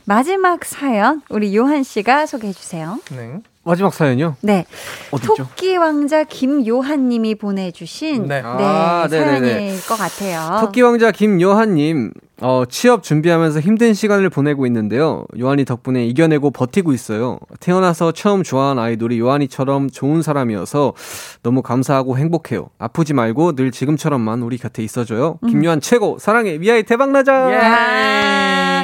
마지막 0.04 0.64
사연, 0.64 1.20
우리 1.28 1.54
요한 1.54 1.82
씨가 1.82 2.24
소개해 2.26 2.52
주세요. 2.54 2.98
네. 3.10 3.40
마지막 3.68 3.92
사연이요? 3.92 4.36
네. 4.40 4.64
어디죠? 5.10 5.34
토끼 5.36 5.76
왕자 5.76 6.24
김요한 6.24 7.10
님이 7.10 7.34
보내주신 7.34 8.26
네. 8.26 8.40
네, 8.40 8.42
아. 8.42 9.06
사연일 9.08 9.78
것 9.86 9.96
같아요. 9.96 10.60
토끼 10.60 10.80
왕자 10.80 11.10
김요한님, 11.10 12.12
어, 12.40 12.62
취업 12.66 13.02
준비하면서 13.02 13.60
힘든 13.60 13.92
시간을 13.92 14.30
보내고 14.30 14.64
있는데요. 14.66 15.26
요한이 15.38 15.66
덕분에 15.66 16.06
이겨내고 16.06 16.50
버티고 16.50 16.94
있어요. 16.94 17.40
태어나서 17.60 18.12
처음 18.12 18.42
좋아한 18.42 18.78
아이돌이 18.78 19.18
요한이처럼 19.20 19.90
좋은 19.90 20.22
사람이어서 20.22 20.94
너무 21.42 21.60
감사하고 21.60 22.16
행복해요. 22.16 22.70
아프지 22.78 23.12
말고 23.12 23.52
늘 23.52 23.70
지금처럼만 23.70 24.40
우리 24.42 24.56
곁에 24.56 24.82
있어줘요. 24.82 25.38
음. 25.42 25.48
김요한 25.48 25.82
최고! 25.82 26.16
사랑해! 26.18 26.56
미아이 26.56 26.84
대박나자! 26.84 27.50
예. 27.52 28.77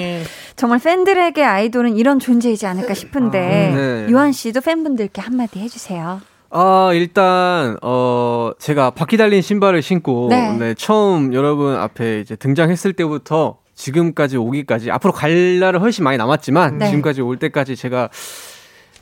정말 0.64 0.78
팬들에게 0.78 1.44
아이돌은 1.44 1.94
이런 1.98 2.18
존재이지 2.18 2.66
않을까 2.66 2.94
싶은데, 2.94 3.38
아, 3.38 3.76
네. 3.76 4.06
요한 4.10 4.32
씨도 4.32 4.62
팬분들께 4.62 5.20
한마디 5.20 5.60
해주세요. 5.60 6.22
아, 6.48 6.90
일단, 6.94 7.76
어, 7.82 8.52
제가 8.58 8.92
바퀴 8.92 9.18
달린 9.18 9.42
신발을 9.42 9.82
신고, 9.82 10.28
네. 10.30 10.56
네. 10.56 10.72
처음 10.72 11.34
여러분 11.34 11.76
앞에 11.76 12.20
이제 12.20 12.34
등장했을 12.34 12.94
때부터 12.94 13.58
지금까지 13.74 14.38
오기까지, 14.38 14.90
앞으로 14.90 15.12
갈 15.12 15.58
날은 15.58 15.80
훨씬 15.80 16.02
많이 16.02 16.16
남았지만, 16.16 16.78
네. 16.78 16.86
지금까지 16.86 17.20
올 17.20 17.38
때까지 17.38 17.76
제가, 17.76 18.08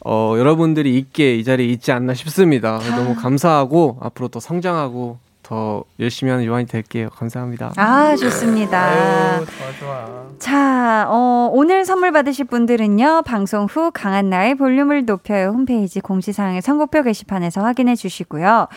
어, 0.05 0.35
여러분들이 0.37 0.99
있게 0.99 1.37
이 1.37 1.45
자리에 1.45 1.69
있지 1.69 1.93
않나 1.93 2.15
싶습니다. 2.15 2.81
아. 2.83 2.97
너무 2.97 3.15
감사하고, 3.15 3.99
앞으로 4.01 4.27
더 4.27 4.41
성장하고, 4.41 5.19
더 5.53 5.85
열심히 6.01 6.33
하는 6.33 6.47
요한이 6.47 6.65
될게요. 6.65 7.11
감사합니다. 7.15 7.75
아, 7.77 8.17
좋습니다. 8.17 8.85
아유, 8.89 9.45
좋아, 9.45 9.79
좋아. 9.79 10.25
자, 10.39 11.07
어, 11.11 11.51
오늘 11.53 11.85
선물 11.85 12.11
받으실 12.11 12.47
분들은요, 12.47 13.25
방송 13.27 13.67
후 13.67 13.91
강한 13.93 14.31
나의 14.31 14.55
볼륨을 14.55 15.05
높여요 15.05 15.49
홈페이지 15.49 16.01
공지사항의 16.01 16.63
선곡표 16.63 17.03
게시판에서 17.03 17.61
확인해 17.61 17.97
주시고요. 17.97 18.69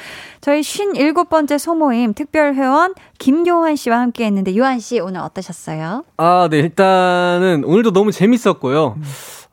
저희 0.41 0.59
57번째 0.59 1.57
소모임 1.57 2.13
특별 2.13 2.55
회원 2.55 2.93
김요한 3.19 3.77
씨와 3.77 4.01
함께 4.01 4.25
했는데, 4.25 4.57
요한 4.57 4.79
씨 4.79 4.99
오늘 4.99 5.21
어떠셨어요? 5.21 6.03
아, 6.17 6.47
네, 6.51 6.57
일단은 6.59 7.63
오늘도 7.63 7.93
너무 7.93 8.11
재밌었고요. 8.11 8.97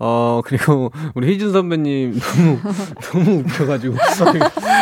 어, 0.04 0.40
그리고 0.44 0.90
우리 1.14 1.28
희준 1.32 1.52
선배님 1.52 2.18
너무, 2.18 2.58
너무 3.12 3.38
웃겨가지고. 3.40 3.94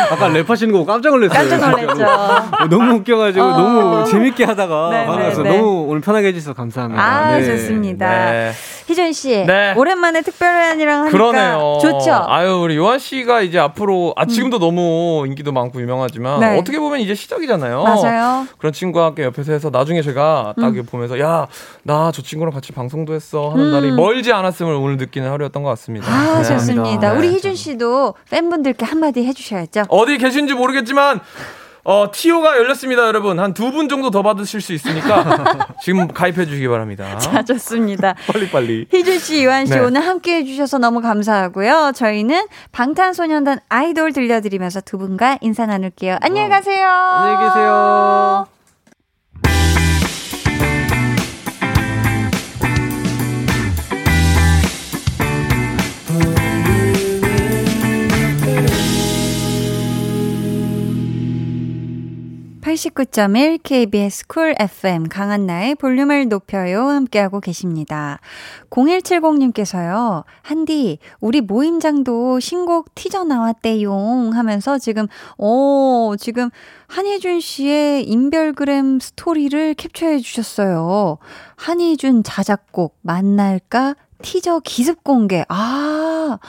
아까 0.09 0.29
랩하시는 0.29 0.71
거 0.71 0.83
깜짝 0.83 1.11
놀랐어요. 1.11 1.47
깜짝 1.49 1.69
놀랐죠. 1.69 2.67
너무 2.69 2.93
웃겨가지고 2.95 3.43
어. 3.45 3.57
너무 3.57 4.05
재밌게 4.09 4.45
하다가 4.45 4.89
네, 4.89 5.05
반가워서 5.05 5.43
네, 5.43 5.49
네. 5.51 5.57
너무 5.59 5.85
오늘 5.89 6.01
편하게 6.01 6.29
해주셔서 6.29 6.53
감사합니다. 6.53 7.03
아, 7.03 7.37
네. 7.37 7.45
좋습니다. 7.45 8.09
네. 8.31 8.51
희준 8.87 9.13
씨, 9.13 9.45
네. 9.45 9.73
오랜만에 9.77 10.21
특별한이랑 10.21 11.01
하니까 11.03 11.11
그러네요. 11.11 11.77
좋죠. 11.81 12.25
아유, 12.27 12.59
우리 12.63 12.75
요한 12.75 12.97
씨가 12.99 13.41
이제 13.41 13.59
앞으로, 13.59 14.13
아, 14.17 14.25
지금도 14.25 14.57
너무 14.59 15.23
인기도 15.27 15.51
많고 15.51 15.79
유명하지만, 15.81 16.39
네. 16.39 16.57
어떻게 16.57 16.79
보면 16.79 16.99
이제 16.99 17.13
시작이잖아요. 17.13 17.83
맞아요. 17.83 18.47
그런 18.57 18.73
친구와 18.73 19.05
함께 19.05 19.23
옆에서 19.23 19.53
해서 19.53 19.69
나중에 19.71 20.01
제가 20.01 20.55
딱 20.59 20.73
이렇게 20.75 20.81
보면서, 20.81 21.19
야, 21.19 21.47
나 21.83 22.11
저 22.11 22.21
친구랑 22.21 22.53
같이 22.53 22.73
방송도 22.73 23.13
했어. 23.13 23.49
하는 23.51 23.65
음. 23.65 23.71
날이 23.71 23.91
멀지 23.91 24.33
않았음을 24.33 24.73
오늘 24.73 24.97
느끼 24.97 25.10
는 25.19 25.29
하루였던 25.31 25.63
것 25.63 25.69
같습니다. 25.69 26.07
아, 26.07 26.41
네. 26.41 26.47
좋습니다. 26.47 27.11
네. 27.11 27.17
우리 27.17 27.29
희준 27.33 27.55
씨도 27.55 28.13
팬분들께 28.29 28.85
한마디 28.85 29.25
해주셔야죠. 29.25 29.83
어디 29.89 30.17
계신지 30.17 30.53
모르겠지만, 30.53 31.19
어, 31.83 32.11
티오가 32.13 32.57
열렸습니다, 32.57 33.07
여러분. 33.07 33.39
한 33.39 33.53
두 33.55 33.71
분 33.71 33.89
정도 33.89 34.11
더 34.11 34.21
받으실 34.21 34.61
수 34.61 34.71
있으니까, 34.71 35.67
지금 35.81 36.07
가입해 36.07 36.45
주시기 36.45 36.67
바랍니다. 36.67 37.17
자, 37.19 37.41
좋습니다. 37.43 38.13
빨리빨리. 38.31 38.85
희준 38.93 39.17
씨, 39.17 39.43
요한 39.43 39.65
씨 39.65 39.73
네. 39.73 39.79
오늘 39.79 40.01
함께 40.05 40.35
해주셔서 40.37 40.77
너무 40.77 41.01
감사하고요. 41.01 41.93
저희는 41.95 42.45
방탄소년단 42.71 43.59
아이돌 43.69 44.13
들려드리면서 44.13 44.81
두 44.81 44.99
분과 44.99 45.39
인사 45.41 45.65
나눌게요. 45.65 46.19
안녕히 46.21 46.49
가세요. 46.49 46.87
안녕히 46.87 47.47
계세요. 47.47 48.47
(89.1) 62.71 63.59
KBS 63.63 64.27
쿨 64.27 64.55
FM 64.57 65.09
강한나의 65.09 65.75
볼륨을 65.75 66.29
높여요 66.29 66.87
함께하고 66.87 67.41
계십니다. 67.41 68.21
0170님께서요. 68.69 70.23
한디 70.41 70.99
우리 71.19 71.41
모임장도 71.41 72.39
신곡 72.39 72.95
티저 72.95 73.25
나왔대용 73.25 74.31
하면서 74.33 74.77
지금 74.77 75.07
오 75.37 76.15
지금 76.17 76.49
한희준 76.87 77.41
씨의 77.41 78.05
인별그램 78.07 79.01
스토리를 79.01 79.73
캡처해 79.73 80.19
주셨어요. 80.19 81.17
한희준 81.57 82.23
자작곡 82.23 82.99
만날까 83.01 83.95
티저 84.21 84.61
기습 84.63 85.03
공개. 85.03 85.43
아, 85.49 86.39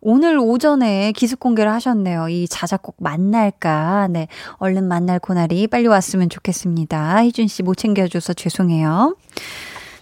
오늘 0.00 0.38
오전에 0.38 1.12
기습 1.12 1.40
공개를 1.40 1.72
하셨네요. 1.72 2.28
이 2.28 2.48
자작곡 2.48 2.96
만날까. 2.98 4.08
네. 4.10 4.28
얼른 4.54 4.88
만날 4.88 5.18
그날이 5.18 5.66
빨리 5.66 5.86
왔으면 5.86 6.28
좋겠습니다. 6.30 7.24
희준 7.24 7.46
씨 7.48 7.62
못 7.62 7.76
챙겨줘서 7.76 8.32
죄송해요. 8.32 9.16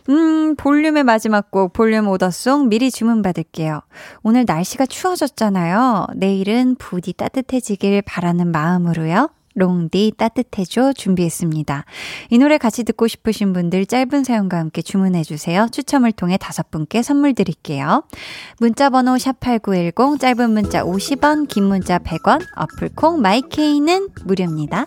음, 0.08 0.54
볼륨의 0.56 1.02
마지막 1.02 1.50
곡, 1.50 1.72
볼륨 1.72 2.06
order 2.08 2.42
song 2.42 2.68
미리 2.68 2.92
주문받을게요. 2.92 3.80
오늘 4.22 4.44
날씨가 4.46 4.86
추워졌잖아요. 4.86 6.06
내일은 6.14 6.76
부디 6.78 7.12
따뜻해지길 7.12 8.02
바라는 8.02 8.52
마음으로요. 8.52 9.30
롱디 9.56 10.12
따뜻해줘 10.16 10.92
준비했습니다. 10.92 11.84
이 12.30 12.38
노래 12.38 12.58
같이 12.58 12.84
듣고 12.84 13.08
싶으신 13.08 13.52
분들 13.52 13.86
짧은 13.86 14.22
사연과 14.22 14.58
함께 14.58 14.82
주문해 14.82 15.24
주세요. 15.24 15.66
추첨을 15.72 16.12
통해 16.12 16.36
다섯 16.36 16.70
분께 16.70 17.02
선물 17.02 17.34
드릴게요. 17.34 18.04
문자 18.58 18.90
번호 18.90 19.14
샵8910 19.14 20.20
짧은 20.20 20.50
문자 20.50 20.84
50원, 20.84 21.48
긴 21.48 21.64
문자 21.64 21.98
100원, 21.98 22.40
어플 22.54 22.90
콩 22.94 23.20
마이케이는 23.20 24.08
무료입니다. 24.24 24.86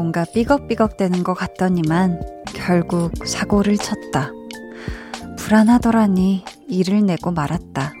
뭔가 0.00 0.24
삐걱삐걱 0.24 0.96
되는 0.96 1.22
것 1.22 1.34
같더니만 1.34 2.22
결국 2.54 3.12
사고를 3.26 3.76
쳤다. 3.76 4.30
불안하더라니 5.36 6.42
일을 6.68 7.04
내고 7.04 7.32
말았다. 7.32 7.92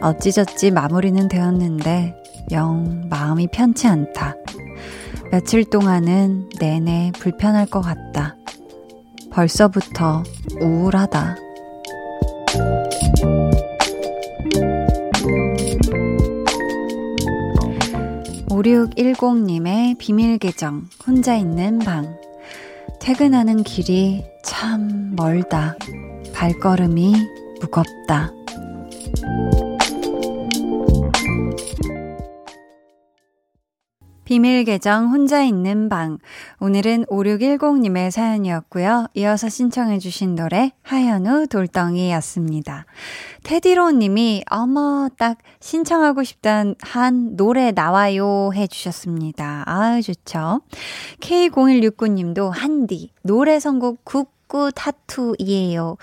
어찌저찌 0.00 0.70
마무리는 0.70 1.26
되었는데 1.26 2.14
영 2.52 3.08
마음이 3.10 3.48
편치 3.48 3.88
않다. 3.88 4.36
며칠 5.32 5.64
동안은 5.68 6.50
내내 6.60 7.10
불편할 7.18 7.66
것 7.66 7.80
같다. 7.80 8.36
벌써부터 9.32 10.22
우울하다. 10.60 11.43
5610님의 18.54 19.98
비밀 19.98 20.38
계정, 20.38 20.86
혼자 21.04 21.34
있는 21.34 21.80
방. 21.80 22.16
퇴근하는 23.00 23.64
길이 23.64 24.24
참 24.44 25.12
멀다. 25.16 25.76
발걸음이 26.32 27.14
무겁다. 27.60 28.32
비밀 34.34 34.64
계정 34.64 35.12
혼자 35.12 35.44
있는 35.44 35.88
방. 35.88 36.18
오늘은 36.58 37.04
5610님의 37.04 38.10
사연이었고요. 38.10 39.06
이어서 39.14 39.48
신청해주신 39.48 40.34
노래 40.34 40.72
하현우 40.82 41.46
돌덩이였습니다. 41.46 42.84
테디로님이 43.44 44.42
어머 44.50 45.08
딱 45.16 45.38
신청하고 45.60 46.24
싶단 46.24 46.74
한 46.80 47.36
노래 47.36 47.70
나와요 47.70 48.50
해주셨습니다. 48.52 49.62
아유 49.66 50.02
좋죠. 50.02 50.62
K0169님도 51.20 52.50
한디 52.50 53.12
노래 53.22 53.60
선곡 53.60 54.04
국 54.04 54.33
구 54.46 54.70
타투이에요. 54.74 55.96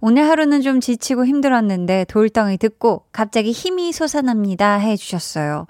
오늘 0.00 0.28
하루는 0.28 0.62
좀 0.62 0.80
지치고 0.80 1.26
힘들었는데 1.26 2.06
돌덩이 2.08 2.58
듣고 2.58 3.04
갑자기 3.12 3.52
힘이 3.52 3.92
솟아납니다 3.92 4.74
해주셨어요. 4.76 5.66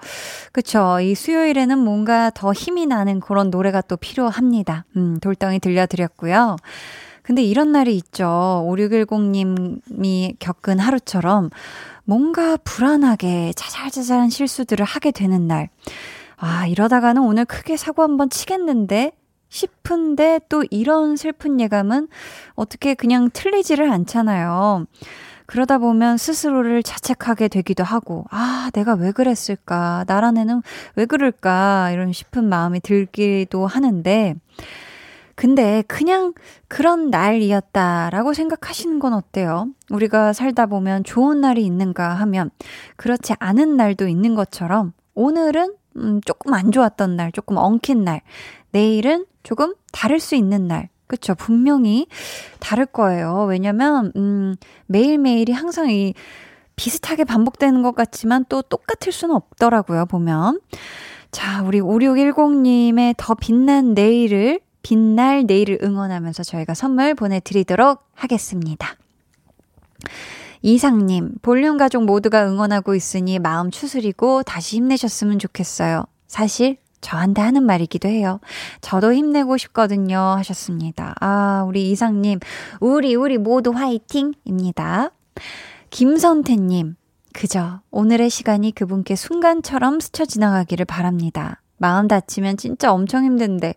그쵸. 0.51 0.99
이 1.01 1.15
수요일에는 1.15 1.77
뭔가 1.79 2.29
더 2.29 2.53
힘이 2.53 2.85
나는 2.85 3.19
그런 3.19 3.49
노래가 3.49 3.81
또 3.81 3.97
필요합니다. 3.97 4.85
음, 4.95 5.19
돌덩이 5.19 5.59
들려드렸고요. 5.59 6.57
근데 7.23 7.43
이런 7.43 7.71
날이 7.71 7.95
있죠. 7.95 8.65
5610님이 8.67 10.35
겪은 10.39 10.79
하루처럼 10.79 11.51
뭔가 12.03 12.57
불안하게 12.57 13.53
자잘자잘한 13.55 14.31
실수들을 14.31 14.83
하게 14.83 15.11
되는 15.11 15.47
날. 15.47 15.69
아, 16.37 16.65
이러다가는 16.65 17.21
오늘 17.21 17.45
크게 17.45 17.77
사고 17.77 18.01
한번 18.01 18.31
치겠는데? 18.31 19.11
싶은데 19.49 20.39
또 20.49 20.63
이런 20.69 21.15
슬픈 21.15 21.59
예감은 21.59 22.07
어떻게 22.55 22.93
그냥 22.93 23.29
틀리지를 23.33 23.91
않잖아요. 23.91 24.85
그러다 25.47 25.79
보면 25.79 26.17
스스로를 26.17 26.83
자책하게 26.83 27.47
되기도 27.47 27.83
하고, 27.83 28.25
아, 28.29 28.69
내가 28.73 28.93
왜 28.93 29.11
그랬을까? 29.11 30.05
나란 30.07 30.37
애는 30.37 30.61
왜 30.95 31.05
그럴까? 31.05 31.89
이런 31.91 32.13
싶은 32.13 32.47
마음이 32.47 32.81
들기도 32.81 33.65
하는데, 33.65 34.35
근데 35.33 35.83
그냥 35.87 36.33
그런 36.67 37.09
날이었다라고 37.09 38.33
생각하시는 38.33 38.99
건 38.99 39.13
어때요? 39.13 39.69
우리가 39.89 40.33
살다 40.33 40.67
보면 40.67 41.03
좋은 41.03 41.41
날이 41.41 41.65
있는가 41.65 42.09
하면 42.09 42.51
그렇지 42.97 43.33
않은 43.39 43.75
날도 43.75 44.07
있는 44.07 44.35
것처럼 44.35 44.93
오늘은 45.15 45.75
음, 45.95 46.21
조금 46.25 46.53
안 46.53 46.71
좋았던 46.71 47.15
날, 47.15 47.31
조금 47.31 47.57
엉킨 47.57 48.03
날, 48.03 48.21
내일은 48.71 49.25
조금 49.43 49.73
다를 49.91 50.19
수 50.19 50.35
있는 50.35 50.67
날. 50.67 50.89
그쵸. 51.07 51.33
분명히 51.33 52.07
다를 52.59 52.85
거예요. 52.85 53.45
왜냐면, 53.49 54.11
음, 54.15 54.55
매일매일이 54.85 55.51
항상 55.51 55.89
이 55.89 56.13
비슷하게 56.75 57.23
반복되는 57.23 57.81
것 57.81 57.95
같지만 57.95 58.45
또 58.47 58.61
똑같을 58.61 59.11
수는 59.11 59.35
없더라고요, 59.35 60.05
보면. 60.05 60.61
자, 61.31 61.63
우리 61.63 61.81
5610님의 61.81 63.15
더 63.17 63.33
빛난 63.33 63.93
내일을, 63.93 64.61
빛날 64.81 65.45
내일을 65.45 65.79
응원하면서 65.83 66.43
저희가 66.43 66.73
선물 66.73 67.15
보내드리도록 67.15 68.03
하겠습니다. 68.13 68.95
이상님, 70.61 71.35
볼륨 71.41 71.77
가족 71.77 72.05
모두가 72.05 72.47
응원하고 72.47 72.95
있으니 72.95 73.39
마음 73.39 73.71
추스리고 73.71 74.43
다시 74.43 74.77
힘내셨으면 74.77 75.39
좋겠어요. 75.39 76.05
사실 76.27 76.77
저한테 77.01 77.41
하는 77.41 77.63
말이기도 77.63 78.07
해요. 78.07 78.39
저도 78.81 79.13
힘내고 79.13 79.57
싶거든요. 79.57 80.19
하셨습니다. 80.37 81.15
아, 81.19 81.63
우리 81.67 81.91
이상님, 81.91 82.39
우리, 82.79 83.15
우리 83.15 83.37
모두 83.37 83.71
화이팅 83.71 84.33
입니다. 84.45 85.11
김선태님, 85.89 86.95
그저 87.33 87.81
오늘의 87.91 88.29
시간이 88.29 88.73
그분께 88.73 89.15
순간처럼 89.15 89.99
스쳐 89.99 90.25
지나가기를 90.25 90.85
바랍니다. 90.85 91.61
마음 91.77 92.07
다치면 92.07 92.57
진짜 92.57 92.91
엄청 92.91 93.23
힘든데 93.23 93.73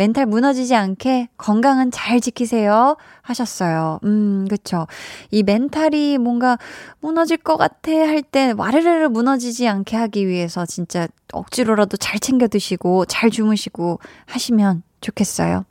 멘탈 0.00 0.24
무너지지 0.24 0.74
않게 0.74 1.28
건강은 1.36 1.90
잘 1.90 2.22
지키세요. 2.22 2.96
하셨어요. 3.20 3.98
음, 4.04 4.46
그쵸. 4.48 4.86
이 5.30 5.42
멘탈이 5.42 6.16
뭔가 6.16 6.56
무너질 7.00 7.36
것 7.36 7.58
같아 7.58 7.92
할 7.92 8.22
때 8.22 8.54
와르르르 8.56 9.08
무너지지 9.08 9.68
않게 9.68 9.98
하기 9.98 10.26
위해서 10.26 10.64
진짜 10.64 11.06
억지로라도 11.34 11.98
잘 11.98 12.18
챙겨 12.18 12.48
드시고 12.48 13.04
잘 13.06 13.28
주무시고 13.28 14.00
하시면 14.24 14.82
좋겠어요. 15.02 15.66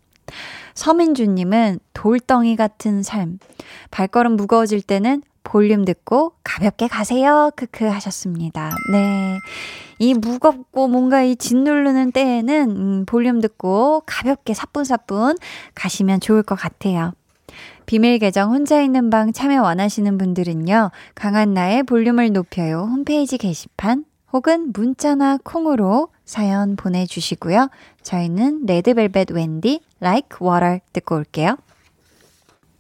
서민주님은 0.76 1.80
돌덩이 1.94 2.56
같은 2.56 3.02
삶. 3.02 3.40
발걸음 3.90 4.36
무거워질 4.36 4.84
때는 4.84 5.24
볼륨 5.44 5.86
듣고 5.86 6.34
가볍게 6.44 6.88
가세요. 6.88 7.50
크크 7.56 7.84
하셨습니다. 7.86 8.70
네. 8.92 9.40
이 10.00 10.14
무겁고 10.14 10.88
뭔가 10.88 11.22
이 11.22 11.36
짓누르는 11.36 12.12
때에는 12.14 12.72
음, 12.72 13.06
볼륨 13.06 13.42
듣고 13.42 14.02
가볍게 14.06 14.54
사뿐사뿐 14.54 15.36
가시면 15.76 16.22
좋을 16.22 16.42
것 16.42 16.56
같아요. 16.56 17.14
비밀 17.86 18.18
계정 18.20 18.52
혼자 18.52 18.82
있는 18.82 19.10
방 19.10 19.34
참여 19.34 19.62
원하시는 19.62 20.18
분들은요. 20.18 20.92
강한나의 21.16 21.84
볼륨을 21.84 22.32
높여요 22.32 22.82
홈페이지 22.82 23.38
게시판 23.38 24.06
혹은 24.32 24.72
문자나 24.74 25.40
콩으로 25.44 26.10
사연 26.24 26.76
보내주시고요. 26.76 27.70
저희는 28.04 28.66
레드벨벳 28.68 29.32
웬디 29.32 29.82
Like 30.02 30.38
Water 30.42 30.80
듣고 30.94 31.16
올게요. 31.16 31.58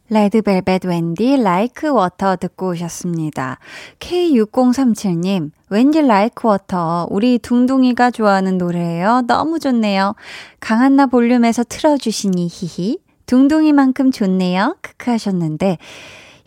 레드벨벳 0.10 0.86
웬디 0.86 1.38
Like 1.38 1.88
Water 1.88 2.38
듣고 2.38 2.70
오셨습니다. 2.70 3.60
K6037님, 4.00 5.52
웬디 5.70 6.02
Like 6.02 6.48
Water 6.48 7.08
우리 7.10 7.40
둥둥이가 7.40 8.12
좋아하는 8.12 8.58
노래예요. 8.58 9.24
너무 9.28 9.60
좋네요. 9.60 10.16
강한나 10.60 11.06
볼륨에서 11.06 11.64
틀어주시니 11.64 12.48
히히. 12.52 13.00
둥둥이만큼 13.26 14.12
좋네요. 14.12 14.76
크크 14.82 15.12
하셨는데 15.12 15.78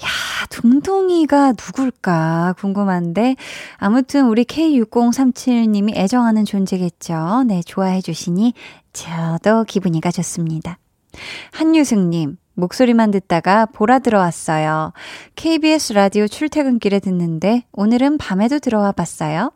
야, 0.02 0.08
둥둥이가 0.50 1.52
누굴까 1.52 2.54
궁금한데 2.58 3.36
아무튼 3.76 4.26
우리 4.26 4.44
K6037님이 4.44 5.96
애정하는 5.96 6.44
존재겠죠. 6.44 7.44
네, 7.46 7.62
좋아해 7.64 8.00
주시니 8.00 8.54
저도 8.92 9.62
기분이가 9.64 10.10
좋습니다. 10.10 10.78
한유승님, 11.52 12.36
목소리만 12.54 13.10
듣다가 13.10 13.66
보라 13.66 14.00
들어왔어요. 14.00 14.92
KBS 15.36 15.94
라디오 15.94 16.28
출퇴근길에 16.28 17.00
듣는데 17.00 17.64
오늘은 17.72 18.18
밤에도 18.18 18.58
들어와 18.58 18.92
봤어요. 18.92 19.52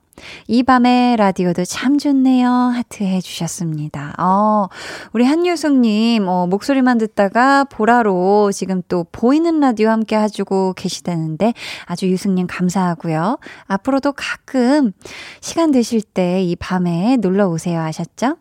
이 0.49 0.63
밤에 0.63 1.15
라디오도 1.19 1.67
참 1.67 1.99
좋네요. 1.99 2.49
하트 2.49 3.05
해주셨습니다. 3.05 4.15
어, 4.19 4.69
우리 5.13 5.27
한유숙님, 5.27 6.27
어, 6.27 6.47
목소리만 6.47 6.97
듣다가 6.97 7.65
보라로 7.65 8.51
지금 8.53 8.81
또 8.89 9.05
보이는 9.13 9.61
라디오 9.61 9.91
함께 9.91 10.17
해주고 10.17 10.73
계시다는데 10.73 11.53
아주 11.85 12.09
유숙님 12.09 12.47
감사하고요. 12.47 13.39
앞으로도 13.67 14.13
가끔 14.13 14.93
시간 15.43 15.71
되실 15.71 16.01
때 16.01 16.43
이 16.47 16.57
밤에 16.57 17.17
놀러 17.19 17.49
오세요. 17.49 17.81
하셨죠? 17.81 18.39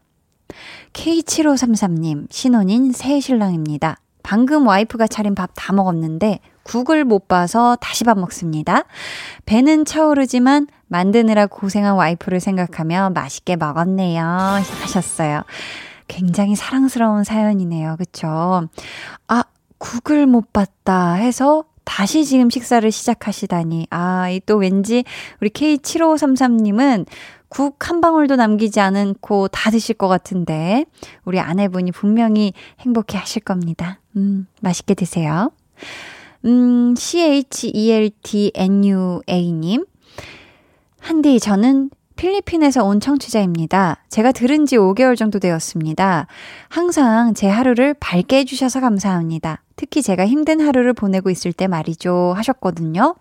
K7533님, 0.94 2.28
신혼인 2.30 2.92
새 2.94 3.20
신랑입니다. 3.20 3.98
방금 4.26 4.66
와이프가 4.68 5.06
차린 5.08 5.36
밥 5.36 5.52
다 5.56 5.72
먹었는데 5.72 6.40
국을 6.64 7.06
못 7.06 7.28
봐서 7.28 7.78
다시 7.80 8.04
밥 8.04 8.18
먹습니다. 8.18 8.84
배는 9.46 9.86
차오르지만 9.86 10.66
만드느라 10.88 11.46
고생한 11.46 11.94
와이프를 11.96 12.40
생각하며 12.40 13.12
맛있게 13.14 13.56
먹었네요. 13.56 14.24
하셨어요. 14.24 15.44
굉장히 16.08 16.56
사랑스러운 16.56 17.24
사연이네요. 17.24 17.98
그쵸? 17.98 18.68
아, 19.28 19.44
국을 19.78 20.26
못 20.26 20.52
봤다 20.52 21.14
해서 21.14 21.66
다시 21.84 22.26
지금 22.26 22.50
식사를 22.50 22.90
시작하시다니. 22.92 23.88
아, 23.92 24.30
이 24.32 24.40
또 24.48 24.56
왠지 24.58 25.04
우리 25.40 25.52
K7533님은 25.52 27.06
국 27.48 27.88
한 27.88 28.02
방울도 28.02 28.36
남기지 28.38 28.80
않고 28.80 29.50
다 29.50 29.70
드실 29.70 29.96
것 29.96 30.08
같은데, 30.08 30.86
우리 31.26 31.40
아내분이 31.40 31.92
분명히 31.92 32.54
행복해 32.80 33.18
하실 33.20 33.44
겁니다. 33.44 34.00
음, 34.16 34.48
맛있게 34.62 34.94
드세요. 34.94 35.52
음, 36.46 36.96
CHELTNUA님. 36.96 38.26
한디, 41.00 41.40
저는 41.40 41.90
필리핀에서 42.16 42.84
온 42.86 43.00
청취자입니다. 43.00 44.04
제가 44.10 44.32
들은 44.32 44.66
지 44.66 44.78
5개월 44.78 45.18
정도 45.18 45.40
되었습니다. 45.40 46.28
항상 46.70 47.34
제 47.34 47.48
하루를 47.48 47.94
밝게 47.94 48.38
해주셔서 48.38 48.80
감사합니다. 48.80 49.64
특히 49.76 50.02
제가 50.02 50.26
힘든 50.26 50.62
하루를 50.62 50.94
보내고 50.94 51.30
있을 51.30 51.52
때 51.52 51.68
말이죠. 51.68 52.34
하셨거든요. 52.38 53.16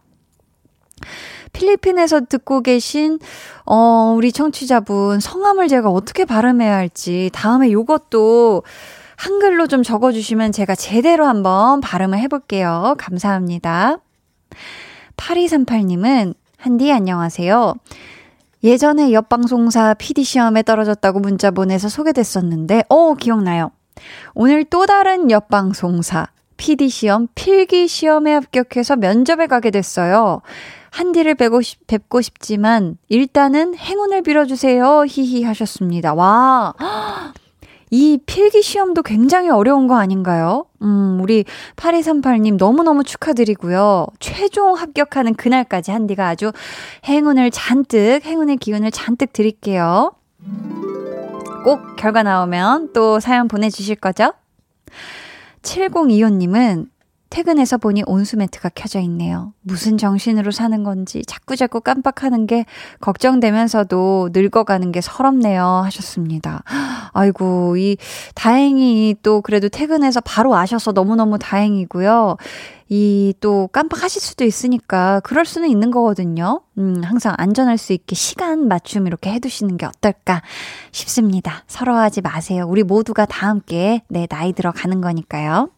필리핀에서 1.53 2.23
듣고 2.27 2.63
계신, 2.63 3.19
어, 3.67 4.15
우리 4.17 4.33
청취자분, 4.33 5.21
성함을 5.21 5.69
제가 5.69 5.91
어떻게 5.91 6.25
발음해야 6.25 6.75
할지, 6.75 7.31
다음에 7.33 7.73
요것도 7.73 8.63
한글로 9.17 9.67
좀 9.67 9.83
적어주시면 9.83 10.53
제가 10.53 10.75
제대로 10.75 11.27
한번 11.27 11.81
발음을 11.81 12.19
해볼게요. 12.19 12.95
감사합니다. 12.99 13.99
8238님은, 15.17 16.35
한디 16.57 16.93
안녕하세요. 16.93 17.75
예전에 18.63 19.13
옆방송사 19.13 19.95
PD시험에 19.95 20.63
떨어졌다고 20.63 21.21
문자 21.21 21.51
보내서 21.51 21.89
소개됐었는데, 21.89 22.85
어, 22.89 23.15
기억나요. 23.15 23.71
오늘 24.35 24.65
또 24.65 24.87
다른 24.87 25.31
옆방송사 25.31 26.29
PD시험 26.57 27.29
필기 27.35 27.87
시험에 27.87 28.33
합격해서 28.33 28.97
면접에 28.97 29.47
가게 29.47 29.71
됐어요. 29.71 30.41
한디를 30.91 31.35
뵙고, 31.35 31.61
싶, 31.61 31.87
뵙고 31.87 32.21
싶지만, 32.23 32.97
일단은 33.09 33.77
행운을 33.77 34.23
빌어주세요. 34.23 35.05
히히 35.07 35.43
하셨습니다. 35.45 36.15
와. 36.15 36.73
이 37.91 38.19
필기 38.27 38.63
시험도 38.63 39.03
굉장히 39.03 39.51
어려운 39.51 39.87
거 39.87 39.97
아닌가요? 39.97 40.67
음, 40.83 41.19
우리 41.21 41.45
8238님 41.77 42.57
너무너무 42.57 43.05
축하드리고요. 43.05 44.07
최종 44.21 44.75
합격하는 44.75 45.35
그날까지 45.35 45.91
한디가 45.91 46.29
아주 46.29 46.53
행운을 47.07 47.51
잔뜩, 47.51 48.21
행운의 48.25 48.57
기운을 48.59 48.91
잔뜩 48.91 49.33
드릴게요. 49.33 50.13
꼭 51.65 51.97
결과 51.97 52.23
나오면 52.23 52.93
또 52.93 53.21
사연 53.21 53.49
보내주실 53.49 53.97
거죠? 53.97 54.33
7025님은 55.63 56.89
퇴근해서 57.35 57.79
보니 57.79 58.05
온수매트가 58.07 58.71
켜져 58.77 59.01
있네요. 59.01 59.53
무슨 59.61 59.99
정신으로 59.99 60.53
사는 60.53 60.85
건지 60.85 61.25
자꾸자꾸 61.27 61.81
깜빡하는 61.81 62.47
게 62.47 62.65
걱정되면서도 63.01 64.29
늙어가는 64.33 64.93
게 64.93 65.01
서럽네요. 65.01 65.83
하셨습니다. 65.85 66.63
아이고, 67.13 67.77
이, 67.77 67.97
다행히 68.37 69.17
또 69.25 69.41
그래도 69.41 69.69
퇴근해서 69.69 70.21
바로 70.21 70.51
와셔서 70.51 70.93
너무너무 70.93 71.37
다행이고요. 71.41 72.37
이 72.89 73.35
또 73.41 73.69
깜빡하실 73.73 74.23
수도 74.23 74.45
있으니까 74.45 75.19
그럴 75.25 75.45
수는 75.45 75.69
있는 75.69 75.91
거거든요. 75.91 76.61
음, 76.79 77.03
항상 77.03 77.35
안전할 77.37 77.79
수 77.79 77.93
있게 77.93 78.15
시간 78.15 78.69
맞춤 78.69 79.09
이렇게 79.09 79.33
해두시는 79.33 79.77
게 79.77 79.87
어떨까 79.87 80.43
싶습니다. 80.93 81.65
서러워하지 81.67 82.21
마세요. 82.21 82.65
우리 82.69 82.85
모두가 82.85 83.25
다 83.27 83.49
함께 83.49 84.03
내 84.09 84.29
나이 84.29 84.53
들어 84.53 84.71
가는 84.71 85.01
거니까요. 85.01 85.71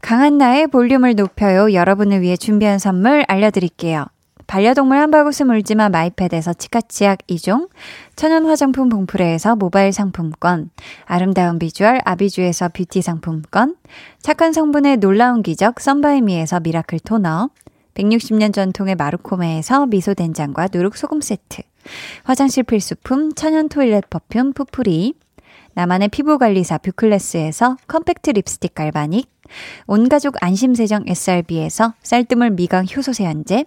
강한 0.00 0.38
나의 0.38 0.68
볼륨을 0.68 1.14
높여요. 1.14 1.72
여러분을 1.72 2.20
위해 2.20 2.36
준비한 2.36 2.78
선물 2.78 3.24
알려드릴게요. 3.28 4.06
반려동물 4.46 4.96
한바구스 4.98 5.42
물지마 5.42 5.88
마이패드에서 5.88 6.52
치카치약 6.52 7.26
2종, 7.26 7.68
천연 8.14 8.46
화장품 8.46 8.88
봉프레에서 8.88 9.56
모바일 9.56 9.92
상품권, 9.92 10.70
아름다운 11.04 11.58
비주얼 11.58 12.00
아비주에서 12.04 12.68
뷰티 12.68 13.02
상품권, 13.02 13.74
착한 14.20 14.52
성분의 14.52 14.98
놀라운 14.98 15.42
기적 15.42 15.80
썬바이미에서 15.80 16.60
miracle 16.60 17.00
토너, 17.00 17.50
160년 17.94 18.52
전통의 18.52 18.94
마루코메에서 18.94 19.86
미소된장과 19.86 20.68
누룩소금 20.72 21.20
세트, 21.20 21.62
화장실 22.22 22.62
필수품 22.62 23.34
천연 23.34 23.68
toilet 23.68 24.08
perfume 24.10 24.52
푸풀이, 24.52 25.14
나만의 25.74 26.08
피부관리사 26.08 26.78
뷰클래스에서 26.78 27.76
컴팩트 27.88 28.30
립스틱 28.30 28.74
galvanic, 28.74 29.28
온가족 29.86 30.36
안심세정 30.40 31.04
SRB에서 31.06 31.94
쌀뜨물 32.02 32.50
미강 32.50 32.86
효소 32.94 33.12
세안제, 33.12 33.64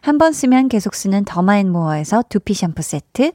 한 0.00 0.18
번 0.18 0.32
쓰면 0.32 0.68
계속 0.68 0.94
쓰는 0.94 1.24
더마앤모어에서 1.24 2.24
두피 2.28 2.54
샴푸 2.54 2.82
세트, 2.82 3.32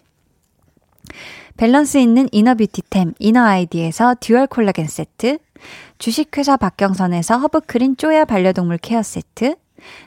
밸런스 1.57 1.97
있는 1.97 2.27
inner 2.31 2.55
beauty템 2.55 3.13
이너 3.19 3.43
아이디에서 3.43 4.15
dual 4.19 4.47
콜라겐 4.47 4.87
세트, 4.87 5.37
주식회사 5.97 6.57
박경선에서 6.57 7.37
허브크린 7.37 7.97
쪼야 7.97 8.25
반려동물 8.25 8.77
케어 8.77 9.03
세트, 9.03 9.55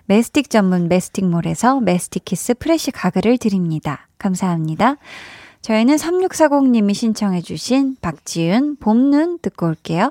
메스틱 0.07 0.51
전문 0.51 0.89
메스틱몰에서 0.89 1.81
메스틱키스 1.81 2.55
fresh 2.55 2.91
가글을 2.93 3.39
드립니다. 3.39 4.09
감사합니다. 4.19 4.97
저희는 5.63 5.97
3640님이 5.97 6.95
신청해주신 6.95 7.97
박지윤 8.01 8.77
봄눈 8.77 9.39
듣고 9.41 9.67
올게요. 9.67 10.11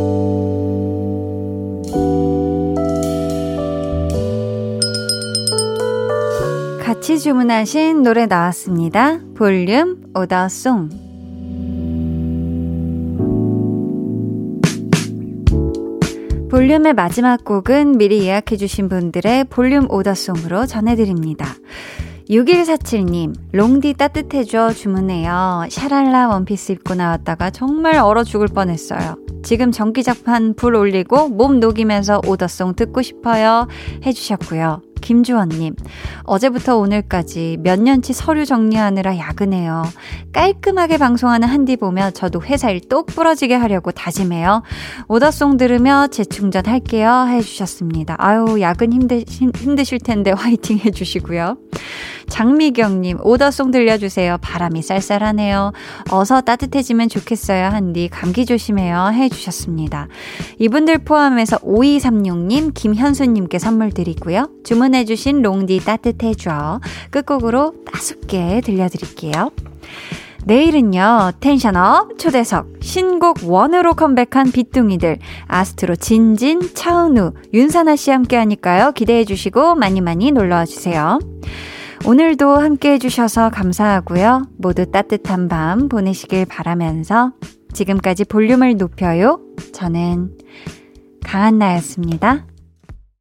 같이 7.11 7.23
주문하신 7.23 8.03
노래 8.03 8.25
나왔습니다. 8.25 9.19
볼륨 9.35 10.01
오더송. 10.15 10.87
볼륨의 16.49 16.93
마지막 16.93 17.43
곡은 17.43 17.97
미리 17.97 18.21
예약해주신 18.21 18.87
분들의 18.87 19.43
볼륨 19.45 19.91
오더송으로 19.91 20.67
전해드립니다. 20.67 21.47
6147님, 22.29 23.33
롱디 23.51 23.95
따뜻해줘 23.95 24.71
주문해요. 24.71 25.65
샤랄라 25.69 26.29
원피스 26.29 26.71
입고 26.71 26.95
나왔다가 26.95 27.49
정말 27.49 27.97
얼어 27.97 28.23
죽을 28.23 28.47
뻔했어요. 28.47 29.17
지금 29.43 29.73
전기장판 29.73 30.53
불 30.55 30.75
올리고 30.75 31.27
몸 31.27 31.59
녹이면서 31.59 32.21
오더송 32.25 32.75
듣고 32.75 33.01
싶어요. 33.01 33.67
해주셨고요. 34.05 34.90
김주원님, 35.11 35.75
어제부터 36.23 36.77
오늘까지 36.77 37.57
몇 37.59 37.81
년치 37.81 38.13
서류 38.13 38.45
정리하느라 38.45 39.17
야근해요. 39.17 39.83
깔끔하게 40.31 40.97
방송하는 40.97 41.49
한디 41.49 41.75
보며 41.75 42.11
저도 42.11 42.41
회사 42.43 42.69
일 42.69 42.81
똑 42.87 43.07
부러지게 43.07 43.53
하려고 43.55 43.91
다짐해요. 43.91 44.63
오더송 45.07 45.57
들으며 45.57 46.07
재충전할게요. 46.07 47.27
해주셨습니다. 47.27 48.15
아유, 48.17 48.59
야근 48.59 48.91
힘드, 48.93 49.23
힘드실 49.27 49.99
텐데 49.99 50.31
화이팅 50.31 50.79
해주시고요. 50.79 51.57
장미경님, 52.31 53.17
오더송 53.23 53.71
들려주세요. 53.71 54.37
바람이 54.39 54.81
쌀쌀하네요. 54.81 55.73
어서 56.09 56.39
따뜻해지면 56.39 57.09
좋겠어요. 57.09 57.67
한디, 57.67 58.07
감기 58.07 58.45
조심해요. 58.45 59.11
해주셨습니다. 59.13 60.07
이분들 60.57 60.99
포함해서 60.99 61.57
5236님, 61.57 62.73
김현수님께 62.73 63.59
선물 63.59 63.91
드리고요. 63.91 64.49
주문해주신 64.63 65.41
롱디 65.41 65.81
따뜻해줘. 65.83 66.79
끝곡으로 67.11 67.73
따숩게 67.91 68.61
들려드릴게요. 68.63 69.51
내일은요, 70.45 71.33
텐션업 71.41 72.17
초대석, 72.17 72.67
신곡 72.79 73.39
원으로 73.43 73.93
컴백한 73.93 74.51
비뚱이들, 74.53 75.19
아스트로 75.47 75.97
진진, 75.97 76.61
차은우, 76.73 77.33
윤사나 77.53 77.97
씨 77.97 78.09
함께 78.09 78.37
하니까요. 78.37 78.93
기대해 78.93 79.25
주시고 79.25 79.75
많이 79.75 79.99
많이 79.99 80.31
놀러 80.31 80.55
와 80.55 80.65
주세요. 80.65 81.19
오늘도 82.03 82.55
함께 82.55 82.93
해주셔서 82.93 83.51
감사하고요. 83.51 84.47
모두 84.57 84.89
따뜻한 84.89 85.47
밤 85.47 85.87
보내시길 85.87 86.45
바라면서 86.45 87.33
지금까지 87.73 88.25
볼륨을 88.25 88.75
높여요. 88.75 89.39
저는 89.73 90.35
강한나였습니다. 91.23 92.47